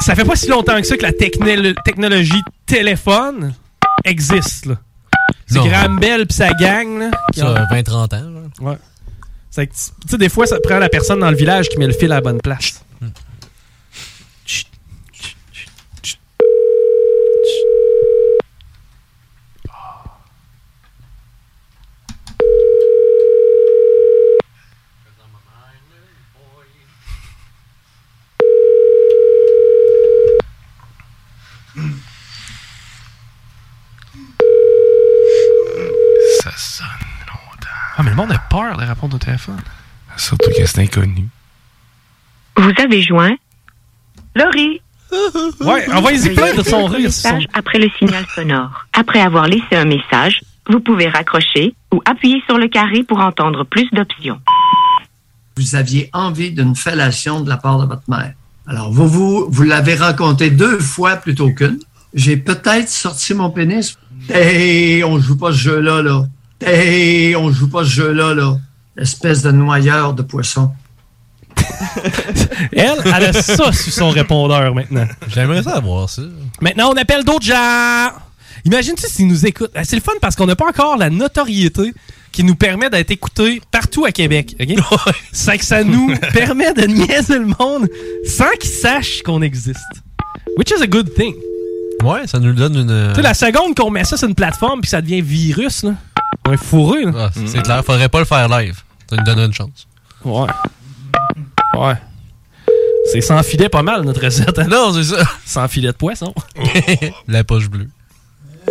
Ça 0.00 0.14
fait 0.14 0.24
pas 0.24 0.34
si 0.36 0.48
longtemps 0.48 0.80
que 0.80 0.86
ça 0.86 0.96
que 0.96 1.02
la 1.02 1.12
technologie 1.12 2.42
téléphone 2.64 3.52
existe. 4.04 4.64
là. 4.64 4.76
C'est 5.46 5.58
Non. 5.58 5.66
Graham 5.66 5.98
Bell 6.00 6.26
pis 6.26 6.34
sa 6.36 6.52
gang. 6.54 6.98
Là, 7.00 7.10
qui 7.34 7.40
Ça, 7.40 7.50
ont- 7.52 7.54
20-30 7.74 8.14
ans. 8.14 8.30
là. 8.30 8.70
Ouais. 8.70 8.78
C'est 9.50 9.66
que, 9.66 9.72
tu 9.74 9.78
tu 10.02 10.08
sais, 10.08 10.18
des 10.18 10.28
fois, 10.30 10.46
ça 10.46 10.56
prend 10.62 10.78
la 10.78 10.88
personne 10.88 11.20
dans 11.20 11.30
le 11.30 11.36
village 11.36 11.68
qui 11.68 11.76
met 11.78 11.86
le 11.86 11.92
fil 11.92 12.10
à 12.12 12.16
la 12.16 12.20
bonne 12.22 12.40
place. 12.40 12.82
Chut, 14.44 14.66
chut, 15.12 15.36
chut, 15.52 15.68
chut. 16.02 16.18
Chut. 17.44 17.56
Ça 36.42 36.50
sonne 36.56 36.86
longtemps. 37.28 37.68
Ah, 37.95 37.95
mais 38.06 38.10
le 38.12 38.16
monde 38.16 38.30
a 38.30 38.38
peur 38.38 38.76
de 38.76 38.84
répondre 38.84 39.16
au 39.16 39.18
téléphone. 39.18 39.58
Surtout 40.16 40.48
que 40.56 40.64
c'est 40.64 40.80
inconnu. 40.80 41.28
Vous 42.56 42.70
avez 42.78 43.02
joint 43.02 43.34
Laurie. 44.36 44.80
Ouais, 45.60 45.90
envoyez-y 45.92 46.34
plein 46.34 46.54
de 46.54 46.62
son 46.62 46.86
rire. 46.86 47.12
son- 47.12 47.38
après 47.52 47.78
le 47.78 47.88
signal 47.98 48.24
sonore. 48.34 48.86
Après 48.92 49.20
avoir 49.20 49.46
laissé 49.48 49.74
un 49.76 49.84
message, 49.84 50.40
vous 50.68 50.80
pouvez 50.80 51.08
raccrocher 51.08 51.74
ou 51.92 52.00
appuyer 52.04 52.42
sur 52.46 52.58
le 52.58 52.68
carré 52.68 53.02
pour 53.02 53.18
entendre 53.20 53.64
plus 53.64 53.88
d'options. 53.92 54.40
Vous 55.56 55.74
aviez 55.74 56.10
envie 56.12 56.50
d'une 56.52 56.74
fellation 56.76 57.40
de 57.40 57.48
la 57.48 57.56
part 57.56 57.78
de 57.80 57.86
votre 57.86 58.02
mère. 58.08 58.34
Alors, 58.68 58.92
vous, 58.92 59.08
vous, 59.08 59.46
vous 59.48 59.62
l'avez 59.62 59.94
raconté 59.94 60.50
deux 60.50 60.78
fois 60.78 61.16
plutôt 61.16 61.50
qu'une. 61.52 61.78
J'ai 62.14 62.36
peut-être 62.36 62.88
sorti 62.88 63.32
mon 63.34 63.50
pénis. 63.50 63.96
Hey, 64.28 65.02
on 65.04 65.18
joue 65.18 65.36
pas 65.38 65.52
ce 65.52 65.58
jeu-là, 65.58 66.02
là. 66.02 66.22
Hey, 66.64 67.36
on 67.36 67.50
joue 67.52 67.68
pas 67.68 67.84
ce 67.84 67.90
jeu-là, 67.90 68.34
là. 68.34 68.56
Espèce 68.98 69.42
de 69.42 69.50
noyeur 69.50 70.14
de 70.14 70.22
poisson. 70.22 70.72
Elle, 72.72 72.96
elle 73.04 73.12
a 73.24 73.32
ça 73.32 73.72
sur 73.72 73.92
son 73.92 74.10
répondeur 74.10 74.74
maintenant. 74.74 75.06
J'aimerais 75.28 75.62
ça 75.62 75.76
avoir 75.76 76.08
ça. 76.08 76.22
Maintenant, 76.60 76.90
on 76.92 76.96
appelle 76.96 77.24
d'autres 77.24 77.44
gens. 77.44 78.08
Imagine-tu 78.64 79.06
s'ils 79.06 79.26
nous 79.26 79.46
écoutent. 79.46 79.70
Ah, 79.74 79.84
C'est 79.84 79.96
le 79.96 80.02
fun 80.02 80.12
parce 80.20 80.36
qu'on 80.36 80.46
n'a 80.46 80.56
pas 80.56 80.68
encore 80.68 80.96
la 80.96 81.10
notoriété 81.10 81.92
qui 82.32 82.44
nous 82.44 82.54
permet 82.56 82.90
d'être 82.90 83.10
écoutés 83.10 83.60
partout 83.70 84.04
à 84.04 84.12
Québec. 84.12 84.56
ok? 84.60 85.12
C'est 85.32 85.58
que 85.58 85.64
ça 85.64 85.84
nous 85.84 86.14
permet 86.32 86.72
de 86.74 86.86
niaiser 86.86 87.38
le 87.38 87.46
monde 87.46 87.88
sans 88.26 88.50
qu'ils 88.60 88.70
sachent 88.70 89.22
qu'on 89.22 89.42
existe. 89.42 89.76
Which 90.58 90.70
is 90.70 90.82
a 90.82 90.86
good 90.86 91.12
thing. 91.14 91.34
Ouais, 92.02 92.26
ça 92.26 92.38
nous 92.38 92.52
donne 92.52 92.76
une. 92.76 93.08
Tu 93.10 93.16
sais, 93.16 93.22
la 93.22 93.34
seconde 93.34 93.74
qu'on 93.74 93.90
met 93.90 94.04
ça 94.04 94.16
sur 94.16 94.28
une 94.28 94.34
plateforme 94.34 94.80
puis 94.80 94.90
ça 94.90 95.00
devient 95.00 95.22
virus, 95.22 95.82
là, 95.82 95.94
est 96.52 96.56
fourré. 96.56 97.04
là. 97.04 97.12
Ah, 97.16 97.30
c'est 97.46 97.62
clair, 97.62 97.84
faudrait 97.84 98.08
pas 98.08 98.18
le 98.20 98.24
faire 98.24 98.48
live. 98.48 98.80
Ça 99.08 99.16
nous 99.16 99.24
donnerait 99.24 99.46
une 99.46 99.52
chance. 99.54 99.86
Ouais. 100.24 100.48
Ouais. 101.76 101.94
C'est 103.12 103.20
sans 103.20 103.42
filet 103.42 103.68
pas 103.68 103.82
mal 103.82 104.02
notre 104.02 104.22
recette. 104.24 104.58
hein? 104.58 104.66
Non, 104.70 104.92
c'est 104.92 105.04
ça. 105.04 105.22
Sans 105.44 105.68
filet 105.68 105.88
de 105.88 105.96
poisson. 105.96 106.34
La 107.28 107.44
poche 107.44 107.68
bleue. 107.68 107.88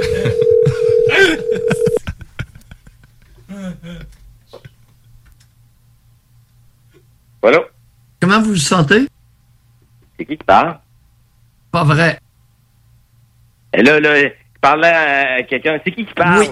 Voilà. 7.41 7.59
Comment 8.19 8.39
vous 8.41 8.51
vous 8.51 8.55
sentez? 8.55 9.07
C'est 10.17 10.25
qui 10.25 10.37
qui 10.37 10.43
parle? 10.43 10.79
Pas 11.71 11.83
vrai. 11.83 12.19
Et 13.73 13.83
là, 13.83 13.99
là, 13.99 14.19
il 14.19 14.33
parlait 14.61 14.87
à 14.87 15.43
quelqu'un. 15.43 15.79
C'est 15.83 15.91
qui 15.91 16.05
qui 16.05 16.13
parle? 16.13 16.39
Oui. 16.41 16.49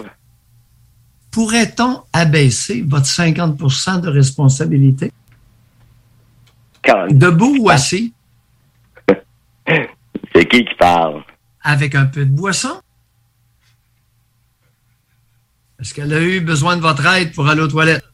Pourrait-on 1.34 2.04
abaisser 2.14 2.84
votre 2.84 3.08
50% 3.08 4.02
de 4.02 4.08
responsabilité? 4.08 5.12
Debout 7.10 7.58
ou 7.60 7.72
assis? 7.72 8.14
C'est 9.68 10.48
qui 10.48 10.64
qui 10.64 10.76
parle? 10.78 11.24
Avec 11.64 11.96
un 11.96 12.06
peu 12.06 12.24
de 12.24 12.30
boisson? 12.30 12.80
Est-ce 15.80 15.96
qu'elle 15.96 16.14
a 16.14 16.22
eu 16.22 16.40
besoin 16.40 16.78
de 16.78 16.82
votre 16.82 17.04
aide 17.08 17.34
pour 17.34 17.48
aller 17.48 17.62
aux 17.62 17.68
toilettes? 17.68 18.06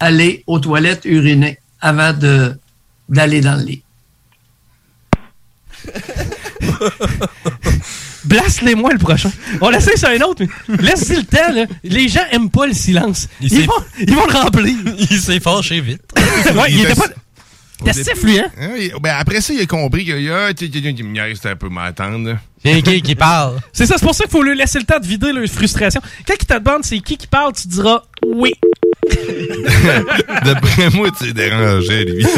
Aller 0.00 0.44
aux 0.46 0.60
toilettes 0.60 1.04
uriner 1.04 1.58
avant 1.78 2.14
de 2.14 2.58
d'aller 3.10 3.42
dans 3.42 3.56
le 3.56 3.64
lit. 3.64 3.82
Blasse-les-moi 8.26 8.92
le 8.92 8.98
prochain. 8.98 9.30
On 9.60 9.70
l'essaie 9.70 9.96
sur 9.96 10.08
un 10.08 10.20
autre, 10.20 10.44
mais 10.68 10.76
laisse-y 10.78 11.16
le 11.16 11.24
temps. 11.24 11.52
Là. 11.52 11.64
Les 11.84 12.08
gens 12.08 12.24
aiment 12.32 12.50
pas 12.50 12.66
le 12.66 12.74
silence. 12.74 13.28
Ils, 13.40 13.66
vont, 13.66 13.72
ils 13.98 14.14
vont 14.14 14.26
le 14.26 14.32
remplir. 14.38 14.74
Il 15.10 15.20
s'est 15.20 15.40
fâché 15.40 15.80
vite. 15.80 16.02
ouais, 16.54 16.70
il 16.70 16.80
était 16.80 16.94
pas... 16.94 17.06
T'es 17.84 18.14
fluent. 18.14 18.40
Hein, 18.40 18.70
il- 18.78 18.92
ben 19.00 19.16
après 19.18 19.40
ça, 19.40 19.52
il 19.52 19.60
a 19.60 19.66
compris 19.66 20.04
qu'il 20.04 20.22
y 20.22 20.30
a 20.30 20.52
quelqu'un 20.54 20.94
qui 20.94 21.02
me 21.02 21.12
niaise, 21.12 21.40
un 21.44 21.56
peu 21.56 21.68
m'attendre. 21.68 22.38
C'est 22.64 22.82
qui 22.82 23.02
qui 23.02 23.14
parle? 23.14 23.58
C'est 23.72 23.86
ça, 23.86 23.96
c'est 23.98 24.04
pour 24.04 24.14
ça 24.14 24.24
qu'il 24.24 24.32
faut 24.32 24.42
lui 24.42 24.56
laisser 24.56 24.78
le 24.78 24.84
temps 24.86 24.98
de 24.98 25.06
vider 25.06 25.32
leur 25.32 25.46
frustration. 25.46 26.00
Quand 26.26 26.34
il 26.40 26.46
te 26.46 26.58
demande 26.58 26.84
c'est 26.84 26.98
qui 27.00 27.16
qui 27.16 27.26
parle, 27.26 27.52
tu 27.52 27.68
diras 27.68 28.02
oui. 28.34 28.54
D'après 30.44 30.90
moi, 30.90 31.08
tu 31.16 31.28
es 31.28 31.32
dérangé, 31.32 32.04
lui. 32.04 32.26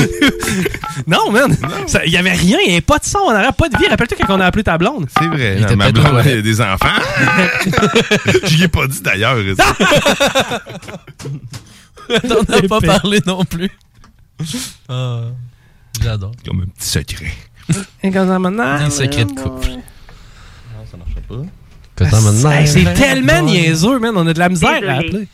Non, 1.07 1.31
man. 1.31 1.57
Il 2.05 2.12
y 2.12 2.16
avait 2.16 2.33
rien, 2.33 2.59
il 2.61 2.66
n'y 2.66 2.73
avait 2.73 2.81
pas 2.81 2.99
de 2.99 3.05
son, 3.05 3.19
on 3.19 3.31
n'aurait 3.31 3.53
pas 3.53 3.69
de 3.69 3.79
vie. 3.79 3.87
Rappelle-toi 3.89 4.16
quand 4.27 4.37
on 4.37 4.41
a 4.41 4.47
appelé 4.47 4.64
ta 4.64 4.77
blonde. 4.77 5.07
C'est 5.16 5.27
vrai, 5.27 5.57
Il 5.59 5.66
non, 5.66 5.77
ma 5.77 5.93
blonde, 5.93 6.07
au- 6.14 6.21
il 6.21 6.29
y 6.31 6.39
a 6.39 6.43
des 6.43 6.61
enfants. 6.61 6.87
Je 8.45 8.57
lui 8.57 8.64
ai 8.64 8.69
pas 8.69 8.87
dit 8.89 9.01
d'ailleurs. 9.01 9.37
ça. 9.57 9.75
T'en 12.29 12.41
as 12.55 12.62
pas 12.69 12.81
parlé 12.81 13.21
non 13.27 13.45
plus. 13.45 13.71
Ah, 14.89 15.21
J'adore. 16.03 16.33
Comme 16.45 16.62
un 16.62 16.66
petit 16.66 16.89
secret. 16.89 17.33
Et 18.03 18.11
quand. 18.11 18.29
Un 18.29 18.91
secret 18.91 19.25
de 19.25 19.33
couple. 19.33 19.69
Non, 19.69 20.85
ça 20.91 20.97
marchera 20.97 21.21
pas. 21.29 22.66
C'est 22.66 22.95
tellement 22.95 23.43
niaiseux, 23.43 23.99
man. 23.99 24.12
On 24.16 24.27
a 24.27 24.33
de 24.33 24.39
la 24.39 24.49
misère 24.49 24.81
à 24.89 24.95
appeler. 24.95 25.29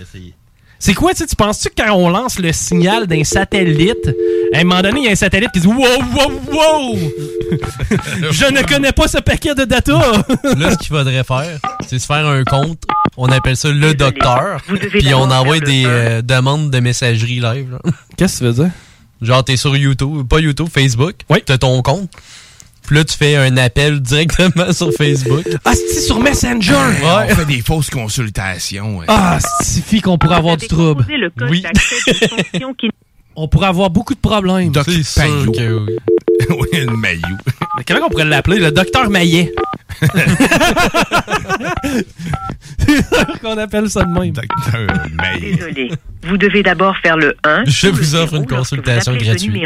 Essayer. 0.00 0.34
C'est 0.80 0.94
quoi, 0.94 1.10
tu 1.10 1.18
sais, 1.18 1.26
tu 1.26 1.34
penses-tu 1.34 1.70
que 1.70 1.82
quand 1.82 1.92
on 1.92 2.08
lance 2.08 2.38
le 2.38 2.52
signal 2.52 3.08
d'un 3.08 3.24
satellite, 3.24 4.14
à 4.54 4.58
un 4.58 4.64
moment 4.64 4.80
donné, 4.80 5.00
il 5.00 5.04
y 5.06 5.08
a 5.08 5.10
un 5.10 5.16
satellite 5.16 5.50
qui 5.50 5.58
dit 5.58 5.66
Wow, 5.66 5.74
wow, 5.76 6.40
wow! 6.52 6.98
Je 8.30 8.52
ne 8.52 8.62
connais 8.62 8.92
pas 8.92 9.08
ce 9.08 9.18
paquet 9.18 9.56
de 9.56 9.64
data! 9.64 10.00
Là, 10.56 10.70
ce 10.70 10.78
qu'il 10.78 10.88
faudrait 10.88 11.24
faire, 11.24 11.58
c'est 11.88 11.98
se 11.98 12.06
faire 12.06 12.24
un 12.26 12.44
compte. 12.44 12.84
On 13.16 13.26
appelle 13.26 13.56
ça 13.56 13.70
le 13.70 13.94
docteur. 13.94 14.62
Puis 14.92 15.12
on 15.14 15.30
envoie 15.30 15.58
des 15.58 15.82
euh, 15.84 16.22
demandes 16.22 16.70
de 16.70 16.78
messagerie 16.78 17.40
live. 17.40 17.78
Qu'est-ce 18.16 18.34
que 18.34 18.38
tu 18.38 18.44
veux 18.44 18.64
dire? 18.64 18.72
Genre, 19.20 19.42
t'es 19.42 19.56
sur 19.56 19.76
YouTube, 19.76 20.28
pas 20.28 20.38
YouTube, 20.38 20.68
Facebook. 20.72 21.16
Oui. 21.28 21.38
T'as 21.44 21.58
ton 21.58 21.82
compte. 21.82 22.10
Puis 22.88 22.96
là, 22.96 23.04
tu 23.04 23.14
fais 23.18 23.36
un 23.36 23.54
appel 23.58 24.00
directement 24.00 24.72
sur 24.72 24.90
Facebook. 24.94 25.44
Ah, 25.62 25.72
c'est 25.74 26.00
sur 26.00 26.18
Messenger! 26.20 26.72
On 27.02 27.28
fait 27.34 27.44
des 27.44 27.60
fausses 27.60 27.90
consultations. 27.90 28.96
ouais. 28.98 29.04
Ah, 29.08 29.38
suffit 29.62 30.00
qu'on 30.00 30.16
pourrait 30.16 30.36
avoir 30.36 30.56
du 30.56 30.66
trouble. 30.68 31.04
Oui. 31.50 31.62
On 33.40 33.46
pourrait 33.46 33.68
avoir 33.68 33.88
beaucoup 33.90 34.14
de 34.14 34.18
problèmes. 34.18 34.72
Doc 34.72 34.86
C'est 34.90 35.22
Payot. 35.22 35.42
sûr 35.44 35.52
que 35.52 35.86
oui. 36.50 36.66
le 36.72 36.96
Mayou. 36.96 37.20
Mais 37.76 37.84
comment 37.86 38.06
on 38.06 38.08
pourrait 38.10 38.24
l'appeler? 38.24 38.58
Le 38.58 38.72
docteur 38.72 39.08
Maillet? 39.10 39.52
c'est 42.78 43.40
qu'on 43.40 43.58
appelle 43.58 43.88
ça 43.88 44.02
de 44.04 44.10
même. 44.10 44.32
Docteur 44.32 44.86
Maillet. 45.12 45.54
Désolé. 45.54 45.90
Vous 46.24 46.36
devez 46.36 46.62
d'abord 46.64 46.96
faire 46.98 47.16
le 47.16 47.36
1. 47.44 47.64
Je 47.66 47.88
vous 47.88 48.14
offre 48.16 48.34
une 48.34 48.46
consultation 48.46 49.14
gratuite. 49.14 49.62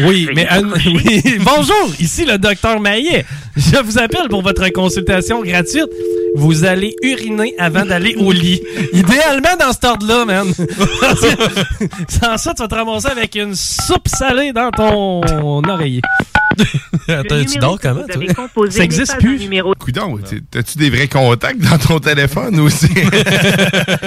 Oui, 0.00 0.28
mais 0.34 0.46
euh, 0.50 0.62
oui. 0.86 1.22
bonjour, 1.40 1.92
ici 2.00 2.24
le 2.24 2.38
docteur 2.38 2.80
Maillet. 2.80 3.24
Je 3.56 3.82
vous 3.82 3.98
appelle 3.98 4.28
pour 4.30 4.42
votre 4.42 4.66
consultation 4.70 5.42
gratuite. 5.42 5.88
Vous 6.34 6.64
allez 6.64 6.96
uriner 7.02 7.54
avant 7.58 7.84
d'aller 7.84 8.14
au 8.16 8.32
lit. 8.32 8.62
Idéalement 8.94 9.56
dans 9.60 9.72
cet 9.72 9.84
ordre-là, 9.84 10.24
man. 10.24 10.52
Sans 12.08 12.36
ça, 12.38 12.54
tu 12.54 12.62
vas 12.62 12.68
te 12.68 12.74
ramasser 12.74 13.08
avec 13.08 13.34
une 13.36 13.54
soupe 13.54 14.08
salée 14.08 14.52
dans 14.52 14.70
ton 14.70 15.20
oreiller. 15.68 16.00
Attends, 17.08 17.44
tu 17.44 17.58
dors 17.58 17.78
comment, 17.80 18.04
toi? 18.06 18.70
Ça 18.70 18.84
existe 18.84 19.18
plus. 19.18 19.38
Coudon, 19.78 20.18
t'as-tu 20.50 20.78
des 20.78 20.88
vrais 20.90 21.08
contacts 21.08 21.60
dans 21.60 21.78
ton 21.78 21.98
téléphone 21.98 22.58
aussi? 22.60 22.88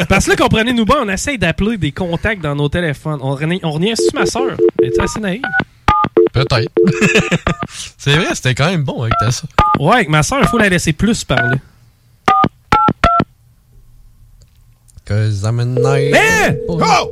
Parce 0.10 0.26
que 0.26 0.32
là, 0.32 0.36
comprenez-nous 0.36 0.86
bien, 0.86 0.98
on 1.04 1.10
essaye 1.10 1.38
d'appeler 1.38 1.78
des 1.78 1.92
contacts 1.92 2.42
dans 2.42 2.56
nos 2.56 2.70
téléphones. 2.70 3.20
On, 3.22 3.36
renie- 3.36 3.60
on 3.64 3.72
revient 3.72 3.96
sur 3.96 4.14
ma 4.20 4.26
soeur. 4.26 4.58
Elle 4.82 4.90
est 4.90 5.00
assez 5.00 5.20
naïve. 5.20 5.42
Peut-être. 6.36 6.70
c'est 7.98 8.18
vrai, 8.18 8.36
c'était 8.36 8.54
quand 8.54 8.70
même 8.70 8.84
bon 8.84 9.04
avec 9.04 9.14
ta 9.22 9.32
ça. 9.32 9.48
Ouais, 9.80 9.96
avec 9.96 10.10
ma 10.10 10.22
soeur, 10.22 10.40
il 10.42 10.48
faut 10.50 10.58
la 10.58 10.68
laisser 10.68 10.92
plus 10.92 11.24
parler. 11.24 11.58
Cause 15.06 15.44
I'm 15.44 15.60
a 15.60 15.66
night. 15.66 16.14
Hein? 16.14 16.56
Oh! 16.68 17.12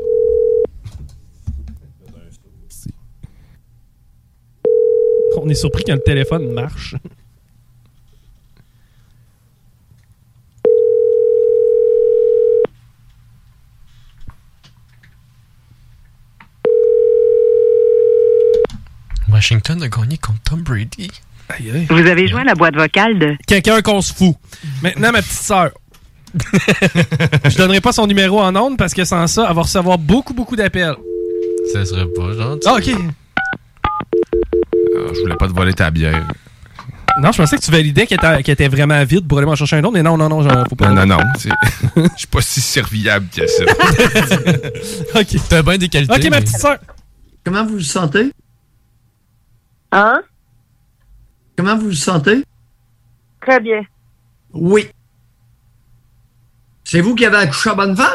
On 5.38 5.48
est 5.48 5.56
surpris 5.56 5.86
quand 5.86 5.94
le 5.94 6.02
téléphone 6.02 6.52
marche. 6.52 6.96
Washington 19.44 19.84
a 19.84 19.90
gagné 19.90 20.18
contre 20.18 20.40
Tom 20.44 20.62
Brady. 20.62 21.12
Vous 21.90 21.98
avez 22.08 22.30
joint 22.30 22.46
la 22.46 22.56
boîte 22.56 22.76
vocale 22.78 23.20
de... 23.20 23.36
Quelqu'un 23.46 23.82
qu'on 23.82 24.02
se 24.02 24.14
fout. 24.14 24.38
Maintenant, 24.82 25.12
ma 25.12 25.22
petite 25.22 25.34
sœur. 25.34 25.72
Je 27.50 27.58
donnerai 27.58 27.82
pas 27.82 27.92
son 27.92 28.08
numéro 28.08 28.40
en 28.40 28.56
ondes 28.56 28.78
parce 28.78 28.94
que 28.94 29.04
sans 29.04 29.28
ça, 29.28 29.46
elle 29.50 29.54
va 29.54 29.64
recevoir 29.64 29.98
beaucoup, 29.98 30.34
beaucoup 30.34 30.56
d'appels. 30.56 30.96
Ça 31.74 31.84
serait 31.86 32.06
pas 32.16 32.32
gentil. 32.32 32.68
Ah, 32.68 32.76
ok. 32.76 32.90
Ah, 34.96 35.12
je 35.14 35.20
voulais 35.20 35.36
pas 35.36 35.48
te 35.50 35.54
voler 35.54 35.74
ta 35.74 35.92
bière. 35.92 36.26
Non, 37.20 37.34
je 37.34 37.38
pensais 37.40 37.58
que 37.58 37.62
tu 37.62 37.72
validais 37.72 38.08
qu'elle 38.08 38.20
était, 38.20 38.44
qu'elle 38.44 38.54
était 38.54 38.68
vraiment 38.70 39.04
vide 39.04 39.28
pour 39.28 39.40
aller 39.40 39.46
m'en 39.46 39.56
chercher 39.56 39.76
un 39.76 39.84
autre, 39.84 39.94
mais 39.94 40.04
non, 40.04 40.16
non, 40.16 40.30
non, 40.30 40.42
j'en- 40.42 40.64
faut 40.70 40.76
pas. 40.78 40.88
Non, 40.90 41.06
non, 41.06 41.18
non. 41.18 41.24
c'est- 41.38 41.50
Je 41.98 42.02
suis 42.18 42.28
pas 42.28 42.42
si 42.42 42.62
serviable 42.62 43.28
que 43.36 43.46
ça. 43.46 43.64
ok. 45.20 45.28
T'as 45.50 45.62
bien 45.64 45.78
des 45.78 45.90
qualités. 45.90 46.14
Ok, 46.14 46.24
ma 46.24 46.30
mais- 46.30 46.42
petite 46.44 46.58
sœur. 46.60 46.78
Comment 47.44 47.66
vous 47.66 47.74
vous 47.74 47.80
sentez? 47.82 48.32
Hein? 49.96 50.24
Comment 51.56 51.78
vous 51.78 51.86
vous 51.88 51.92
sentez? 51.94 52.44
Très 53.42 53.60
bien. 53.60 53.84
Oui. 54.52 54.88
C'est 56.84 57.02
vous 57.02 57.14
qui 57.14 57.26
avez 57.26 57.38
accouché 57.38 57.70
à 57.70 57.76
bonne 57.76 57.96
femme? 57.96 58.10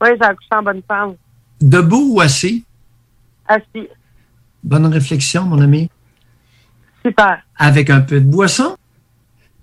Oui, 0.00 0.08
j'ai 0.18 0.22
accouché 0.26 0.48
en 0.52 0.62
bonne 0.62 0.82
femme. 0.88 1.14
Debout 1.60 2.14
ou 2.14 2.20
assis? 2.22 2.64
Assis. 3.46 3.88
Bonne 4.64 4.86
réflexion, 4.86 5.44
mon 5.44 5.60
ami. 5.60 5.90
Super. 7.04 7.42
Avec 7.56 7.90
un 7.90 8.00
peu 8.00 8.18
de 8.20 8.26
boisson? 8.26 8.76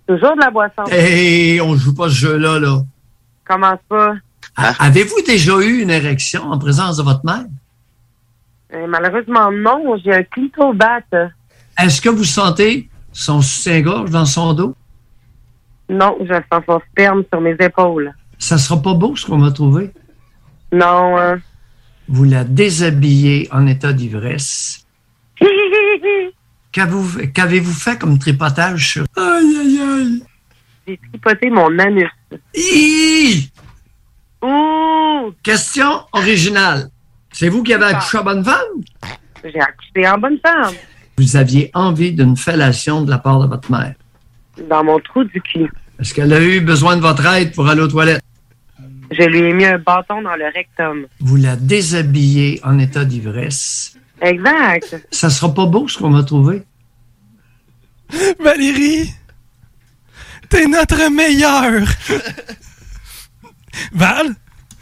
Toujours 0.08 0.36
de 0.36 0.42
la 0.42 0.52
boisson. 0.52 0.84
Hey, 0.92 1.60
on 1.62 1.76
joue 1.76 1.96
pas 1.96 2.10
ce 2.10 2.16
jeu-là, 2.16 2.60
là. 2.60 2.84
Comment 3.44 3.80
ça? 3.90 4.14
A- 4.56 4.86
Avez-vous 4.86 5.22
déjà 5.26 5.58
eu 5.62 5.82
une 5.82 5.90
érection 5.90 6.44
en 6.44 6.60
présence 6.60 6.98
de 6.98 7.04
votre 7.04 7.26
mère? 7.26 7.46
Euh, 8.74 8.86
malheureusement, 8.88 9.52
non. 9.52 9.98
J'ai 10.04 10.14
un 10.14 10.24
clitobat. 10.24 11.02
Est-ce 11.82 12.02
que 12.02 12.10
vous 12.10 12.24
sentez 12.24 12.90
son 13.12 13.42
soutien-gorge 13.42 14.12
dans 14.12 14.26
son 14.26 14.54
dos? 14.54 14.76
Non, 15.90 16.18
je 16.22 16.34
sens 16.52 16.64
son 16.68 16.80
sperme 16.92 17.24
sur 17.32 17.42
mes 17.42 17.56
épaules. 17.60 18.14
Ça 18.38 18.58
sera 18.58 18.82
pas 18.82 18.94
beau 18.94 19.16
ce 19.16 19.26
qu'on 19.26 19.40
va 19.40 19.52
trouver? 19.52 19.90
Non. 20.72 21.18
hein. 21.18 21.40
Vous 22.08 22.24
la 22.26 22.44
déshabillez 22.44 23.48
en 23.52 23.66
état 23.68 23.94
d'ivresse. 23.94 24.86
Qu'avez-vous 26.72 27.28
qu'avez-vous 27.34 27.74
fait 27.74 27.98
comme 27.98 28.20
tripotage 28.20 28.90
sur... 28.90 29.06
Aïe, 29.18 29.58
aïe, 29.60 29.80
aïe. 29.82 30.24
J'ai 30.88 31.00
tripoté 31.10 31.50
mon 31.50 31.78
anus. 31.80 32.10
Hi! 32.56 33.52
Ouh! 34.44 35.34
Question 35.42 36.04
originale. 36.14 36.90
C'est 37.40 37.48
vous 37.48 37.64
qui 37.64 37.74
avez 37.74 37.86
accouché 37.86 38.18
à 38.18 38.22
bonne 38.22 38.44
femme? 38.44 38.84
J'ai 39.46 39.62
accouché 39.62 40.10
en 40.10 40.18
bonne 40.18 40.38
femme. 40.46 40.74
Vous 41.18 41.38
aviez 41.38 41.72
envie 41.74 42.12
d'une 42.12 42.36
fellation 42.36 43.02
de 43.02 43.10
la 43.10 43.18
part 43.18 43.40
de 43.40 43.48
votre 43.48 43.72
mère? 43.72 43.94
Dans 44.70 44.84
mon 44.84 45.00
trou 45.00 45.24
du 45.24 45.40
cul. 45.40 45.72
Est-ce 46.02 46.14
qu'elle 46.14 46.34
a 46.34 46.42
eu 46.42 46.60
besoin 46.60 46.98
de 46.98 47.02
votre 47.02 47.26
aide 47.26 47.56
pour 47.56 47.70
aller 47.70 47.80
aux 47.80 47.88
toilettes? 47.88 48.22
Je 49.12 49.24
lui 49.24 49.38
ai 49.38 49.54
mis 49.54 49.64
un 49.64 49.78
bâton 49.78 50.22
dans 50.22 50.36
le 50.36 50.52
rectum. 50.54 51.06
Vous 51.22 51.38
la 51.38 51.56
déshabillez 51.56 52.60
en 52.62 52.78
état 52.78 53.06
d'ivresse. 53.06 53.98
Exact. 54.22 55.08
Ça 55.10 55.30
sera 55.30 55.54
pas 55.54 55.66
beau 55.66 55.88
ce 55.88 55.98
qu'on 55.98 56.12
va 56.12 56.24
trouver. 56.24 56.64
Valérie, 58.38 59.14
t'es 60.50 60.68
notre 60.68 61.10
meilleur. 61.10 61.88
Val? 63.94 64.36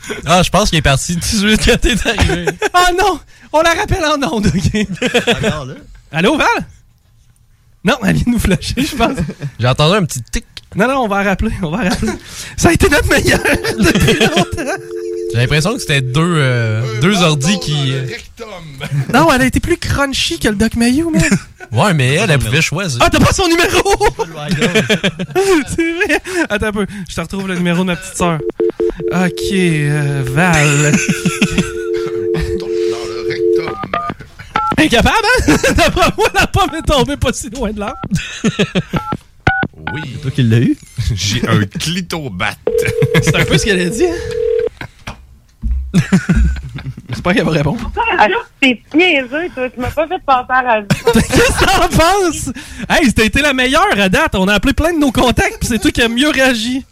Ah, 0.26 0.42
je 0.44 0.50
pense 0.50 0.70
qu'il 0.70 0.80
est 0.80 0.82
parti 0.82 1.16
tout 1.16 1.20
de 1.20 1.56
suite 1.58 1.66
quand 1.66 1.80
t'es 1.80 1.96
arrivé. 2.08 2.46
Ah 2.74 2.92
non! 2.98 3.20
On 3.54 3.62
la 3.62 3.74
rappelle 3.74 4.04
en 4.06 4.22
ondes, 4.34 4.48
OK? 4.48 4.88
Allô, 6.12 6.38
Val? 6.38 6.48
Non, 7.84 7.96
elle 8.06 8.16
vient 8.16 8.24
de 8.26 8.30
nous 8.32 8.40
flasher, 8.40 8.82
je 8.82 8.96
pense. 8.96 9.18
J'ai 9.60 9.68
entendu 9.68 9.96
un 9.98 10.06
petit 10.06 10.22
tic. 10.22 10.46
Non, 10.76 10.88
non, 10.88 11.00
on 11.04 11.08
va 11.08 11.24
la 11.24 11.30
rappeler, 11.30 11.54
on 11.62 11.72
va 11.72 11.84
la 11.86 11.90
rappeler. 11.92 12.12
Ça 12.58 12.70
a 12.70 12.74
été 12.74 12.90
notre 12.90 13.08
meilleur 13.10 13.40
depuis 13.80 14.20
longtemps. 14.20 14.74
J'ai 15.34 15.38
l'impression 15.40 15.74
que 15.74 15.80
c'était 15.80 16.02
deux, 16.02 16.36
euh, 16.38 17.00
deux 17.02 17.22
ordis 17.22 17.60
qui. 17.60 17.94
Non, 19.14 19.32
elle 19.32 19.42
a 19.42 19.46
été 19.46 19.60
plus 19.60 19.78
crunchy 19.78 20.40
que 20.40 20.50
le 20.50 20.56
Doc 20.56 20.76
Mayou, 20.76 21.10
man. 21.10 21.22
Ouais, 21.72 21.94
mais 21.94 22.14
elle, 22.16 22.32
elle 22.32 22.40
pouvait 22.40 22.62
choisir. 22.62 23.02
Ah, 23.02 23.10
t'as 23.10 23.20
pas 23.20 23.34
son 23.34 23.48
numéro! 23.48 23.96
C'est 25.76 25.94
vrai! 25.94 26.22
Attends 26.50 26.68
un 26.68 26.72
peu, 26.72 26.86
je 27.10 27.16
te 27.16 27.22
retrouve 27.22 27.48
le 27.48 27.56
numéro 27.56 27.80
de 27.80 27.88
ma 27.88 27.96
petite 27.96 28.16
sœur. 28.16 28.40
Ok, 29.12 29.52
euh, 29.54 30.24
Val? 30.28 30.94
Incapable, 34.78 35.16
hein? 35.48 35.56
D'après 35.76 36.12
moi, 36.18 36.28
la 36.36 36.48
pomme 36.48 36.76
est 36.76 36.84
tombée 36.84 37.18
pas 37.18 37.34
si 37.34 37.50
loin 37.50 37.72
de 37.72 37.80
là. 37.80 37.96
Oui. 39.94 40.02
C'est 40.14 40.22
toi 40.22 40.32
qui 40.32 40.44
l'as 40.44 40.60
eu? 40.60 40.78
J'ai 41.16 41.48
un 41.48 41.64
clitobat. 41.66 42.54
C'est 43.24 43.36
un 43.36 43.46
peu 43.46 43.58
ce 43.58 43.66
qu'elle 43.66 43.80
a 43.82 43.90
dit, 43.90 44.06
hein? 44.06 44.16
J'espère 47.10 47.34
qu'elle 47.34 47.46
va 47.46 47.52
répondre. 47.52 47.92
Ah, 48.20 48.28
T'es 48.62 48.82
niaiseux, 48.94 49.50
toi. 49.56 49.70
Tu 49.70 49.80
m'as 49.80 49.90
pas 49.90 50.08
fait 50.08 50.22
penser 50.26 50.46
à 50.50 50.62
la 50.64 50.82
vie. 50.82 50.88
Qu'est-ce 51.14 51.60
que 51.60 51.66
t'en 51.66 51.88
penses? 51.88 52.50
Hey, 52.90 53.06
c'était 53.08 53.26
été 53.26 53.42
la 53.42 53.54
meilleure 53.54 53.88
à 53.98 54.10
date. 54.10 54.36
On 54.36 54.48
a 54.48 54.54
appelé 54.54 54.74
plein 54.74 54.94
de 54.94 55.00
nos 55.00 55.12
contacts, 55.12 55.58
puis 55.60 55.68
c'est 55.70 55.80
toi 55.80 55.90
qui 55.92 56.02
as 56.02 56.10
mieux 56.10 56.30
réagi. 56.30 56.86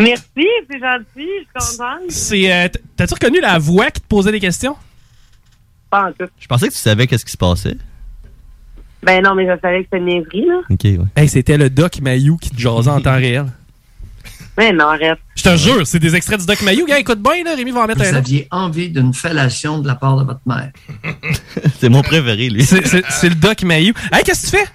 Merci, 0.00 0.46
c'est 0.70 0.78
gentil. 0.78 1.04
Je 1.16 1.22
suis 1.22 1.76
contente. 1.78 2.10
C'est. 2.10 2.52
euh, 2.52 2.68
T'as-tu 2.96 3.14
reconnu 3.14 3.40
la 3.40 3.58
voix 3.58 3.90
qui 3.90 4.00
te 4.00 4.06
posait 4.06 4.32
des 4.32 4.40
questions? 4.40 4.76
Pas 5.90 6.08
en 6.08 6.12
tout. 6.12 6.30
Je 6.38 6.46
pensais 6.46 6.68
que 6.68 6.72
tu 6.72 6.78
savais 6.78 7.06
qu'est-ce 7.06 7.24
qui 7.24 7.32
se 7.32 7.36
passait. 7.36 7.76
Ben 9.02 9.22
non, 9.22 9.34
mais 9.34 9.46
je 9.46 9.58
savais 9.60 9.78
que 9.80 9.84
c'était 9.84 9.98
une 9.98 10.04
niaiserie, 10.06 10.46
là. 10.46 10.58
Ok, 10.70 10.80
ouais. 10.84 10.98
Hey, 11.16 11.28
c'était 11.28 11.56
le 11.56 11.70
Doc 11.70 12.00
Mayou 12.00 12.36
qui 12.36 12.50
te 12.50 12.58
jasait 12.60 12.90
en 12.90 13.00
temps 13.00 13.14
réel. 13.16 13.46
Mais 14.56 14.72
non, 14.72 14.86
arrête. 14.88 15.18
Je 15.36 15.42
te 15.44 15.56
jure, 15.56 15.86
c'est 15.86 16.00
des 16.00 16.16
extraits 16.16 16.40
du 16.40 16.46
Doc 16.46 16.60
Mayou. 16.62 16.84
Gars, 16.84 16.98
écoute 16.98 17.20
bien, 17.22 17.44
là, 17.44 17.54
Rémi 17.54 17.70
va 17.70 17.82
en 17.82 17.86
mettre 17.86 18.00
Vous 18.00 18.06
un 18.06 18.10
autre. 18.10 18.18
aviez 18.18 18.48
envie 18.50 18.90
d'une 18.90 19.14
fellation 19.14 19.78
de 19.78 19.86
la 19.86 19.94
part 19.94 20.16
de 20.16 20.24
votre 20.24 20.40
mère. 20.46 20.72
C'est 21.78 21.88
mon 21.88 22.02
préféré, 22.02 22.48
lui. 22.50 22.64
C'est- 22.64 22.84
C'est 22.86 23.04
c'est 23.08 23.28
le 23.28 23.36
Doc 23.36 23.62
Mayou. 23.62 23.94
Hey, 24.12 24.24
qu'est-ce 24.24 24.50
que 24.50 24.56
tu 24.56 24.62
fais? 24.64 24.70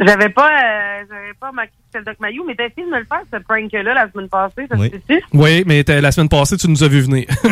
J'avais 0.00 0.28
pas, 0.28 0.48
euh, 0.48 1.02
j'avais 1.10 1.34
pas 1.40 1.50
marqué 1.52 1.70
que 1.72 1.76
c'était 1.86 1.98
le 1.98 2.04
Doc 2.04 2.20
Mayou, 2.20 2.44
mais 2.46 2.54
t'as 2.54 2.66
essayé 2.66 2.86
de 2.86 2.90
me 2.92 2.98
le 3.00 3.04
faire, 3.06 3.22
ce 3.32 3.38
prank-là, 3.42 3.94
la 3.94 4.10
semaine 4.12 4.28
passée, 4.28 4.66
ça 4.70 4.76
Oui. 4.78 4.90
se 4.92 5.12
fait 5.12 5.22
Oui, 5.32 5.64
mais 5.66 5.82
la 6.00 6.12
semaine 6.12 6.28
passée, 6.28 6.56
tu 6.56 6.68
nous 6.68 6.82
as 6.84 6.88
vu 6.88 7.00
venir. 7.00 7.26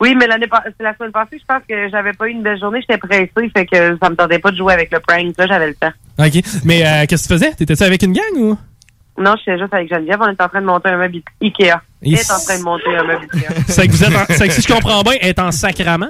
Oui, 0.00 0.16
mais 0.16 0.26
l'année 0.26 0.46
la 0.80 0.96
semaine 0.96 1.12
passée, 1.12 1.38
je 1.38 1.44
pense 1.46 1.62
que 1.68 1.88
j'avais 1.88 2.12
pas 2.12 2.26
eu 2.26 2.32
une 2.32 2.42
belle 2.42 2.58
journée, 2.58 2.80
j'étais 2.80 2.98
pressée, 2.98 3.30
fait 3.56 3.66
que 3.66 3.96
ça 4.02 4.10
me 4.10 4.16
tentait 4.16 4.40
pas 4.40 4.50
de 4.50 4.56
jouer 4.56 4.72
avec 4.72 4.90
le 4.90 4.98
prank, 4.98 5.32
là, 5.38 5.46
j'avais 5.46 5.68
le 5.68 5.74
temps. 5.76 5.92
OK. 6.18 6.42
Mais 6.64 6.84
euh, 6.84 7.06
qu'est-ce 7.06 7.28
que 7.28 7.34
tu 7.34 7.38
faisais? 7.38 7.52
T'étais-tu 7.54 7.84
avec 7.84 8.02
une 8.02 8.12
gang 8.12 8.36
ou? 8.36 8.58
Non, 9.16 9.36
j'étais 9.38 9.60
juste 9.60 9.72
avec 9.72 9.88
Geneviève, 9.88 10.18
on 10.20 10.32
était 10.32 10.42
en 10.42 10.48
train 10.48 10.60
de 10.60 10.66
monter 10.66 10.88
un 10.88 10.96
meuble 10.96 11.18
Ikea. 11.40 11.80
Elle 12.04 12.14
est 12.14 12.32
en 12.32 12.38
train 12.44 12.58
de 12.58 12.64
monter 12.64 12.96
un 12.96 13.04
meuble 13.04 13.28
Ikea. 13.32 13.46
C'est 13.68 13.86
que 13.86 13.92
vous 13.92 14.02
êtes 14.02 14.16
en- 14.16 14.24
c'est 14.28 14.48
que 14.48 14.54
si 14.54 14.62
je 14.62 14.74
comprends 14.74 15.02
bien, 15.02 15.12
elle 15.20 15.28
est 15.28 15.38
en 15.38 15.52
sacrament? 15.52 16.08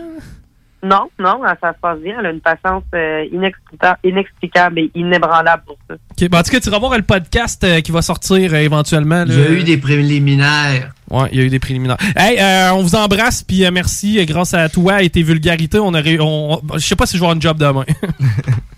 Non, 0.84 1.08
non, 1.18 1.40
ça 1.62 1.72
se 1.74 1.78
passe 1.80 1.98
bien. 2.00 2.16
Elle 2.18 2.26
a 2.26 2.30
une 2.30 2.40
patience 2.40 2.82
euh, 2.94 3.24
inexplica- 3.32 3.98
inexplicable 4.02 4.80
et 4.80 4.90
inébranlable 4.96 5.62
pour 5.64 5.76
ça. 5.88 5.94
OK. 5.94 6.28
Bon, 6.28 6.38
en 6.38 6.42
tout 6.42 6.50
cas, 6.50 6.60
tu 6.60 6.70
vas 6.70 6.78
voir 6.80 6.96
le 6.96 7.02
podcast 7.02 7.62
euh, 7.62 7.80
qui 7.80 7.92
va 7.92 8.02
sortir 8.02 8.52
euh, 8.52 8.56
éventuellement. 8.56 9.24
Il 9.26 9.38
y 9.38 9.42
a 9.42 9.50
eu 9.50 9.62
des 9.62 9.76
préliminaires. 9.76 10.90
Ouais, 11.08 11.28
il 11.30 11.38
y 11.38 11.42
a 11.42 11.44
eu 11.44 11.50
des 11.50 11.60
préliminaires. 11.60 11.98
Hey, 12.16 12.38
euh, 12.40 12.72
on 12.74 12.82
vous 12.82 12.96
embrasse, 12.96 13.42
puis 13.44 13.64
euh, 13.64 13.70
merci. 13.70 14.24
Grâce 14.26 14.54
à 14.54 14.68
toi 14.68 15.02
et 15.02 15.10
tes 15.10 15.22
vulgarités, 15.22 15.78
on 15.78 15.94
aurait. 15.94 16.18
On, 16.20 16.54
on- 16.54 16.60
je 16.74 16.78
sais 16.86 16.96
pas 16.96 17.06
si 17.06 17.16
je 17.16 17.20
vais 17.20 17.26
avoir 17.26 17.36
une 17.36 17.42
job 17.42 17.58
demain. 17.58 17.84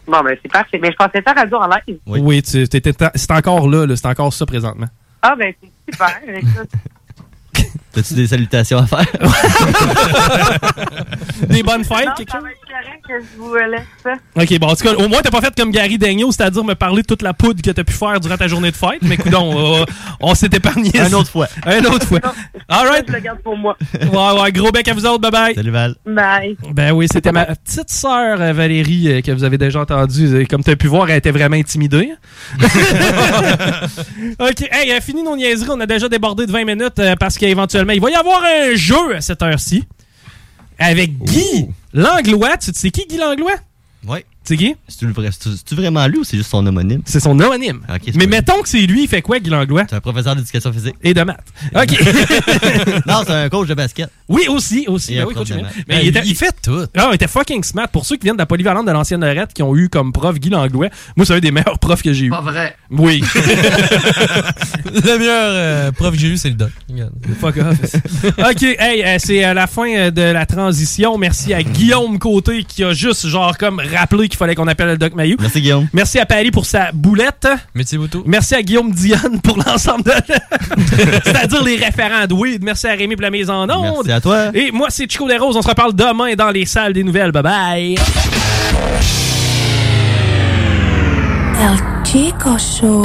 Bon, 0.07 0.21
ben 0.23 0.37
c'est 0.43 0.53
parfait. 0.53 0.79
Mais 0.83 0.91
je 0.93 0.97
pensais 0.97 1.23
faire 1.23 1.35
radio 1.35 1.57
en 1.57 1.67
live. 1.67 1.99
oui, 2.07 2.43
t'étais- 2.43 2.93
c'est 3.15 3.31
encore 3.31 3.67
là, 3.67 3.87
là, 3.87 3.97
c'est 3.97 4.07
encore 4.07 4.35
ça 4.35 4.45
présentement. 4.45 4.87
Ah, 5.23 5.35
ben 5.35 5.51
c'est 5.63 5.93
super. 5.95 6.21
T'as-tu 7.95 8.15
des 8.15 8.27
salutations 8.27 8.79
à 8.79 8.87
faire? 8.87 9.07
Des 11.49 11.63
bonnes 11.63 11.85
fêtes, 11.85 12.09
quelque 12.17 12.33
correct 12.75 13.05
que 13.07 13.21
je 13.21 13.39
vous 13.39 13.55
euh, 13.55 13.67
laisse 13.67 13.87
ça. 14.03 14.15
Ok, 14.37 14.59
bon, 14.59 14.69
en 14.69 14.75
tout 14.75 14.85
cas, 14.85 14.95
au 14.95 15.09
moins, 15.09 15.21
t'as 15.23 15.31
pas 15.31 15.41
fait 15.41 15.55
comme 15.57 15.71
Gary 15.71 15.97
Daigneault, 15.99 16.33
c'est-à-dire 16.33 16.65
me 16.65 16.75
parler 16.75 17.03
de 17.03 17.07
toute 17.07 17.23
la 17.23 17.33
poudre 17.33 17.63
que 17.63 17.71
t'as 17.71 17.85
pu 17.85 17.93
faire 17.93 18.19
durant 18.21 18.37
ta 18.37 18.49
journée 18.49 18.71
de 18.71 18.77
fête, 18.77 19.03
mais 19.03 19.15
écoute, 19.15 19.33
on, 19.39 19.85
on 20.21 20.35
s'est 20.35 20.51
épargné. 20.53 20.91
Un 20.99 21.13
autre 21.13 21.31
fois. 21.31 21.47
Un 21.65 21.85
autre 21.85 22.07
fois. 22.07 22.21
All 22.69 22.89
right. 22.89 23.05
Je 23.07 23.13
le 23.13 23.21
garde 23.21 23.41
pour 23.41 23.57
moi. 23.57 23.77
Ouais, 23.95 24.41
ouais, 24.41 24.53
gros 24.53 24.73
bec 24.73 24.89
à 24.89 24.95
vous 24.95 25.07
autres, 25.07 25.21
bye 25.21 25.31
bye. 25.31 25.55
Salut 25.55 25.71
Val. 25.71 25.95
Bye. 26.07 26.57
Ben 26.73 26.93
oui, 26.93 27.07
c'était 27.13 27.33
ma 27.33 27.47
petite 27.47 27.91
sœur 27.91 28.41
euh, 28.41 28.53
Valérie 28.53 29.09
euh, 29.09 29.21
que 29.21 29.31
vous 29.31 29.45
avez 29.45 29.59
déjà 29.59 29.81
entendue. 29.81 30.47
Comme 30.49 30.65
tu 30.65 30.71
as 30.71 30.77
pu 30.77 30.87
voir, 30.87 31.09
elle 31.11 31.19
était 31.19 31.31
vraiment 31.31 31.57
intimidée. 31.57 32.13
OK, 34.41 34.69
hey, 34.71 35.01
fini 35.01 35.23
nos 35.23 35.37
niaiseries. 35.37 35.71
On 35.71 35.81
a 35.81 35.87
déjà 35.87 36.09
débordé 36.09 36.47
de 36.47 36.53
20 36.53 36.65
minutes 36.65 37.01
parce 37.21 37.39
qu'éventuellement, 37.39 37.93
il 37.93 38.01
va 38.01 38.11
y 38.11 38.15
avoir 38.15 38.43
un 38.43 38.75
jeu 38.75 39.17
à 39.17 39.21
cette 39.21 39.43
heure-ci 39.43 39.85
avec 40.79 41.17
Guy 41.19 41.69
Langlois. 41.95 42.59
Tu 42.59 42.73
sais 42.75 42.91
qui, 42.91 43.07
Guy 43.07 43.17
Langlois? 43.17 43.57
Ouais. 44.07 44.27
C'est 44.45 44.57
qui? 44.59 44.75
C'est-tu 44.89 45.07
vrai- 45.07 45.31
vraiment 45.73 46.07
lui 46.07 46.19
ou 46.19 46.25
c'est 46.25 46.37
juste 46.37 46.51
son 46.51 46.67
homonyme? 46.67 47.01
C'est 47.07 47.21
son 47.21 47.39
homonyme. 47.41 47.81
Mais 48.15 48.27
mettons 48.27 48.61
que 48.63 48.69
c'est 48.69 48.83
lui, 48.83 49.05
il 49.05 49.09
fait 49.09 49.23
quoi, 49.23 49.39
Guy 49.41 49.49
Langlois? 49.51 49.85
C'est 49.89 49.97
un 49.97 50.01
professeur 50.01 50.37
d'éducation 50.37 50.73
physique. 50.73 50.95
Et 51.03 51.15
de 51.15 51.23
maths. 51.23 51.45
OK. 51.75 51.91
non, 53.07 53.23
c'est 53.27 53.33
un 53.33 53.49
coach 53.49 53.69
de 53.69 53.75
basket. 53.75 54.11
Oui, 54.29 54.47
aussi, 54.49 54.85
aussi. 54.89 55.15
Ben 55.15 55.23
un 55.23 55.27
oui, 55.27 55.35
prof 55.35 55.45
coach 55.45 55.49
de 55.49 55.55
Emile. 55.61 55.67
maths. 55.67 55.85
Mais 55.89 55.95
Ben, 55.97 56.01
il, 56.03 56.09
était, 56.09 56.23
il 56.27 56.35
fait 56.35 56.55
tout. 56.63 56.85
Ah, 56.97 57.09
il 57.11 57.15
était 57.15 57.27
fucking 57.29 57.63
smart. 57.65 57.89
Pour 57.89 58.05
ceux 58.05 58.17
qui 58.17 58.25
viennent 58.25 58.37
de 58.37 58.43
la 58.43 58.47
polyvalente 58.47 58.87
de 58.87 58.93
l'ancienne 58.93 59.21
Lorette, 59.25 59.53
qui 59.55 59.63
ont 59.63 59.75
eu 59.75 59.89
comme 59.89 60.13
prof 60.13 60.39
Guy 60.39 60.51
Langlois, 60.51 60.89
moi, 61.17 61.25
c'est 61.25 61.35
un 61.35 61.41
des 61.41 61.51
meilleurs 61.51 61.79
profs 61.79 62.03
que 62.03 62.13
j'ai 62.13 62.27
eu. 62.27 62.31
Pas 62.31 62.41
vrai. 62.43 62.77
Oui. 62.91 63.23
Le 64.95 65.19
meilleur 65.19 65.51
euh, 65.55 65.93
prof 65.93 66.13
que 66.15 66.19
j'ai 66.21 66.29
eu, 66.29 66.37
c'est 66.37 66.49
le 66.51 66.55
doc. 66.55 66.71
Fuck 67.41 67.57
off. 67.59 67.95
OK, 68.39 68.63
hey, 68.63 69.03
euh, 69.05 69.17
c'est 69.19 69.45
euh, 69.45 69.55
la 69.55 69.67
fin 69.67 70.11
de 70.11 70.23
la 70.23 70.47
transition. 70.47 71.17
Merci 71.19 71.55
à 71.55 71.63
Guillaume 71.63 72.19
Côté 72.19 72.65
qui 72.65 72.85
a 72.85 72.93
juste, 72.93 73.27
genre, 73.27 73.57
comme 73.59 73.81
rappelé 73.81 74.29
qu'il 74.35 74.39
fallait 74.39 74.55
qu'on 74.55 74.69
appelle 74.69 74.89
le 74.89 74.99
Doc 74.99 75.15
Mayou. 75.15 75.37
Merci 75.41 75.61
Guillaume. 75.61 75.89
Merci 75.93 76.19
à 76.19 76.27
Paris 76.27 76.51
pour 76.51 76.67
sa 76.67 76.93
boulette. 76.93 77.49
Merci 77.75 77.97
beaucoup. 77.97 78.23
Merci 78.27 78.55
à 78.55 78.63
Guillaume 78.63 78.93
Dionne 78.93 79.41
pour 79.43 79.57
l'ensemble 79.57 80.05
de. 80.05 80.13
C'est-à-dire 81.25 81.63
les 81.63 81.77
référents 81.77 82.27
de 82.27 82.35
weed. 82.35 82.63
Merci 82.63 82.87
à 82.87 82.93
Rémi 82.93 83.15
pour 83.15 83.23
la 83.23 83.31
mise 83.31 83.51
en 83.51 83.69
onde. 83.69 84.07
Merci 84.07 84.13
à 84.13 84.21
toi. 84.21 84.51
Et 84.55 84.71
moi, 84.71 84.89
c'est 84.91 85.11
Chico 85.11 85.29
des 85.29 85.37
Roses. 85.37 85.57
On 85.57 85.63
se 85.63 85.69
reparle 85.69 85.95
demain 85.95 86.35
dans 86.35 86.51
les 86.51 86.67
salles 86.67 86.93
des 86.93 87.05
nouvelles. 87.05 87.33
Bye 87.33 87.43
bye. 87.43 87.95
El 91.61 91.79
Chico 92.05 92.59
Show. 92.59 93.05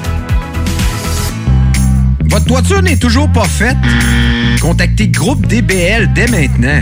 toiture 2.51 2.81
n'est 2.81 2.97
toujours 2.97 3.29
pas 3.29 3.45
faite? 3.45 3.77
Contactez 4.61 5.07
Groupe 5.07 5.47
DBL 5.47 6.11
dès 6.11 6.27
maintenant. 6.27 6.81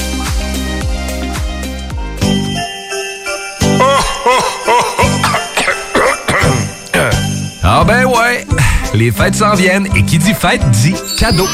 Ah 7.73 7.85
ben 7.85 8.03
ouais, 8.03 8.45
les 8.93 9.11
fêtes 9.11 9.35
s'en 9.35 9.53
viennent 9.53 9.87
et 9.95 10.03
qui 10.03 10.17
dit 10.17 10.33
fête 10.33 10.61
dit 10.71 10.93
cadeau. 11.17 11.47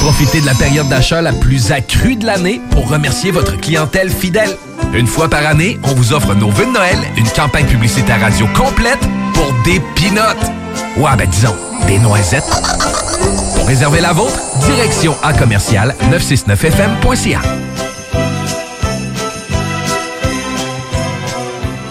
Profitez 0.00 0.40
de 0.40 0.46
la 0.46 0.54
période 0.54 0.88
d'achat 0.88 1.22
la 1.22 1.32
plus 1.32 1.70
accrue 1.70 2.16
de 2.16 2.26
l'année 2.26 2.60
pour 2.72 2.88
remercier 2.88 3.30
votre 3.30 3.56
clientèle 3.60 4.10
fidèle. 4.10 4.50
Une 4.92 5.06
fois 5.06 5.28
par 5.28 5.46
année, 5.46 5.78
on 5.84 5.94
vous 5.94 6.12
offre 6.12 6.34
nos 6.34 6.50
vœux 6.50 6.66
de 6.66 6.72
Noël, 6.72 6.98
une 7.16 7.28
campagne 7.28 7.66
publicitaire 7.66 8.20
radio 8.20 8.48
complète 8.48 8.98
pour 9.32 9.52
des 9.62 9.80
pinottes. 9.94 10.50
Ouais, 10.96 11.16
ben 11.16 11.28
disons, 11.28 11.54
des 11.86 12.00
noisettes. 12.00 12.50
Pour 13.54 13.68
réserver 13.68 14.00
la 14.00 14.12
vôtre, 14.12 14.40
direction 14.66 15.14
à 15.22 15.32
commercial 15.32 15.94
969fm.ca. 16.10 17.42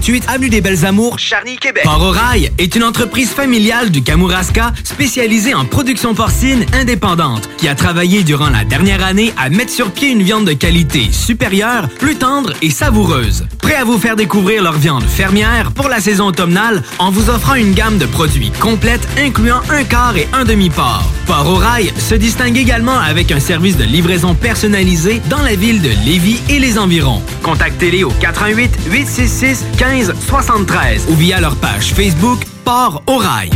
3648 0.00 0.28
Avenue 0.28 0.48
des 0.48 0.60
Belles 0.60 0.84
Amours, 0.84 1.18
Charny, 1.18 1.56
Québec. 1.56 1.84
Port 1.84 2.02
au 2.02 2.10
Rail 2.10 2.50
est 2.58 2.74
une 2.74 2.82
entreprise 2.82 3.30
familiale 3.30 3.90
du 3.90 4.02
Kamouraska 4.02 4.72
spécialisée 4.82 5.54
en 5.54 5.64
production 5.64 6.14
porcine 6.14 6.66
indépendante 6.72 7.48
qui 7.58 7.68
a 7.68 7.74
travaillé 7.74 8.24
durant 8.24 8.50
la 8.50 8.64
dernière 8.64 9.04
année 9.04 9.32
à 9.36 9.50
mettre 9.50 9.70
sur 9.70 9.92
pied 9.92 10.10
une 10.10 10.22
viande 10.22 10.46
de 10.46 10.52
qualité 10.52 11.12
supérieure, 11.12 11.88
plus 11.88 12.16
tendre 12.16 12.54
et 12.62 12.70
savoureuse. 12.70 13.46
Prêt 13.62 13.76
à 13.76 13.84
vous 13.84 13.98
faire 13.98 14.16
découvrir 14.16 14.62
leur 14.62 14.74
viande 14.74 15.04
fermière 15.04 15.70
pour 15.72 15.88
la 15.88 16.00
saison 16.00 16.26
automnale 16.26 16.82
en 16.98 17.10
vous 17.10 17.30
offrant 17.30 17.54
une 17.54 17.72
gamme 17.72 17.98
de 17.98 18.06
produits 18.06 18.50
complète 18.60 19.06
incluant 19.18 19.60
un 19.70 19.84
quart 19.84 20.16
et 20.16 20.28
un 20.32 20.44
demi-port. 20.44 21.04
Port 21.26 21.48
au 21.48 21.54
Rail 21.54 21.92
se 21.96 22.14
distingue 22.14 22.58
également 22.58 22.98
avec 22.98 23.32
un 23.32 23.40
service 23.40 23.76
de 23.76 23.84
livraison 23.84 24.34
personnalisé 24.34 25.22
dans 25.30 25.42
la 25.42 25.54
ville 25.54 25.80
de 25.80 25.90
Lévis 26.04 26.40
et 26.48 26.58
les 26.58 26.78
environs. 26.78 27.22
Contactez-les 27.42 28.04
au 28.04 28.10
88 28.10 28.70
866 28.90 29.64
15 29.84 30.14
73 30.18 31.08
ou 31.10 31.14
via 31.14 31.40
leur 31.40 31.56
page 31.56 31.92
Facebook 31.92 32.40
Port 32.64 33.02
au 33.06 33.18
Rail. 33.18 33.50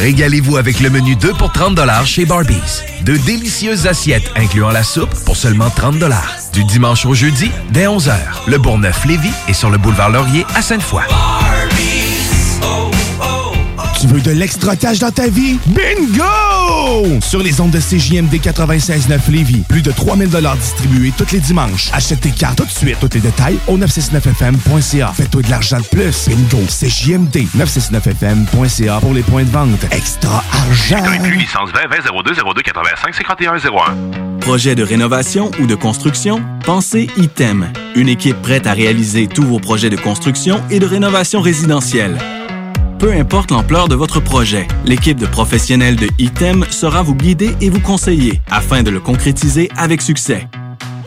Régalez-vous 0.00 0.56
avec 0.56 0.80
le 0.80 0.90
menu 0.90 1.14
2 1.14 1.34
pour 1.34 1.52
30 1.52 1.78
chez 2.04 2.24
Barbies. 2.24 2.82
De 3.04 3.16
délicieuses 3.16 3.86
assiettes 3.86 4.28
incluant 4.34 4.70
la 4.70 4.82
soupe 4.82 5.14
pour 5.24 5.36
seulement 5.36 5.70
30 5.70 6.02
Du 6.52 6.64
dimanche 6.64 7.06
au 7.06 7.14
jeudi, 7.14 7.48
dès 7.70 7.86
11h. 7.86 8.16
Le 8.48 8.58
Bourgneuf-Lévis 8.58 9.30
est 9.46 9.52
sur 9.52 9.70
le 9.70 9.78
boulevard 9.78 10.10
Laurier 10.10 10.44
à 10.56 10.62
Sainte-Foy. 10.62 11.04
Tu 14.02 14.08
veux 14.08 14.20
de 14.20 14.32
l'extra 14.32 14.74
cash 14.74 14.98
dans 14.98 15.12
ta 15.12 15.28
vie? 15.28 15.60
Bingo! 15.66 17.20
Sur 17.20 17.40
les 17.40 17.60
ondes 17.60 17.70
de 17.70 17.78
CJMD 17.78 18.34
96.9 18.34 19.30
Lévis, 19.30 19.62
plus 19.68 19.80
de 19.80 19.92
3000 19.92 20.28
distribués 20.58 21.12
tous 21.16 21.30
les 21.30 21.38
dimanches. 21.38 21.88
Achète 21.92 22.22
tes 22.22 22.32
cartes 22.32 22.56
tout 22.56 22.64
de 22.64 22.70
suite. 22.70 22.96
Tous 22.98 23.14
les 23.14 23.20
détails 23.20 23.58
au 23.68 23.78
969FM.ca. 23.78 25.12
Fais-toi 25.14 25.42
de 25.42 25.50
l'argent 25.50 25.78
de 25.78 25.84
plus. 25.84 26.28
Bingo! 26.28 26.64
CJMD 26.66 27.46
969FM.ca 27.56 28.98
pour 28.98 29.14
les 29.14 29.22
points 29.22 29.44
de 29.44 29.50
vente. 29.50 29.84
Extra 29.92 30.42
argent! 30.52 31.04
inclus 31.04 31.36
licence 31.36 31.70
20 31.72 31.86
20 31.88 32.22
02 32.24 32.34
02 32.56 32.62
85 32.62 33.14
51 33.14 33.54
01. 33.54 34.38
Projet 34.40 34.74
de 34.74 34.82
rénovation 34.82 35.52
ou 35.60 35.68
de 35.68 35.76
construction? 35.76 36.42
Pensez 36.64 37.08
ITEM. 37.18 37.72
Une 37.94 38.08
équipe 38.08 38.42
prête 38.42 38.66
à 38.66 38.72
réaliser 38.72 39.28
tous 39.28 39.44
vos 39.44 39.60
projets 39.60 39.90
de 39.90 39.96
construction 39.96 40.60
et 40.70 40.80
de 40.80 40.86
rénovation 40.86 41.40
résidentielle. 41.40 42.18
Peu 43.02 43.12
importe 43.12 43.50
l'ampleur 43.50 43.88
de 43.88 43.94
votre 43.96 44.20
projet, 44.20 44.68
l'équipe 44.84 45.18
de 45.18 45.26
professionnels 45.26 45.96
de 45.96 46.06
ITEM 46.18 46.64
sera 46.70 47.02
vous 47.02 47.16
guider 47.16 47.56
et 47.60 47.68
vous 47.68 47.80
conseiller 47.80 48.40
afin 48.48 48.84
de 48.84 48.90
le 48.90 49.00
concrétiser 49.00 49.68
avec 49.76 50.00
succès. 50.00 50.46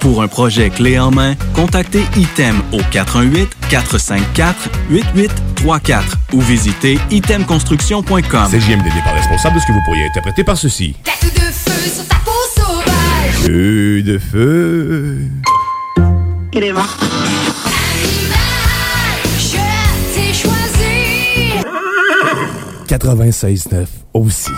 Pour 0.02 0.22
un 0.22 0.28
projet 0.28 0.70
clé 0.70 1.00
en 1.00 1.10
main, 1.10 1.36
contactez 1.54 2.04
ITEM 2.18 2.62
au 2.74 2.80
418-454-8834 3.72 6.04
ou 6.34 6.42
visitez 6.42 7.00
itemconstruction.com. 7.12 8.20
N'est 8.20 8.26
pas 8.26 8.42
responsable 9.14 9.56
de 9.56 9.62
ce 9.62 9.66
que 9.66 9.72
vous 9.72 9.80
pourriez 9.86 10.04
interpréter 10.04 10.44
par 10.44 10.58
ceci. 10.58 10.98
De 11.06 11.40
feu 11.40 11.90
sur 11.96 12.06
ta 12.10 12.18
peau 12.18 12.32
sauvage. 12.58 13.46
Feu 13.46 14.02
de 14.02 14.18
feu. 14.18 15.22
96.9 22.98 23.88
aussi. 24.14 24.52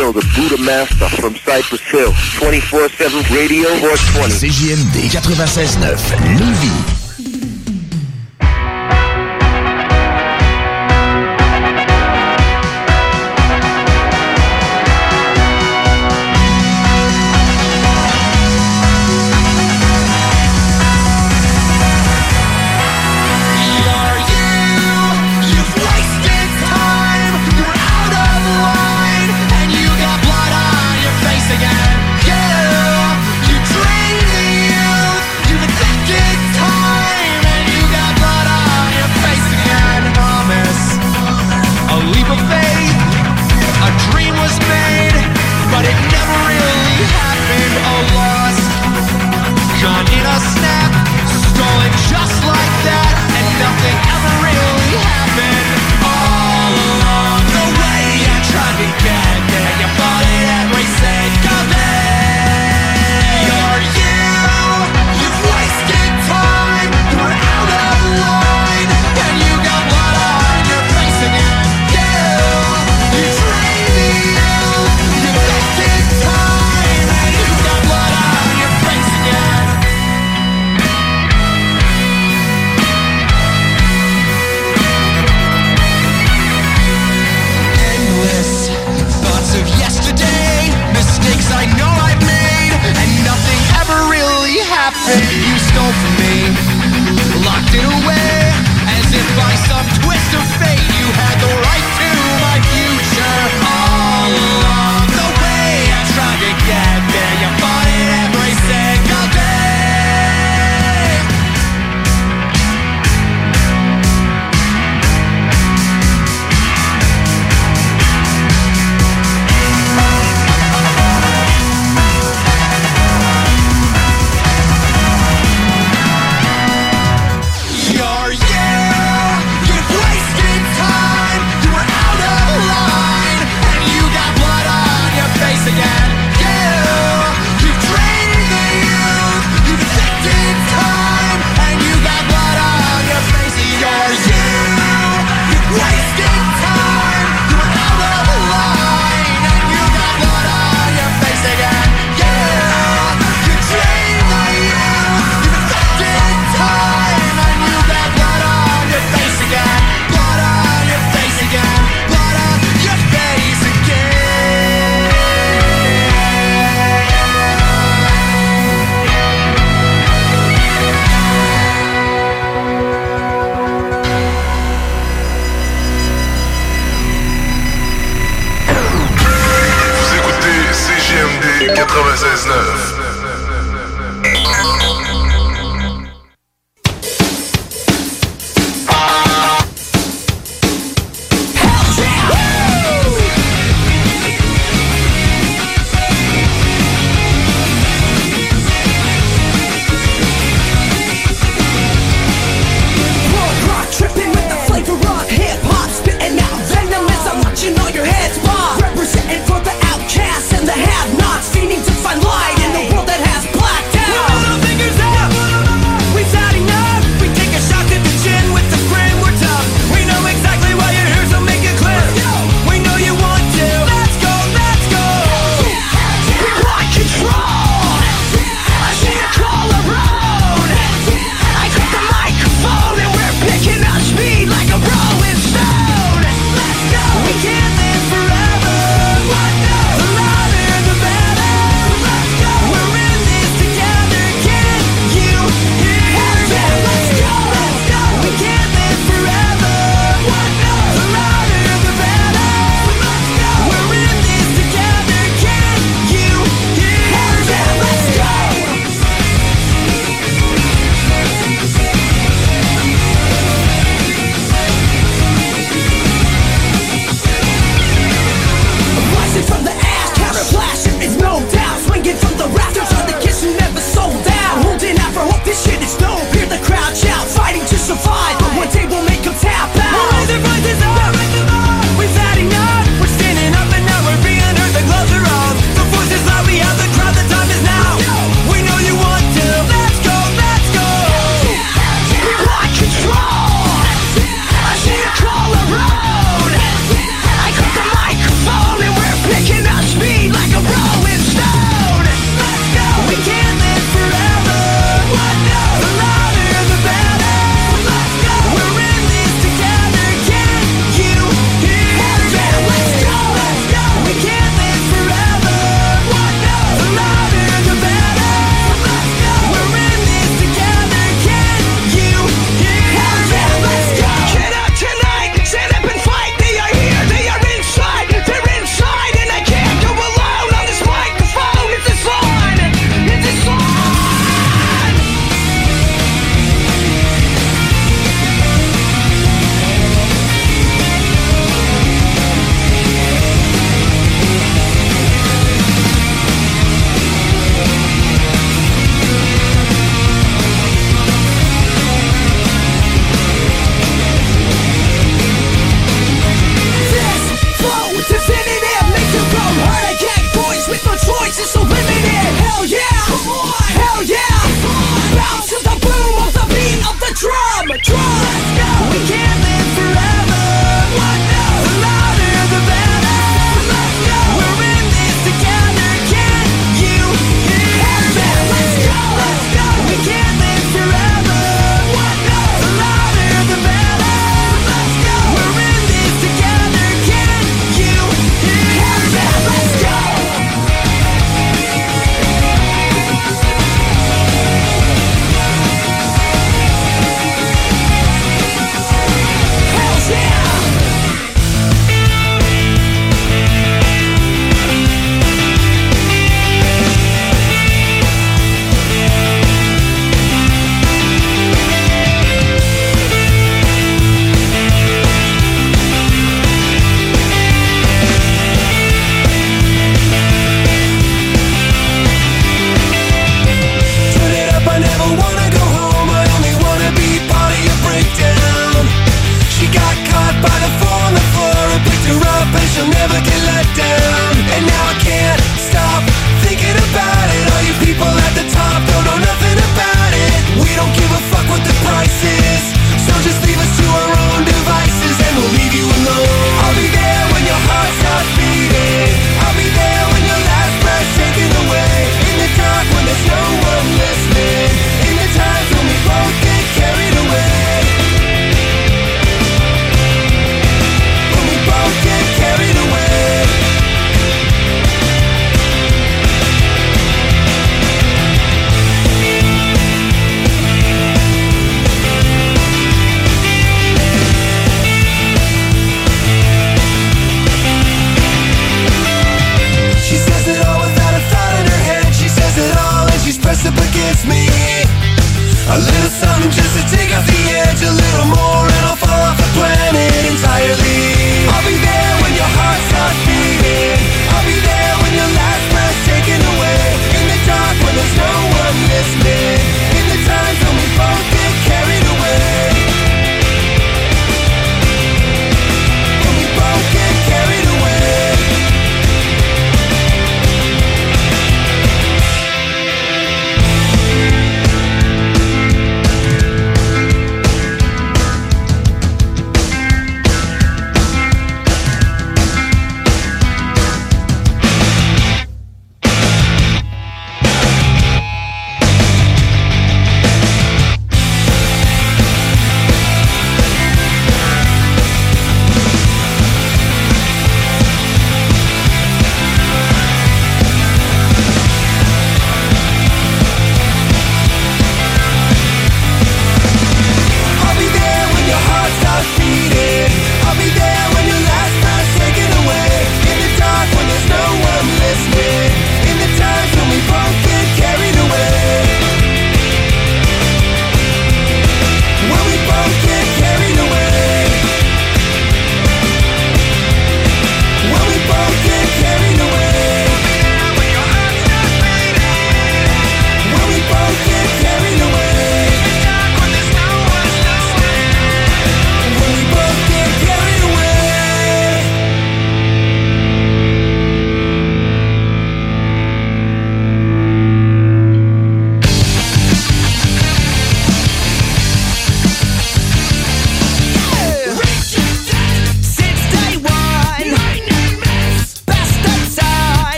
The 0.00 0.26
Buddha 0.34 0.56
Master 0.62 1.08
from 1.20 1.36
Cypress 1.36 1.82
Hill. 1.82 2.10
24-7 2.40 3.36
Radio 3.36 3.68
420. 3.68 4.48
CJMD 4.48 5.10
96.9, 5.10 6.38
Lévis. 6.38 6.99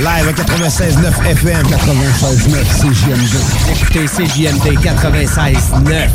Live 0.00 0.28
à 0.28 0.32
96.9 0.32 1.26
FM. 1.30 1.62
96.9 1.66 2.64
CJMD. 2.80 3.36
Écoutez 3.70 4.06
CJMD 4.06 4.66
96.9. 4.80 6.08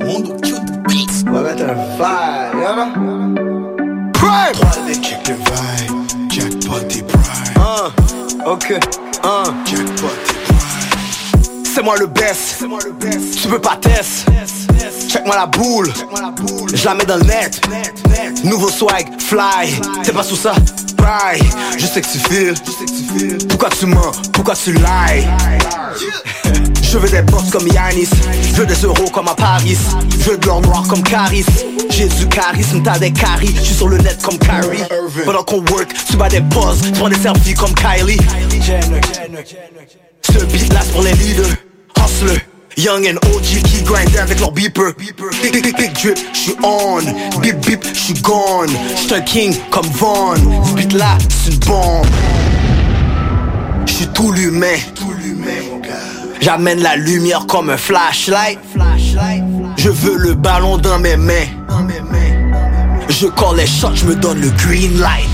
Mundo 0.00 0.32
Cute 0.42 0.72
Beats. 0.88 1.24
On 1.26 1.32
va 1.32 1.42
mettre 1.42 1.64
un 1.64 1.74
vibe. 1.98 2.62
Prime! 4.14 4.54
3D 4.54 5.00
kick 5.02 5.22
the 5.22 5.32
vibe. 5.32 5.92
Jackpot 6.30 6.88
prime. 6.88 7.54
Hein. 7.56 7.92
Ok. 8.46 8.70
Uh. 8.70 9.52
Jackpot. 9.66 10.16
C'est 11.74 11.82
moi 11.82 11.98
le 11.98 12.06
best. 12.06 12.56
C'est 12.58 12.66
moi 12.66 12.78
le 12.86 12.92
best. 12.92 13.42
Tu 13.42 13.48
peux 13.48 13.60
pas 13.60 13.76
test? 13.76 14.26
Check-moi 15.08 15.36
la 15.36 15.44
boule. 15.44 15.92
Check-moi 15.92 16.20
la 16.22 16.30
boule. 16.30 16.74
Jamais 16.74 17.04
dans 17.04 17.16
le 17.16 17.24
net. 17.24 17.60
Nouveau 18.44 18.70
swag, 18.70 19.06
fly. 19.20 19.80
T'es 20.02 20.12
pas 20.12 20.22
sous 20.22 20.36
ça? 20.36 20.54
Bye. 20.96 21.42
Je 21.78 21.86
sais 21.86 22.00
que 22.00 22.06
tu 22.06 22.18
files. 22.18 22.54
Pourquoi 23.48 23.70
tu 23.70 23.86
mens? 23.86 24.12
Pourquoi 24.32 24.54
tu 24.54 24.72
lies? 24.72 25.26
Je 26.82 26.98
veux 26.98 27.08
des 27.08 27.22
boss 27.22 27.50
comme 27.50 27.66
Yanis. 27.68 28.10
Je 28.42 28.60
veux 28.60 28.66
des 28.66 28.82
euros 28.82 29.08
comme 29.12 29.28
à 29.28 29.34
Paris. 29.34 29.78
Je 30.10 30.30
veux 30.30 30.36
de 30.36 30.46
l'or 30.46 30.60
noir 30.60 30.84
comme 30.88 31.02
Caris. 31.02 31.46
J'ai 31.88 32.08
du 32.08 32.26
charisme, 32.28 32.82
t'as 32.82 32.98
des 32.98 33.12
caries. 33.12 33.54
Je 33.56 33.62
suis 33.62 33.74
sur 33.74 33.88
le 33.88 33.98
net 33.98 34.20
comme 34.22 34.38
Kyrie. 34.38 34.82
Pendant 35.24 35.42
qu'on 35.42 35.64
work, 35.70 35.88
tu 36.06 36.16
bats 36.16 36.28
des 36.28 36.42
poses. 36.42 36.82
Tu 36.82 36.92
prends 36.92 37.08
des 37.08 37.16
selfies 37.16 37.54
comme 37.54 37.74
Kylie. 37.74 38.18
Ce 40.22 40.44
beat 40.44 40.72
là 40.72 40.80
pour 40.92 41.02
les 41.02 41.12
leaders. 41.14 41.46
Hustler. 41.98 42.42
Young 42.76 43.06
and 43.06 43.18
OG 43.34 43.62
qui 43.62 43.82
grind 43.82 44.16
avec 44.16 44.40
leur 44.40 44.52
beeper. 44.52 44.92
Big, 44.96 45.52
big, 45.52 45.76
big 45.76 45.92
drip, 45.92 46.18
j'suis 46.32 46.56
on. 46.62 47.00
Bip 47.40 47.58
bip, 47.66 47.84
j'suis 47.92 48.14
gone. 48.14 48.70
J'suis 48.96 49.14
un 49.14 49.20
king 49.20 49.56
comme 49.70 49.86
Vaughn. 49.86 50.38
Beat 50.74 50.92
là, 50.92 51.18
c'est 51.28 51.52
une 51.52 51.58
bombe. 51.60 52.06
J'suis 53.86 54.08
tout 54.08 54.32
l'humain. 54.32 54.76
J'amène 56.40 56.82
la 56.82 56.96
lumière 56.96 57.46
comme 57.46 57.70
un 57.70 57.76
flashlight. 57.76 58.58
Je 59.76 59.88
veux 59.88 60.16
le 60.16 60.34
ballon 60.34 60.76
dans 60.76 60.98
mes 60.98 61.16
mains. 61.16 61.46
Je 63.08 63.26
call 63.28 63.56
les 63.56 63.66
shots, 63.66 63.94
je 63.94 64.06
me 64.06 64.16
donne 64.16 64.40
le 64.40 64.50
green 64.50 64.98
light. 64.98 65.28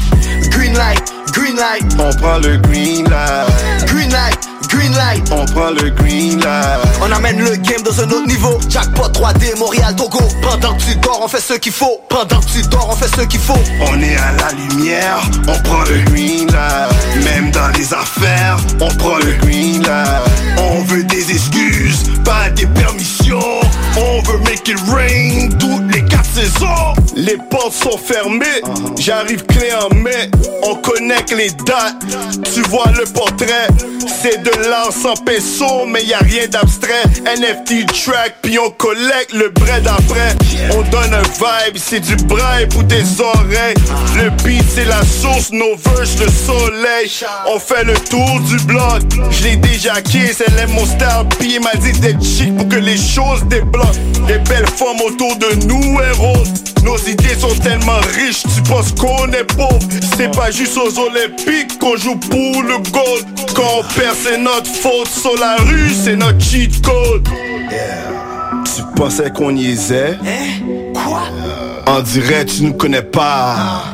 Green 0.51 0.75
light, 0.75 1.13
green 1.33 1.57
light. 1.57 1.85
On 1.99 2.15
prend 2.21 2.39
le 2.39 2.59
green 2.59 3.09
light. 3.09 3.87
Green 3.87 4.11
light, 4.11 4.39
green 4.69 4.93
light. 4.93 5.23
On 5.33 5.45
prend 5.47 5.71
le 5.71 5.91
green 5.91 6.41
light. 6.41 6.81
On 7.03 7.11
amène 7.13 7.39
le 7.39 7.57
game 7.57 7.83
dans 7.83 8.01
un 8.01 8.05
autre 8.05 8.27
niveau. 8.27 8.59
Jackpot 8.69 9.09
3D, 9.09 9.59
Montréal, 9.59 9.95
Togo. 9.97 10.21
Pendant 10.43 10.75
que 10.75 10.83
tu 10.83 10.95
dors, 10.97 11.21
on 11.23 11.29
fait 11.29 11.41
ce 11.41 11.55
qu'il 11.55 11.73
faut. 11.73 12.01
Pendant 12.09 12.41
que 12.41 12.47
tu 12.47 12.63
dors, 12.69 12.89
on 12.91 12.97
fait 12.97 13.09
ce 13.21 13.27
qu'il 13.27 13.41
faut. 13.41 13.59
On 13.81 14.01
est 14.01 14.17
à 14.17 14.33
la 14.33 14.53
lumière, 14.53 15.21
on 15.49 15.59
prend 15.63 15.83
le 15.83 16.03
green 16.11 16.47
light. 16.47 17.25
Même 17.25 17.51
dans 17.51 17.69
les 17.69 17.93
affaires, 17.93 18.59
on 18.81 18.89
prend 18.97 19.19
le 19.19 19.35
green 19.41 19.83
light. 19.83 20.23
On 20.59 20.83
veut 20.85 21.05
des 21.05 21.31
excuses, 21.31 22.05
pas 22.25 22.51
des 22.51 22.67
permissions. 22.67 23.61
On 24.11 24.23
veut 24.23 24.39
make 24.39 24.67
it 24.69 24.79
rain 24.89 25.49
toutes 25.59 25.95
les 25.95 26.05
quatre 26.05 26.25
saisons. 26.35 26.95
Les 27.15 27.37
portes 27.51 27.73
sont 27.73 27.99
fermées, 27.99 28.63
j'arrive 28.99 29.45
clé 29.47 29.71
en 29.75 29.95
main. 29.95 30.31
On 30.63 30.77
connecte 30.77 31.35
les 31.37 31.51
dates, 31.51 31.97
tu 32.55 32.63
vois 32.63 32.91
le 32.97 33.05
portrait. 33.05 33.69
C'est 34.23 34.43
de 34.43 34.69
l'art 34.69 34.93
sans 34.93 35.15
peso, 35.15 35.85
mais 35.87 36.05
y 36.05 36.15
a 36.15 36.19
rien 36.19 36.47
d'abstrait. 36.49 37.03
NFT 37.25 37.87
track, 37.87 38.37
puis 38.43 38.59
on 38.59 38.71
collecte 38.71 39.33
le 39.33 39.49
bread 39.51 39.87
après. 39.87 40.35
On 40.73 40.83
donne 40.91 41.15
un 41.15 41.23
vibe, 41.23 41.77
c'est 41.77 42.01
du 42.01 42.17
bribe 42.17 42.69
pour 42.71 42.87
tes 42.87 43.05
oreilles. 43.21 43.75
Le 44.17 44.31
beat, 44.43 44.65
c'est 44.69 44.87
la 44.87 45.03
source, 45.05 45.51
nos 45.53 45.77
verses, 45.77 46.19
le 46.19 46.29
soleil. 46.29 47.11
On 47.47 47.59
fait 47.59 47.85
le 47.85 47.95
tour 47.95 48.41
du 48.41 48.57
bloc. 48.65 49.03
Je 49.31 49.45
l'ai 49.45 49.57
déjà 49.57 50.01
kiss, 50.01 50.43
elle 50.47 50.59
aime 50.59 50.73
mon 50.73 50.87
style, 50.87 51.27
puis 51.39 51.59
m'a 51.59 51.75
dit 51.75 51.99
d'être 52.01 52.23
chic 52.25 52.57
pour 52.57 52.69
que 52.69 52.77
les 52.77 52.97
choses 52.97 53.45
débloquent. 53.45 53.98
Les 54.27 54.39
belles 54.39 54.67
femmes 54.67 55.01
autour 55.07 55.37
de 55.37 55.67
nous, 55.67 56.01
héros. 56.01 56.45
Nos 56.85 56.97
idées 56.99 57.35
sont 57.39 57.55
tellement 57.63 58.01
riches, 58.15 58.43
tu 58.55 58.63
penses 58.63 58.93
qu'on 58.93 59.27
est 59.33 59.45
pauvre. 59.45 59.79
C'est 60.17 60.35
pas 60.35 60.51
juste 60.51 60.77
aux 60.77 60.99
Olympiques 60.99 61.79
qu'on 61.79 61.97
joue 61.97 62.17
pour 62.17 62.63
le 62.63 62.79
gold. 62.91 63.27
Quand 63.55 63.81
on 63.81 63.83
perd, 63.99 64.17
c'est 64.23 64.39
notre 64.39 64.71
faute. 64.71 65.09
Sur 65.09 65.37
la 65.39 65.57
rue, 65.57 65.91
c'est 65.93 66.17
notre 66.17 66.41
cheat 66.41 66.81
code. 66.85 67.29
Tu 68.65 68.83
pensais 68.95 69.31
qu'on 69.31 69.55
y 69.57 69.73
est? 69.73 70.19
Quoi? 70.95 71.23
On 71.87 72.01
dirait 72.01 72.45
tu 72.45 72.65
ne 72.65 72.73
connais 72.73 73.03
pas. 73.03 73.85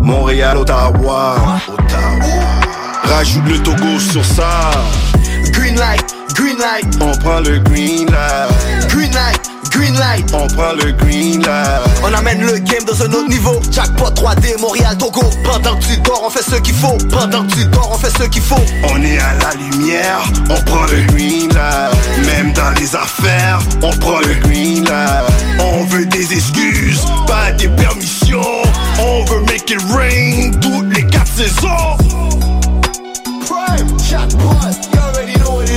Montréal, 0.00 0.58
Ottawa. 0.58 1.36
Rajoute 3.04 3.48
le 3.48 3.58
Togo 3.62 3.98
sur 3.98 4.24
ça. 4.24 4.70
Green 5.52 5.76
light, 5.76 6.14
green 6.34 6.58
light. 6.58 6.84
On 7.00 7.16
prend 7.18 7.40
le 7.40 7.58
green 7.60 8.06
light. 8.10 8.88
Green 8.88 9.12
light, 9.12 9.40
green 9.70 9.94
light. 9.94 10.24
On 10.34 10.46
prend 10.48 10.72
le 10.72 10.92
green 10.92 11.40
light. 11.42 11.80
On 12.02 12.12
amène 12.12 12.40
le 12.42 12.58
game 12.58 12.84
dans 12.84 13.02
un 13.02 13.12
autre 13.12 13.28
niveau. 13.28 13.60
Jackpot 13.70 14.10
3D, 14.10 14.60
Montréal, 14.60 14.96
Togo. 14.98 15.22
Pendant 15.44 15.76
que 15.76 15.84
tu 15.84 15.96
dors, 15.98 16.22
on 16.24 16.30
fait 16.30 16.42
ce 16.42 16.56
qu'il 16.56 16.74
faut. 16.74 16.96
Pendant 17.10 17.46
que 17.46 17.52
tu 17.52 17.64
dors, 17.66 17.90
on 17.92 17.98
fait 17.98 18.10
ce 18.22 18.28
qu'il 18.28 18.42
faut. 18.42 18.64
On 18.90 19.02
est 19.02 19.18
à 19.18 19.34
la 19.34 19.54
lumière, 19.54 20.20
on 20.50 20.60
prend 20.62 20.84
le 20.86 21.02
green 21.12 21.48
light. 21.54 22.26
Même 22.26 22.52
dans 22.52 22.70
les 22.78 22.94
affaires, 22.94 23.60
on 23.82 23.90
prend 23.98 24.20
le 24.20 24.34
green 24.42 24.84
light. 24.84 25.24
On 25.60 25.84
veut 25.84 26.06
des 26.06 26.32
excuses, 26.32 27.04
pas 27.26 27.52
des 27.52 27.68
permissions. 27.68 28.62
On 28.98 29.24
veut 29.24 29.40
make 29.40 29.70
it 29.70 29.80
rain 29.92 30.50
toutes 30.60 30.96
les 30.96 31.06
quatre 31.06 31.26
saisons. 31.26 31.96
Prime, 33.46 33.98
jackpot, 34.08 34.93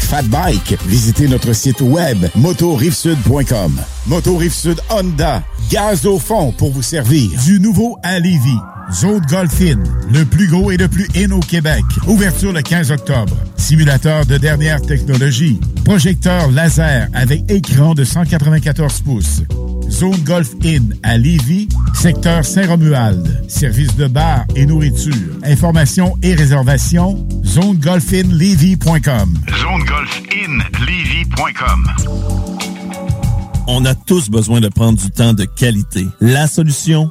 Fat 0.00 0.22
Bike. 0.22 0.76
Visitez 0.86 1.28
notre 1.28 1.52
site 1.52 1.80
web 1.80 2.18
motorivesud.com. 2.34 3.80
Moto 4.06 4.36
Rive 4.36 4.52
Sud 4.52 4.80
Honda, 4.90 5.42
gaz 5.70 6.06
au 6.06 6.18
fond 6.18 6.52
pour 6.52 6.70
vous 6.72 6.82
servir. 6.82 7.30
Du 7.44 7.60
nouveau 7.60 7.98
à 8.02 8.18
Lévis. 8.18 8.58
Zone 8.92 9.20
Golf 9.28 9.60
In, 9.60 9.82
le 10.12 10.24
plus 10.24 10.46
gros 10.46 10.70
et 10.70 10.76
le 10.76 10.88
plus 10.88 11.08
in 11.16 11.32
au 11.32 11.40
Québec. 11.40 11.84
Ouverture 12.06 12.52
le 12.52 12.62
15 12.62 12.92
octobre. 12.92 13.36
Simulateur 13.56 14.24
de 14.26 14.38
dernière 14.38 14.80
technologie. 14.80 15.60
Projecteur 15.84 16.50
laser 16.50 17.08
avec 17.12 17.50
écran 17.50 17.94
de 17.94 18.04
194 18.04 19.00
pouces. 19.00 19.42
Zone 19.90 20.18
Golf 20.24 20.50
In 20.64 20.88
à 21.02 21.16
Lévis, 21.16 21.68
secteur 21.94 22.44
Saint-Romuald. 22.44 23.44
Service 23.48 23.96
de 23.96 24.06
bar 24.06 24.44
et 24.54 24.66
nourriture. 24.66 25.32
Informations 25.44 26.16
et 26.22 26.34
réservations, 26.34 27.26
zonegolfinlevy.com. 27.44 29.34
ZoneGolfInLevy.com 29.48 31.86
On 33.68 33.84
a 33.84 33.94
tous 33.94 34.30
besoin 34.30 34.60
de 34.60 34.68
prendre 34.68 34.98
du 34.98 35.10
temps 35.10 35.32
de 35.32 35.44
qualité. 35.44 36.06
La 36.20 36.46
solution 36.46 37.10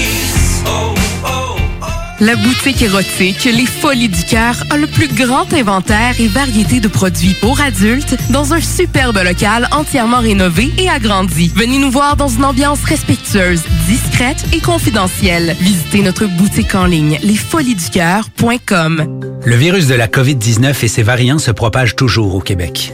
La 2.21 2.35
boutique 2.35 2.83
érotique 2.83 3.45
Les 3.45 3.65
Folies 3.65 4.07
du 4.07 4.23
Cœur 4.25 4.63
a 4.69 4.77
le 4.77 4.85
plus 4.85 5.07
grand 5.07 5.51
inventaire 5.53 6.13
et 6.19 6.27
variété 6.27 6.79
de 6.79 6.87
produits 6.87 7.33
pour 7.41 7.59
adultes 7.59 8.15
dans 8.29 8.53
un 8.53 8.61
superbe 8.61 9.17
local 9.17 9.67
entièrement 9.71 10.19
rénové 10.19 10.71
et 10.77 10.87
agrandi. 10.87 11.51
Venez 11.55 11.79
nous 11.79 11.89
voir 11.89 12.17
dans 12.17 12.27
une 12.27 12.45
ambiance 12.45 12.83
respectueuse, 12.83 13.63
discrète 13.87 14.45
et 14.53 14.59
confidentielle. 14.59 15.55
Visitez 15.59 16.03
notre 16.03 16.27
boutique 16.27 16.75
en 16.75 16.85
ligne 16.85 17.17
lesfoliesducoeur.com. 17.23 19.21
Le 19.43 19.55
virus 19.55 19.87
de 19.87 19.95
la 19.95 20.07
COVID-19 20.07 20.85
et 20.85 20.87
ses 20.87 21.01
variants 21.01 21.39
se 21.39 21.49
propagent 21.49 21.95
toujours 21.95 22.35
au 22.35 22.39
Québec. 22.39 22.93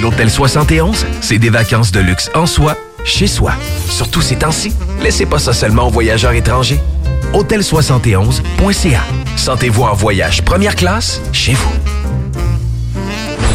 L'Hôtel 0.00 0.30
71, 0.30 1.06
c'est 1.20 1.38
des 1.38 1.50
vacances 1.50 1.90
de 1.90 1.98
luxe 1.98 2.30
en 2.34 2.46
soi, 2.46 2.76
chez 3.04 3.26
soi. 3.26 3.52
Surtout 3.88 4.20
ces 4.20 4.36
temps-ci, 4.36 4.72
laissez 5.02 5.26
pas 5.26 5.40
ça 5.40 5.52
seulement 5.52 5.88
aux 5.88 5.90
voyageurs 5.90 6.32
étrangers. 6.32 6.78
Hôtel71.ca. 7.32 9.00
Sentez-vous 9.36 9.82
en 9.82 9.94
voyage 9.94 10.42
première 10.42 10.76
classe 10.76 11.20
chez 11.32 11.54
vous. 11.54 11.72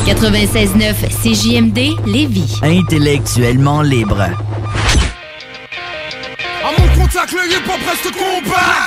96.9 0.05 0.93
CJMD 1.23 1.95
Lévis. 2.05 2.59
Intellectuellement 2.61 3.81
libre. 3.81 4.19
À 4.21 4.31
mon 6.77 6.87
contact, 7.01 7.31
le 7.31 7.49
hip-hop 7.49 7.79
reste 7.89 8.11
combat. 8.11 8.85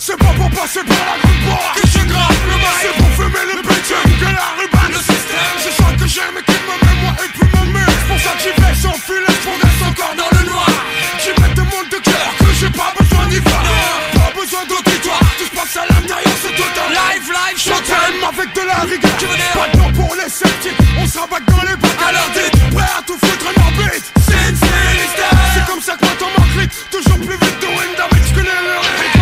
C'est 0.00 0.18
pas 0.18 0.34
pour 0.36 0.50
passer 0.50 0.80
par 0.86 0.96
la 0.98 1.16
grande 1.22 1.74
que 1.76 1.86
je 1.86 2.04
grappe 2.08 2.42
le 2.48 2.56
mic. 2.56 2.66
C'est 2.82 2.96
pour 2.96 3.10
fumer 3.10 3.44
le 3.54 3.62
bitume 3.62 4.12
que 4.18 4.24
la 4.24 4.48
ruban. 4.58 4.88
Le 4.88 4.98
système, 4.98 5.56
c'est 5.58 5.72
ça 5.72 5.88
que 5.98 6.06
j'aime 6.08 6.36
et 6.38 6.42
qui 6.42 6.52
me 6.52 6.56
met 6.66 6.78
moi 6.82 6.85
et 7.24 7.28
puis 7.34 7.46
me 7.46 7.72
met. 7.72 7.86
C'est 7.86 8.08
pour 8.08 8.20
ça 8.20 8.32
que 8.36 8.42
j'y 8.42 8.52
vais 8.60 8.74
sans 8.74 8.96
filet, 9.06 9.32
je 9.36 9.42
progresse 9.46 9.82
encore 9.88 10.14
dans 10.16 10.30
le 10.38 10.42
noir. 10.50 10.70
J'y 11.22 11.32
mets 11.40 11.54
des 11.54 11.66
mondes 11.72 11.90
de 11.90 12.00
cœur 12.00 12.28
que 12.38 12.50
j'ai 12.58 12.70
pas 12.70 12.92
besoin 12.98 13.26
d'y 13.26 13.40
voir. 13.40 13.62
Pas 14.14 14.32
besoin 14.40 14.62
d'auditoire, 14.68 15.20
tout 15.38 15.48
se 15.50 15.54
passe 15.56 15.76
à 15.76 15.86
l'intérieur, 15.86 16.36
c'est 16.42 16.54
tout 16.54 16.74
un 16.84 16.90
live, 16.90 17.26
live, 17.26 17.58
showtime 17.58 18.20
avec 18.22 18.48
de 18.54 18.62
la 18.66 18.80
rigueur. 18.84 19.16
Pas 19.54 19.68
de 19.68 19.76
temps 19.78 19.92
pour 19.92 20.14
les 20.14 20.30
sceptiques, 20.30 20.80
on 20.98 21.06
se 21.06 21.18
rabatte 21.18 21.46
dans 21.46 21.64
les 21.68 21.76
bacs 21.76 22.02
à 22.08 22.12
leur 22.12 22.28
dit. 22.36 22.50
Prêt 22.74 22.92
à 22.98 23.02
tout 23.02 23.18
foutre 23.18 23.46
en 23.50 23.56
orbite? 23.66 24.06
C'est 24.26 24.48
une 24.50 24.56
C'est 24.56 25.66
comme 25.66 25.80
ça 25.80 25.96
que 25.96 26.04
moi 26.04 26.14
t'en 26.18 26.30
manque 26.36 26.46
toujours 26.90 27.18
plus 27.18 27.36
vite 27.36 27.60
de 27.60 27.66
wind 27.66 27.98
avec 28.00 28.26
je 28.28 28.34
connais 28.34 28.50
le 28.50 29.15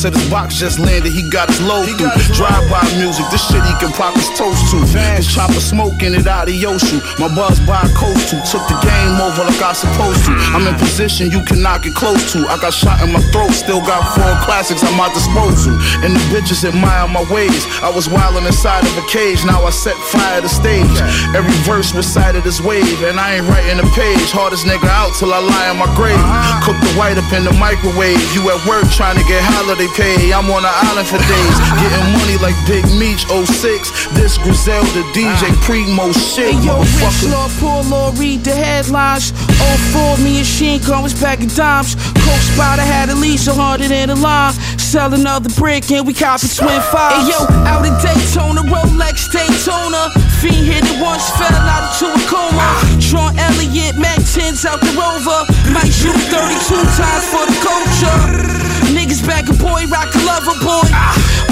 said 0.00 0.16
his 0.16 0.30
box 0.32 0.56
just 0.56 0.80
landed, 0.80 1.12
he 1.12 1.28
got 1.28 1.52
his 1.52 1.60
load 1.60 1.84
through. 2.00 2.08
Drive 2.32 2.64
by 2.72 2.80
music, 2.96 3.28
this 3.28 3.44
shit 3.44 3.60
he 3.60 3.74
can 3.84 3.92
pop 3.92 4.16
his 4.16 4.32
toast 4.32 4.72
to. 4.72 4.80
His 5.20 5.28
chopper 5.28 5.60
smoking 5.60 6.16
it 6.16 6.24
out 6.24 6.48
of 6.48 6.56
Yoshu. 6.56 7.04
My 7.20 7.28
buzz 7.28 7.60
by 7.68 7.84
coast 7.92 8.32
to. 8.32 8.40
Took 8.48 8.64
the 8.64 8.80
game 8.80 9.20
over 9.20 9.44
like 9.44 9.60
I 9.60 9.76
supposed 9.76 10.24
to. 10.24 10.32
I'm 10.56 10.64
in 10.64 10.72
position 10.80 11.28
you 11.28 11.44
cannot 11.44 11.84
get 11.84 11.92
close 11.92 12.32
to. 12.32 12.48
I 12.48 12.56
got 12.56 12.72
shot 12.72 13.04
in 13.04 13.12
my 13.12 13.20
throat, 13.28 13.52
still 13.52 13.84
got 13.84 14.00
four 14.16 14.32
classics 14.40 14.80
at 14.80 14.96
my 14.96 15.12
disposal. 15.12 15.76
And 16.00 16.16
the 16.16 16.22
bitches 16.32 16.64
admire 16.64 17.04
my 17.12 17.20
ways. 17.28 17.68
I 17.84 17.92
was 17.92 18.08
wildin' 18.08 18.48
inside 18.48 18.88
of 18.88 18.96
a 18.96 19.04
cage, 19.04 19.44
now 19.44 19.68
I 19.68 19.70
set 19.70 20.00
fire 20.08 20.40
to 20.40 20.48
stage. 20.48 20.96
Every 21.36 21.52
verse 21.68 21.92
recited 21.92 22.48
as 22.48 22.62
wave, 22.64 23.04
and 23.04 23.20
I 23.20 23.36
ain't 23.36 23.46
writing 23.52 23.76
a 23.76 23.88
page. 23.92 24.32
Hardest 24.32 24.64
nigga 24.64 24.88
out 24.88 25.12
till 25.20 25.36
I 25.36 25.44
lie 25.44 25.68
in 25.68 25.76
my 25.76 25.92
grave. 25.92 26.16
Cook 26.64 26.80
the 26.80 26.96
white 26.96 27.20
up 27.20 27.28
in 27.36 27.44
the 27.44 27.52
microwave. 27.60 28.16
You 28.32 28.48
at 28.48 28.64
work 28.64 28.88
trying 28.96 29.20
to 29.20 29.24
get 29.28 29.44
holiday 29.44 29.89
pay. 29.96 30.32
I'm 30.32 30.50
on 30.50 30.62
the 30.62 30.72
island 30.72 31.08
for 31.08 31.18
days, 31.18 31.56
getting 31.80 32.06
money 32.14 32.36
like 32.42 32.56
Big 32.66 32.84
Meech 32.98 33.26
06. 33.26 34.08
This 34.14 34.38
Griselda 34.38 35.02
DJ 35.14 35.52
Primo 35.62 36.12
shit, 36.12 36.54
Hey, 36.54 36.66
yo, 36.66 36.80
Rich 36.80 36.88
motherfucker. 37.00 37.32
Law, 37.32 37.48
poor 37.58 37.80
law, 37.90 38.12
read 38.16 38.44
the 38.44 38.54
headlines. 38.54 39.32
All 39.62 39.78
four, 39.92 40.16
me 40.24 40.38
and 40.38 40.46
Sheen 40.46 40.80
was 41.02 41.14
back 41.14 41.40
in 41.40 41.48
dimes. 41.48 41.94
Coke 41.94 42.44
Spider 42.54 42.82
had 42.82 43.08
at 43.10 43.16
least 43.18 43.48
a 43.48 43.54
hundred 43.54 43.90
in 43.90 44.08
the 44.08 44.16
line. 44.16 44.52
Sell 44.78 45.12
another 45.14 45.50
brick 45.54 45.90
and 45.90 46.06
we 46.06 46.14
cop 46.14 46.42
it 46.42 46.52
twin 46.56 46.80
five. 46.90 47.12
Hey, 47.22 47.30
yo, 47.30 47.40
out 47.66 47.86
in 47.86 47.94
Daytona, 48.02 48.62
Rolex 48.66 49.30
Daytona. 49.30 50.10
Fiend 50.40 50.66
hit 50.66 50.84
it 50.84 50.98
once, 51.02 51.30
fell 51.38 51.52
out 51.54 51.84
into 51.94 52.10
a 52.10 52.20
coma. 52.26 52.68
Sean 53.00 53.36
Elliott, 53.38 53.96
Mac 53.96 54.18
10s 54.18 54.64
out 54.64 54.80
the 54.80 54.92
rover. 54.98 55.46
Might 55.72 55.92
shoot 55.92 56.16
32 56.32 56.74
times 56.96 57.26
for 57.30 57.44
the 57.46 57.56
culture. 57.62 58.79
Niggas 59.10 59.26
back 59.26 59.48
a 59.48 59.52
boy, 59.54 59.86
rock 59.90 60.14
a 60.14 60.18
lover 60.22 60.54
boy. 60.62 60.86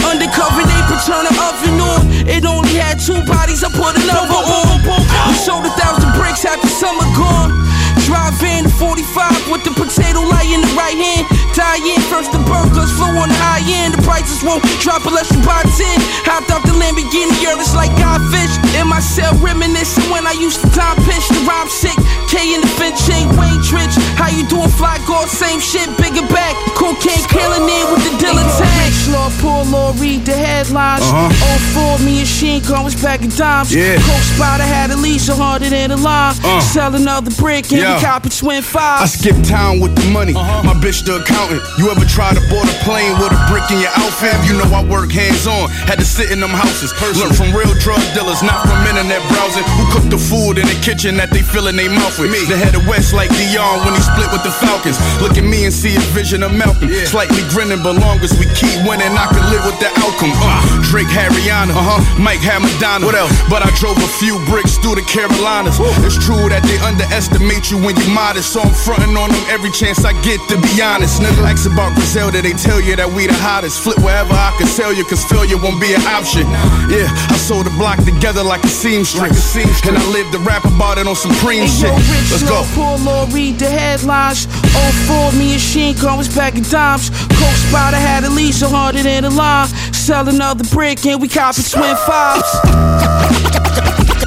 Undercover, 0.07 0.63
they 0.63 0.79
turn 1.03 1.27
the 1.27 1.35
oven 1.43 1.81
on. 1.81 2.07
It 2.29 2.47
only 2.47 2.75
had 2.75 3.01
two 3.01 3.21
bodies, 3.27 3.65
I 3.65 3.69
put 3.75 3.99
another 3.99 4.31
on. 4.31 4.79
We 5.27 5.35
sold 5.35 5.67
a 5.67 5.71
thousand 5.71 6.13
bricks 6.15 6.45
after 6.45 6.69
summer 6.69 7.03
gone. 7.19 7.68
Drive 8.05 8.41
in 8.43 8.69
45 8.81 9.51
with 9.51 9.63
the 9.65 9.73
potato 9.77 10.25
light 10.25 10.49
in 10.49 10.61
the 10.61 10.73
right 10.77 10.97
hand. 10.97 11.25
Die 11.53 11.81
in 11.85 12.01
first 12.09 12.33
the 12.33 12.41
burglars 12.49 12.93
flow 12.97 13.13
on 13.19 13.29
the 13.29 13.39
high 13.39 13.65
end. 13.67 13.95
The 13.95 14.03
prices 14.03 14.43
won't 14.43 14.65
drop 14.81 15.05
unless 15.05 15.29
you 15.35 15.41
buy 15.45 15.63
10. 15.63 15.75
Hopped 16.25 16.51
off 16.51 16.63
the 16.65 16.75
Lamborghini, 16.77 17.35
Urus 17.43 17.75
like 17.75 17.93
Godfish. 17.99 18.55
In 18.79 18.87
my 18.87 19.01
cell 19.01 19.35
reminiscing 19.43 20.09
when 20.11 20.27
I 20.27 20.33
used 20.39 20.61
to 20.63 20.69
time 20.71 20.97
pitch 21.05 21.27
the 21.29 21.43
rhyme 21.45 21.69
sick. 21.69 21.97
K 22.31 22.55
in 22.55 22.61
the 22.61 22.71
Finch 22.79 23.01
ain't 23.11 23.33
Wayne 23.37 23.61
Trich. 23.65 23.97
How 24.15 24.31
you 24.31 24.47
doing, 24.47 24.71
fly 24.71 25.01
guard? 25.09 25.29
Same 25.29 25.61
shit, 25.61 25.89
bigger 25.99 26.25
back. 26.29 26.55
Cocaine 26.77 27.25
killing 27.29 27.67
in 27.67 27.85
with 27.93 28.03
the 28.05 28.13
Dylan 28.21 28.47
tag. 28.57 28.89
Rich 28.89 29.09
law, 29.11 29.31
poor 29.41 29.65
law, 29.65 29.93
read 29.99 30.25
the 30.25 30.37
headlines. 30.37 31.03
Uh-huh. 31.03 31.27
All 31.27 31.61
four, 31.75 32.07
me 32.07 32.21
and 32.21 32.29
Sheen 32.29 32.63
was 32.85 32.95
back 33.01 33.23
in 33.23 33.31
dimes. 33.31 33.75
Yeah. 33.75 33.97
Coke 33.97 34.27
Spider 34.37 34.65
had 34.65 34.91
at 34.91 34.99
least 34.99 35.29
a 35.29 35.35
hundred 35.35 35.73
in 35.73 35.91
the 35.91 35.97
line. 35.97 36.35
Uh. 36.45 36.61
Sell 36.61 36.95
another 36.95 37.31
brick 37.37 37.73
and 37.73 37.78
Yeah. 37.79 37.97
we 37.97 38.03
cop 38.03 38.23
twin 38.29 38.59
I 38.59 38.61
fives. 38.63 39.13
skip 39.15 39.37
town 39.45 39.81
with 39.81 39.95
the 39.95 40.07
money. 40.11 40.33
My 40.35 40.75
bitch 40.75 41.05
the 41.05 41.23
accountant. 41.23 41.63
You 41.79 41.91
ever 41.91 42.05
try 42.05 42.35
to 42.35 42.43
board 42.51 42.67
a 42.69 42.77
plane 42.85 43.15
with 43.19 43.33
a 43.33 43.41
brick 43.49 43.67
in 43.71 43.79
your 43.81 43.95
outfit? 43.97 44.35
You 44.47 44.59
know 44.59 44.69
I 44.75 44.83
work 44.85 45.11
hands 45.11 45.47
on. 45.47 45.71
Had 45.87 45.99
to 45.99 46.05
sit 46.05 46.31
in 46.31 46.41
them 46.41 46.51
houses. 46.51 46.93
Learn 47.19 47.33
from 47.33 47.55
real 47.55 47.73
drug 47.79 48.03
dealers, 48.15 48.43
not 48.43 48.67
from 48.67 48.79
internet 48.87 49.23
browsing. 49.31 49.65
Who 49.79 49.85
cook 49.95 50.07
the 50.11 50.19
food 50.19 50.59
in 50.59 50.67
the 50.67 50.79
kitchen 50.83 51.17
that 51.17 51.31
they 51.31 51.43
fill 51.43 51.69
in 51.69 51.77
their 51.77 51.91
mouth 51.91 52.19
with? 52.19 52.31
Me. 52.31 52.43
The 52.45 52.57
head 52.57 52.75
of 52.75 52.87
West 52.87 53.15
like 53.15 53.31
Dion 53.31 53.85
when 53.87 53.95
he 53.95 54.03
split 54.03 54.31
with 54.35 54.43
the 54.43 54.53
Falcons. 54.53 54.99
Look 55.23 55.39
at 55.39 55.45
me 55.45 55.65
and 55.65 55.73
see 55.73 55.95
a 55.97 56.03
vision 56.13 56.43
of 56.43 56.53
Malcolm. 56.53 56.91
Slightly 57.07 57.43
grinning, 57.53 57.83
but 57.83 57.97
long 58.01 58.19
as 58.21 58.33
we 58.39 58.47
keep 58.59 58.75
winning, 58.85 59.13
I 59.15 59.27
can 59.31 59.45
live 59.53 59.65
with 59.65 59.79
the 59.79 59.91
outcome. 60.03 60.33
Uh, 60.35 60.83
Drake 60.91 61.11
had 61.13 61.31
Rihanna, 61.33 61.73
uh-huh. 61.77 62.01
Mike 62.21 62.43
had 62.43 62.61
Madonna. 62.63 63.07
What 63.07 63.15
else? 63.15 63.33
But 63.49 63.63
I 63.63 63.71
drove 63.79 63.97
a 63.99 64.11
few 64.19 64.41
bricks 64.51 64.77
through 64.79 64.97
the 64.97 65.07
Carolinas. 65.07 65.77
It's 66.05 66.19
true 66.19 66.49
that 66.49 66.65
they 66.65 66.79
underestimate 66.83 67.68
you 67.71 67.77
when 67.83 67.97
you 67.97 68.09
modest, 68.15 68.53
so 68.53 68.61
I'm 68.61 68.73
fronting 68.73 69.17
on 69.17 69.31
them 69.31 69.45
every 69.51 69.71
chance 69.71 70.05
I 70.05 70.13
get. 70.23 70.41
To 70.49 70.57
be 70.61 70.81
honest, 70.81 71.21
nigga, 71.21 71.45
ask 71.45 71.67
about 71.71 71.95
Griselda, 71.95 72.41
they 72.41 72.53
tell 72.53 72.81
you 72.81 72.97
that 72.97 73.09
we 73.11 73.27
the 73.27 73.35
hottest. 73.35 73.83
Flip 73.83 73.99
wherever 73.99 74.33
I 74.33 74.55
can 74.57 74.67
sell 74.67 74.93
you, 74.93 75.05
cause 75.05 75.25
failure 75.25 75.57
won't 75.61 75.81
be 75.81 75.93
an 75.95 76.03
option. 76.09 76.49
Yeah, 76.89 77.09
I 77.29 77.37
sold 77.37 77.67
the 77.67 77.75
block 77.77 77.99
together 78.05 78.43
like 78.43 78.65
a 78.65 78.69
seamstress, 78.73 79.57
and 79.87 79.97
I 79.97 80.05
lived 80.13 80.33
to 80.33 80.39
rap 80.41 80.65
about 80.65 80.99
it 80.99 81.07
on 81.07 81.17
some 81.17 81.33
cream 81.43 81.67
Hey, 81.67 81.69
shit. 81.69 81.93
yo, 81.93 81.97
Rich 81.97 82.31
Let's 82.33 82.43
go. 82.49 82.65
poor 82.75 82.97
law, 83.05 83.27
read 83.31 83.59
the 83.59 83.69
headlines. 83.69 84.47
Oh, 84.51 84.79
All 84.79 84.93
four, 85.09 85.39
me 85.39 85.53
and 85.53 85.61
Sheen 85.61 85.95
was 86.17 86.29
back 86.35 86.55
in 86.57 86.63
dimes. 86.65 87.11
Coke 87.11 87.59
Spider 87.69 87.97
had 87.99 88.25
at 88.25 88.33
least 88.33 88.63
a 88.63 88.69
hundred 88.69 89.07
in 89.07 89.25
the 89.25 89.31
line. 89.31 89.69
Sell 89.93 90.29
another 90.29 90.65
brick 90.73 91.05
and 91.07 91.21
we 91.21 91.29
cop 91.29 91.55
it 91.59 91.67
twin 91.71 91.97
fives. 92.07 92.49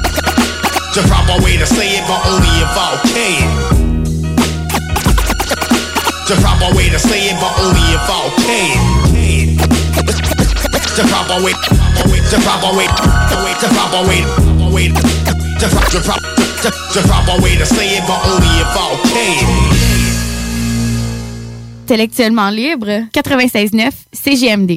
Intellectuellement 21.84 22.50
libre, 22.50 23.06
96.9 23.14 23.90
CGMD. 24.12 24.76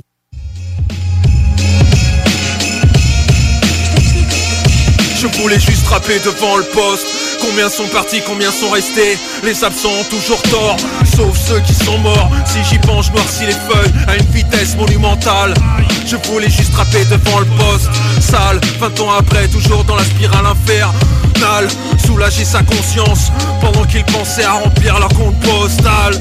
Je 5.26 5.42
voulais 5.42 5.60
juste 5.60 5.88
rapper 5.88 6.20
devant 6.20 6.58
le 6.58 6.64
poste. 6.66 7.08
Combien 7.42 7.68
sont 7.68 7.88
partis, 7.88 8.22
combien 8.28 8.52
sont 8.52 8.70
restés? 8.70 9.18
Les 9.44 9.64
absents 9.64 9.90
ont 9.90 10.04
toujours 10.04 10.42
tort, 10.44 10.78
sauf 11.16 11.36
ceux 11.48 11.60
qui 11.62 11.74
sont 11.74 11.98
morts. 11.98 12.30
Si 12.46 12.60
j'y 12.64 12.76
je 12.76 13.12
noircis 13.12 13.46
les 13.48 13.52
feuilles 13.54 13.94
à 14.08 14.16
une 14.18 14.26
vitesse 14.32 14.76
monumentale. 14.76 15.56
Je 16.06 16.16
voulais 16.30 16.50
juste 16.50 16.76
rapper 16.76 17.04
devant 17.06 17.40
le 17.40 17.46
poste. 17.46 17.90
Sale, 18.22 18.62
20 18.80 19.00
ans 19.00 19.12
après, 19.18 19.48
toujours 19.48 19.84
dans 19.86 19.96
la 19.96 20.04
spirale 20.04 20.46
infernale. 20.46 21.68
Soulager 22.06 22.46
sa 22.46 22.62
conscience 22.62 23.32
pendant 23.62 23.84
qu'ils 23.86 24.06
pensaient 24.06 24.44
à 24.44 24.54
remplir 24.54 25.00
leur 25.00 25.10
compte 25.10 25.40
postal. 25.40 26.14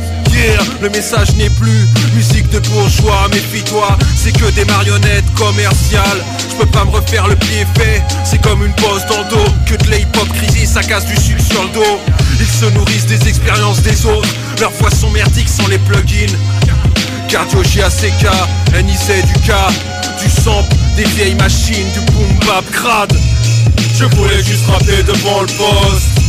Le 0.81 0.91
message 0.91 1.33
n'est 1.37 1.51
plus 1.51 1.87
musique 2.15 2.49
de 2.51 2.59
bourgeois, 2.59 3.29
méfie-toi, 3.33 3.97
c'est 4.17 4.33
que 4.33 4.51
des 4.51 4.65
marionnettes 4.67 5.33
commerciales. 5.35 6.23
Je 6.51 6.57
peux 6.57 6.67
pas 6.67 6.85
me 6.85 6.91
refaire 6.91 7.27
le 7.27 7.37
pied 7.37 7.65
fait, 7.75 8.03
c'est 8.25 8.41
comme 8.43 8.65
une 8.65 8.73
pose 8.75 9.03
dans 9.09 9.19
le 9.19 9.31
dos. 9.31 9.53
Que 9.65 9.83
de 9.83 9.91
l'hypocrisie, 9.91 10.67
ça 10.67 10.83
casse 10.83 11.07
du 11.07 11.17
sucre 11.17 11.43
sur 11.43 11.63
le 11.63 11.71
dos. 11.71 12.01
Ils 12.39 12.47
se 12.47 12.67
nourrissent 12.75 13.07
des 13.07 13.29
expériences 13.29 13.81
des 13.83 14.05
autres, 14.07 14.29
leurs 14.61 14.73
voix 14.73 14.91
sont 14.91 15.11
merdiques 15.11 15.49
sans 15.49 15.67
les 15.69 15.79
plugins. 15.79 16.37
Cardio 17.29 17.63
GACK, 17.63 18.27
NIC 18.75 19.27
du 19.27 19.41
cas, 19.47 19.69
du 20.23 20.31
sample, 20.31 20.75
des 20.97 21.05
vieilles 21.05 21.37
machines, 21.37 21.91
du 21.95 22.01
boom 22.13 22.39
bap 22.47 22.69
crade. 22.71 23.17
Je 23.97 24.05
voulais 24.05 24.43
juste 24.43 24.67
rapper 24.69 25.03
devant 25.05 25.41
le 25.41 25.47
poste. 25.47 26.24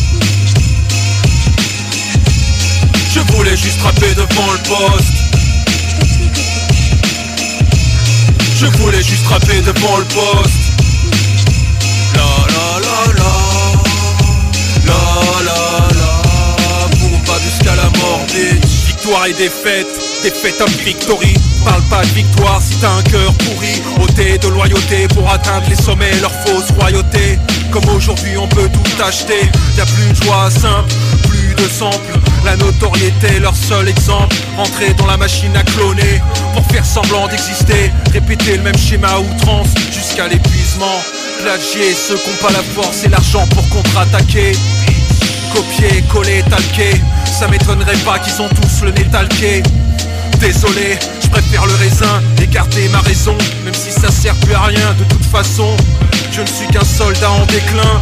Je 3.16 3.22
voulais 3.34 3.56
juste 3.56 3.82
rapper 3.82 4.14
devant 4.14 4.52
le 4.52 4.60
poste. 4.68 5.14
Je 8.58 8.66
voulais 8.78 9.02
juste 9.02 9.26
rapper 9.28 9.62
devant 9.62 9.98
le 10.00 10.04
poste. 10.04 10.60
La 12.14 12.24
la 12.54 12.80
la 12.82 13.14
la. 13.14 13.34
La 14.86 15.00
la 15.46 15.88
la. 15.96 16.98
Boum 16.98 17.18
pas 17.22 17.40
jusqu'à 17.40 17.76
la 17.78 17.90
mort 18.00 18.26
victoire 19.06 19.28
et 19.28 19.34
défaite. 19.34 19.88
Défaite 20.24 20.58
comme 20.58 20.74
victory. 20.84 21.34
Parle 21.64 21.84
pas 21.84 22.02
de 22.02 22.08
victoire 22.08 22.62
si 22.62 22.76
t'as 22.80 22.92
un 22.92 23.04
cœur 23.04 23.34
pourri. 23.34 23.82
Ôté 24.02 24.38
de 24.38 24.48
loyauté 24.48 25.08
pour 25.10 25.30
atteindre 25.30 25.68
les 25.70 25.76
sommets, 25.76 26.12
leur 26.22 26.32
fausse 26.46 26.72
royauté. 26.78 27.40
Comme 27.72 27.88
aujourd'hui 27.90 28.38
on 28.38 28.48
peut 28.48 28.70
tout 28.70 29.04
acheter. 29.04 29.50
Y 29.78 29.82
a 29.82 29.86
plus 29.86 30.10
de 30.10 30.24
joie 30.24 30.50
simple, 30.50 30.94
La 32.44 32.56
notoriété, 32.58 33.40
leur 33.40 33.56
seul 33.56 33.88
exemple. 33.90 34.36
Entrer 34.58 34.94
dans 34.94 35.06
la 35.08 35.18
machine 35.18 35.56
à 35.56 35.64
cloner 35.64 36.22
pour 36.54 36.66
faire 36.68 36.86
semblant 36.86 37.28
d'exister. 37.28 37.92
Répéter 38.14 38.58
le 38.58 38.64
même 38.64 38.78
schéma 38.78 39.08
à 39.10 39.20
outrance 39.20 39.70
jusqu'à 39.92 40.28
l'épuisement. 40.28 41.02
Plagier 41.42 41.94
ceux 41.94 42.18
qui 42.18 42.30
n'ont 42.30 42.48
pas 42.48 42.52
la 42.52 42.64
force 42.64 43.04
et 43.04 43.10
l'argent 43.10 43.46
pour 43.48 43.68
contre-attaquer. 43.70 44.52
Copier, 45.54 46.04
coller, 46.12 46.44
talquer. 46.50 47.02
Ça 47.40 47.48
m'étonnerait 47.48 47.98
pas 48.06 48.20
qu'ils 48.20 48.42
ont 48.42 48.50
tous 48.50 48.86
le 48.86 48.92
nez 48.92 49.06
talqué. 49.06 49.64
Désolé, 50.40 50.98
je 51.24 51.28
préfère 51.30 51.66
le 51.66 51.74
raisin, 51.76 52.22
écarter 52.42 52.90
ma 52.90 53.00
raison, 53.00 53.38
même 53.64 53.74
si 53.74 53.92
ça 53.92 54.12
sert 54.12 54.36
plus 54.36 54.54
à 54.54 54.64
rien 54.64 54.94
de 55.00 55.04
toute 55.06 55.26
façon. 55.26 55.76
Je 56.32 56.42
ne 56.42 56.48
suis 56.48 56.68
qu'un 56.68 56.84
soldat 56.84 57.32
en 57.32 57.46
déclin. 57.46 58.02